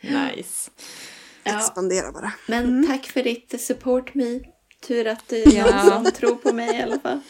Nice. 0.00 0.70
Ja. 1.42 1.56
Expandera 1.58 2.12
bara. 2.12 2.32
Men 2.48 2.86
tack 2.86 3.06
för 3.06 3.22
ditt 3.22 3.60
support 3.60 4.14
Me. 4.14 4.40
Tur 4.86 5.06
att 5.06 5.28
du 5.28 5.42
Ja. 5.42 6.04
tror 6.14 6.34
på 6.36 6.52
mig 6.52 6.76
i 6.78 6.82
alla 6.82 6.98
fall. 7.00 7.20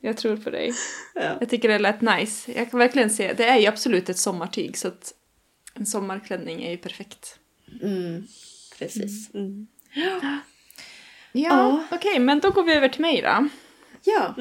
Jag 0.00 0.16
tror 0.16 0.36
på 0.36 0.50
dig. 0.50 0.72
Ja. 1.14 1.36
Jag 1.40 1.48
tycker 1.50 1.68
det 1.68 1.78
lät 1.78 2.00
nice. 2.00 2.52
Jag 2.52 2.70
kan 2.70 2.78
verkligen 2.78 3.10
se, 3.10 3.32
det 3.32 3.44
är 3.44 3.58
ju 3.58 3.66
absolut 3.66 4.08
ett 4.08 4.18
sommartyg 4.18 4.78
så 4.78 4.88
att 4.88 5.12
en 5.74 5.86
sommarklänning 5.86 6.62
är 6.64 6.70
ju 6.70 6.76
perfekt. 6.76 7.38
Mm, 7.82 8.26
precis. 8.78 9.34
Mm. 9.34 9.66
Ja, 9.94 10.38
Ja. 11.32 11.84
okej, 11.90 12.18
men 12.18 12.40
då 12.40 12.50
går 12.50 12.62
vi 12.62 12.74
över 12.74 12.88
till 12.88 13.00
mig 13.00 13.22
då. 13.22 13.48
Ja. 14.04 14.34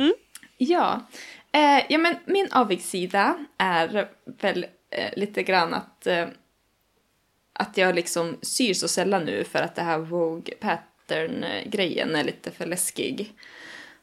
Ja, 0.57 1.05
eh, 1.51 1.85
ja 1.89 1.97
men 1.97 2.15
min 2.25 2.47
avigsida 2.51 3.45
är 3.57 4.07
väl 4.41 4.65
eh, 4.89 5.13
lite 5.15 5.43
grann 5.43 5.73
att, 5.73 6.07
eh, 6.07 6.27
att 7.53 7.77
jag 7.77 7.95
liksom 7.95 8.37
syr 8.41 8.73
så 8.73 8.87
sällan 8.87 9.25
nu 9.25 9.43
för 9.43 9.59
att 9.59 9.75
det 9.75 9.81
här 9.81 9.97
Vogue 9.97 10.55
pattern-grejen 10.55 12.15
är 12.15 12.23
lite 12.23 12.51
för 12.51 12.65
läskig 12.65 13.33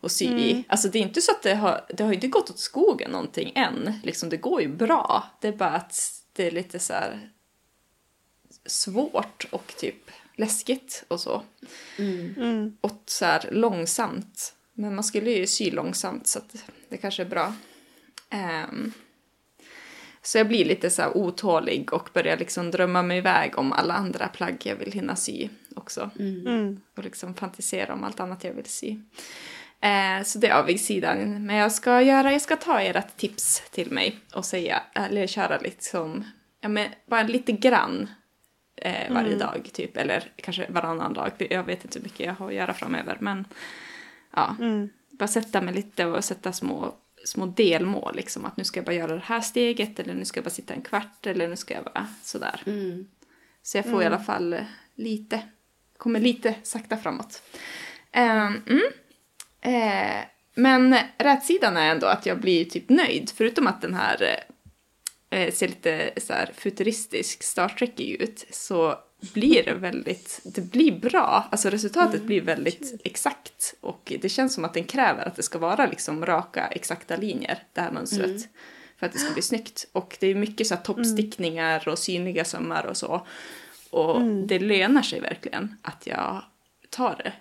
att 0.01 0.13
sy 0.13 0.25
i. 0.25 0.65
Alltså 0.69 0.89
det 0.89 0.99
är 0.99 1.03
inte 1.03 1.21
så 1.21 1.33
att 1.33 1.43
det 1.43 1.55
har, 1.55 1.87
det 1.89 2.03
har 2.03 2.11
ju 2.11 2.15
inte 2.15 2.29
gått 2.29 2.51
åt 2.51 2.59
skogen 2.59 3.11
någonting 3.11 3.53
än. 3.55 4.01
Liksom 4.03 4.29
det 4.29 4.37
går 4.37 4.63
ju 4.63 4.69
bra. 4.69 5.25
Det 5.41 5.49
är 5.49 5.53
bara 5.53 5.71
att 5.71 6.23
det 6.33 6.47
är 6.47 6.51
lite 6.51 6.79
så 6.79 6.93
här 6.93 7.31
svårt 8.67 9.47
och 9.51 9.75
typ 9.77 10.11
läskigt 10.39 11.05
och 11.09 11.21
så. 11.21 11.43
Mm. 11.99 12.77
Och 12.81 13.03
så 13.07 13.25
här 13.25 13.49
långsamt. 13.53 14.55
Men 14.73 14.95
man 14.95 15.05
skulle 15.05 15.31
ju 15.31 15.47
sy 15.47 15.71
långsamt 15.71 16.27
så 16.27 16.39
att 16.39 16.65
det 16.89 16.97
kanske 16.97 17.23
är 17.23 17.29
bra. 17.29 17.55
Ehm, 18.31 18.93
så 20.23 20.39
jag 20.39 20.49
blir 20.49 20.65
lite 20.65 20.91
så 20.91 21.03
här 21.03 21.17
otålig 21.17 21.93
och 21.93 22.09
börjar 22.13 22.37
liksom 22.37 22.71
drömma 22.71 23.03
mig 23.03 23.19
iväg 23.19 23.59
om 23.59 23.73
alla 23.73 23.95
andra 23.95 24.29
plagg 24.29 24.63
jag 24.65 24.77
vill 24.77 24.93
hinna 24.93 25.17
sy 25.17 25.49
också. 25.77 26.11
Mm. 26.19 26.81
Och 26.97 27.05
liksom 27.05 27.35
fantisera 27.35 27.95
om 27.95 28.05
allt 28.05 28.21
annat 28.21 28.45
jag 28.45 28.53
vill 28.53 28.65
sy. 28.65 28.99
Eh, 29.81 30.25
så 30.25 30.39
det 30.39 30.49
är 30.49 30.55
avigsidan. 30.55 31.47
Men 31.47 31.57
jag 31.57 31.73
ska 31.73 32.03
göra, 32.03 32.33
jag 32.33 32.43
ska 32.43 32.57
ta 32.57 32.81
ert 32.81 33.17
tips 33.17 33.63
till 33.71 33.91
mig 33.91 34.19
och 34.35 34.45
säga, 34.45 34.83
eller 34.95 35.27
köra 35.27 35.59
liksom, 35.59 36.25
ja 36.61 36.69
men 36.69 36.89
bara 37.07 37.23
lite 37.23 37.53
grann 37.53 38.09
eh, 38.83 39.13
varje 39.15 39.37
dag 39.37 39.71
typ. 39.73 39.97
Eller 39.97 40.33
kanske 40.37 40.67
varannan 40.71 41.13
dag. 41.15 41.31
Jag 41.51 41.65
vet 41.65 41.85
inte 41.85 41.99
hur 41.99 42.05
mycket 42.05 42.27
jag 42.27 42.35
har 42.35 42.49
att 42.49 42.55
göra 42.55 42.75
framöver. 42.75 43.17
Men 43.21 43.45
ja, 44.37 44.57
Mm. 44.61 44.89
bara 45.11 45.29
sätta 45.29 45.61
mig 45.61 45.75
lite 45.75 46.05
och 46.07 46.25
sätta 46.25 46.53
små, 46.53 46.95
små 47.25 47.47
delmål. 47.47 48.17
Liksom 48.17 48.45
att 48.45 48.57
nu 48.57 48.65
ska 48.65 48.79
jag 48.79 48.85
bara 48.87 48.95
göra 48.97 49.15
det 49.15 49.23
här 49.25 49.41
steget 49.41 50.01
eller 50.01 50.15
nu 50.15 50.25
ska 50.25 50.39
jag 50.39 50.45
bara 50.45 50.51
sitta 50.51 50.75
en 50.75 50.83
kvart 50.83 51.27
eller 51.27 51.49
nu 51.49 51.57
ska 51.57 51.75
jag 51.75 51.85
bara 51.85 52.07
sådär. 52.23 52.61
Mm. 52.67 53.07
Så 53.63 53.79
jag 53.79 53.85
får 53.85 54.03
i 54.03 54.07
alla 54.07 54.19
fall 54.19 54.53
eh, 54.53 54.61
lite, 54.95 55.43
kommer 55.97 56.21
lite 56.21 56.55
sakta 56.63 56.97
framåt. 56.97 57.43
Mm. 58.13 58.83
Eh, 59.61 60.25
men 60.55 60.97
rätsidan 61.19 61.77
är 61.77 61.91
ändå 61.91 62.07
att 62.07 62.27
jag 62.27 62.41
blir 62.41 62.65
typ 62.65 62.89
nöjd. 62.89 63.31
Förutom 63.35 63.67
att 63.67 63.83
den 63.83 63.95
här 63.95 64.45
eh, 65.31 65.53
ser 65.53 65.69
lite 65.69 66.11
så 66.17 66.33
här 66.33 66.51
futuristisk 66.57 67.43
Star 67.43 67.69
Trek 67.69 68.01
ut 68.01 68.47
så 68.51 68.99
blir 69.21 69.65
det 69.65 69.75
väldigt, 69.81 70.41
det 70.45 70.61
blir 70.61 70.93
bra. 70.93 71.49
Alltså 71.51 71.71
resultatet 71.71 72.23
blir 72.23 72.41
väldigt 72.41 73.01
exakt 73.05 73.75
och 73.81 74.13
det 74.21 74.29
känns 74.29 74.55
som 74.55 74.65
att 74.65 74.75
den 74.75 74.85
kräver 74.85 75.27
att 75.27 75.37
det 75.37 75.43
ska 75.43 75.59
vara 75.59 75.87
liksom 75.87 76.27
raka 76.27 76.67
exakta 76.67 77.17
linjer, 77.17 77.59
det 77.73 77.81
här 77.81 77.91
mönstret. 77.91 78.49
För 78.97 79.07
att 79.07 79.13
det 79.13 79.19
ska 79.19 79.33
bli 79.33 79.43
snyggt. 79.43 79.89
Och 79.93 80.17
det 80.21 80.27
är 80.27 80.35
mycket 80.35 80.67
så 80.67 80.75
här 80.75 80.83
toppstickningar 80.83 81.89
och 81.89 81.99
synliga 81.99 82.45
sömmar 82.45 82.87
och 82.87 82.97
så. 82.97 83.27
Och 83.91 84.23
det 84.23 84.59
lönar 84.59 85.03
sig 85.03 85.21
verkligen 85.21 85.77
att 85.83 86.07
jag 86.07 86.43
tar 86.91 87.17
det 87.25 87.33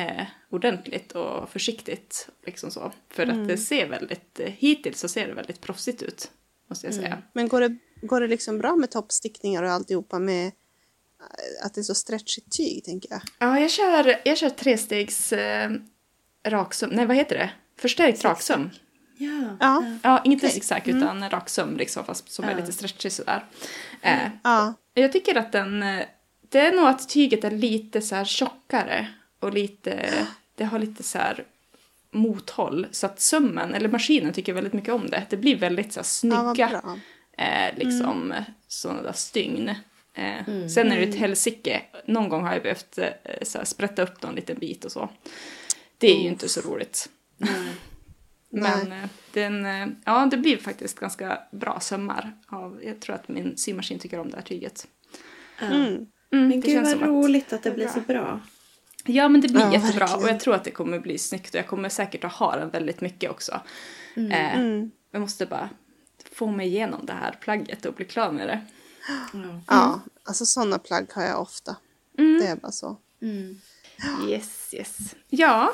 eh, 0.00 0.26
ordentligt 0.50 1.12
och 1.12 1.50
försiktigt. 1.50 2.28
Liksom 2.46 2.70
så. 2.70 2.92
För 3.10 3.26
att 3.26 3.48
det 3.48 3.56
ser 3.56 3.88
väldigt, 3.88 4.40
eh, 4.40 4.52
hittills 4.58 5.00
så 5.00 5.08
ser 5.08 5.28
det 5.28 5.34
väldigt 5.34 5.60
proffsigt 5.60 6.02
ut. 6.02 6.30
Måste 6.68 6.86
jag 6.86 6.94
säga. 6.94 7.22
Men 7.32 7.48
går 7.48 7.60
det, 7.60 7.76
går 8.02 8.20
det 8.20 8.26
liksom 8.26 8.58
bra 8.58 8.76
med 8.76 8.90
toppstickningar 8.90 9.62
och 9.62 9.70
alltihopa 9.70 10.18
med 10.18 10.46
eh, 10.46 11.66
att 11.66 11.74
det 11.74 11.80
är 11.80 11.82
så 11.82 11.94
stretchigt 11.94 12.56
tyg, 12.56 12.84
tänker 12.84 13.10
jag? 13.10 13.20
Ja, 13.38 13.60
jag 13.60 13.70
kör, 13.70 14.20
jag 14.24 14.38
kör 14.38 14.50
trestegs 14.50 15.32
eh, 15.32 15.70
raksöm. 16.46 16.90
Nej, 16.90 17.06
vad 17.06 17.16
heter 17.16 17.36
det? 17.36 17.50
Förstärkt 17.78 18.24
raksöm. 18.24 18.70
Ja. 19.18 19.56
Ja. 19.60 19.84
Ja, 20.02 20.22
inte 20.24 20.46
Okej. 20.46 20.54
zigzag 20.54 20.82
utan 20.88 21.30
raksöm 21.30 21.76
liksom, 21.76 22.04
fast 22.04 22.30
som 22.32 22.44
är 22.44 22.50
Ja. 22.50 22.56
lite 22.56 22.72
stretchig 22.72 23.12
sådär. 23.12 23.44
Eh, 24.02 24.28
Ja. 24.44 24.74
jag 24.94 25.12
tycker 25.12 25.34
att 25.34 25.52
den, 25.52 25.82
eh, 25.82 26.04
det 26.48 26.58
är 26.60 26.72
nog 26.76 26.86
att 26.86 27.08
tyget 27.08 27.44
är 27.44 27.50
lite 27.50 28.00
så 28.02 28.14
här 28.14 28.24
tjockare 28.24 29.08
och 29.40 29.52
lite, 29.54 30.10
det 30.54 30.64
har 30.64 30.78
lite 30.78 31.02
så 31.02 31.18
här 31.18 31.44
mothåll. 32.16 32.86
Så 32.90 33.06
att 33.06 33.20
sömmen, 33.20 33.74
eller 33.74 33.88
maskinen 33.88 34.32
tycker 34.32 34.52
väldigt 34.52 34.72
mycket 34.72 34.94
om 34.94 35.06
det. 35.10 35.26
Det 35.30 35.36
blir 35.36 35.56
väldigt 35.56 35.92
så 35.92 36.00
här 36.00 36.02
ja, 36.04 36.04
snygga 36.54 36.68
bra. 36.68 36.98
eh, 37.44 37.78
liksom 37.78 38.34
sådana 38.68 39.02
där 39.02 39.12
stygn. 39.12 39.68
Eh, 40.14 40.66
Sen 40.74 40.92
är 40.92 40.96
det 40.96 41.02
ett 41.02 41.14
helsike. 41.14 41.82
Någon 42.06 42.28
gång 42.28 42.44
har 42.44 42.52
jag 42.52 42.62
behövt 42.62 42.98
eh, 42.98 43.08
så 43.42 43.58
här, 43.58 43.64
sprätta 43.64 44.02
upp 44.02 44.22
någon 44.22 44.34
liten 44.34 44.58
bit 44.58 44.84
och 44.84 44.92
så. 44.92 45.08
Det 45.98 46.06
är 46.10 46.22
ju 46.22 46.28
inte 46.28 46.48
så 46.48 46.60
roligt. 46.60 47.08
Men 48.50 48.92
eh, 48.92 49.08
den, 49.32 49.66
eh, 49.66 49.86
ja, 50.04 50.26
det 50.30 50.36
blir 50.36 50.56
faktiskt 50.56 51.00
ganska 51.00 51.38
bra 51.52 51.80
sömmar. 51.80 52.32
Av, 52.48 52.80
jag 52.84 53.00
tror 53.00 53.14
att 53.16 53.28
min 53.28 53.56
symaskin 53.56 53.98
tycker 53.98 54.18
om 54.20 54.30
det 54.30 54.36
här 54.36 54.44
tyget. 54.44 54.86
Ja. 55.60 55.66
Mm. 55.66 55.86
Mm, 55.86 56.06
Men 56.30 56.48
det 56.50 56.56
gud 56.56 56.64
känns 56.74 56.88
vad 56.88 56.92
som 56.92 57.02
att- 57.02 57.08
roligt 57.08 57.52
att 57.52 57.62
det 57.62 57.70
blir 57.70 57.84
bra. 57.84 57.94
så 57.94 58.00
bra. 58.00 58.40
Ja, 59.06 59.28
men 59.28 59.40
det 59.40 59.48
blir 59.48 59.60
Ja, 59.60 59.72
jättebra 59.72 60.06
verkligen. 60.06 60.24
och 60.24 60.30
jag 60.30 60.40
tror 60.40 60.54
att 60.54 60.64
det 60.64 60.70
kommer 60.70 60.98
bli 60.98 61.18
snyggt 61.18 61.48
och 61.54 61.58
jag 61.58 61.66
kommer 61.66 61.88
säkert 61.88 62.24
att 62.24 62.32
ha 62.32 62.56
den 62.56 62.70
väldigt 62.70 63.00
mycket 63.00 63.30
också. 63.30 63.60
Eh, 64.16 64.58
Mm. 64.58 64.90
Jag 65.10 65.20
måste 65.20 65.46
bara 65.46 65.68
få 66.32 66.46
mig 66.46 66.66
igenom 66.66 67.06
det 67.06 67.12
här 67.12 67.32
plagget 67.40 67.86
och 67.86 67.94
bli 67.94 68.04
klar 68.04 68.32
med 68.32 68.48
det. 68.48 68.60
Ja. 69.32 69.60
Ja, 69.68 70.00
alltså 70.24 70.46
sådana 70.46 70.78
plagg 70.78 71.06
har 71.12 71.22
jag 71.22 71.40
ofta. 71.40 71.76
Mm. 72.18 72.40
Det 72.40 72.46
är 72.46 72.56
bara 72.56 72.72
så. 72.72 72.98
Mm. 73.22 73.60
Yes, 74.28 74.68
yes. 74.74 74.96
Ja, 75.28 75.72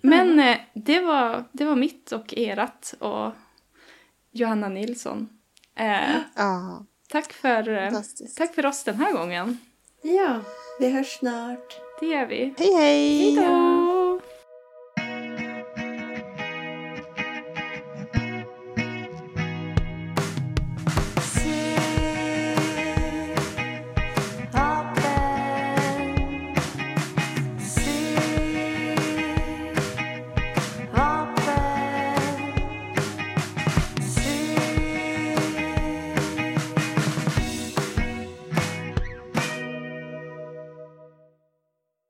men 0.00 0.40
eh, 0.40 0.56
det, 0.74 1.00
var, 1.00 1.44
det 1.52 1.64
var 1.64 1.76
mitt 1.76 2.12
och 2.12 2.34
erat 2.34 2.94
och 2.98 3.32
Johanna 4.30 4.68
Nilsson. 4.68 5.28
Eh, 5.76 6.16
Ja, 6.36 6.86
tack, 7.08 7.32
för, 7.32 7.68
eh, 7.68 8.00
tack 8.36 8.54
för 8.54 8.66
oss 8.66 8.84
den 8.84 8.96
här 8.96 9.12
gången. 9.12 9.58
ja, 10.02 10.40
vi 10.80 10.90
hörs 10.90 11.18
snart. 11.18 11.80
Det 12.02 12.08
gör 12.08 12.26
vi. 12.26 12.54
Hej, 12.58 12.74
hej! 12.76 13.20
Hej 13.20 13.36
då! 13.36 14.01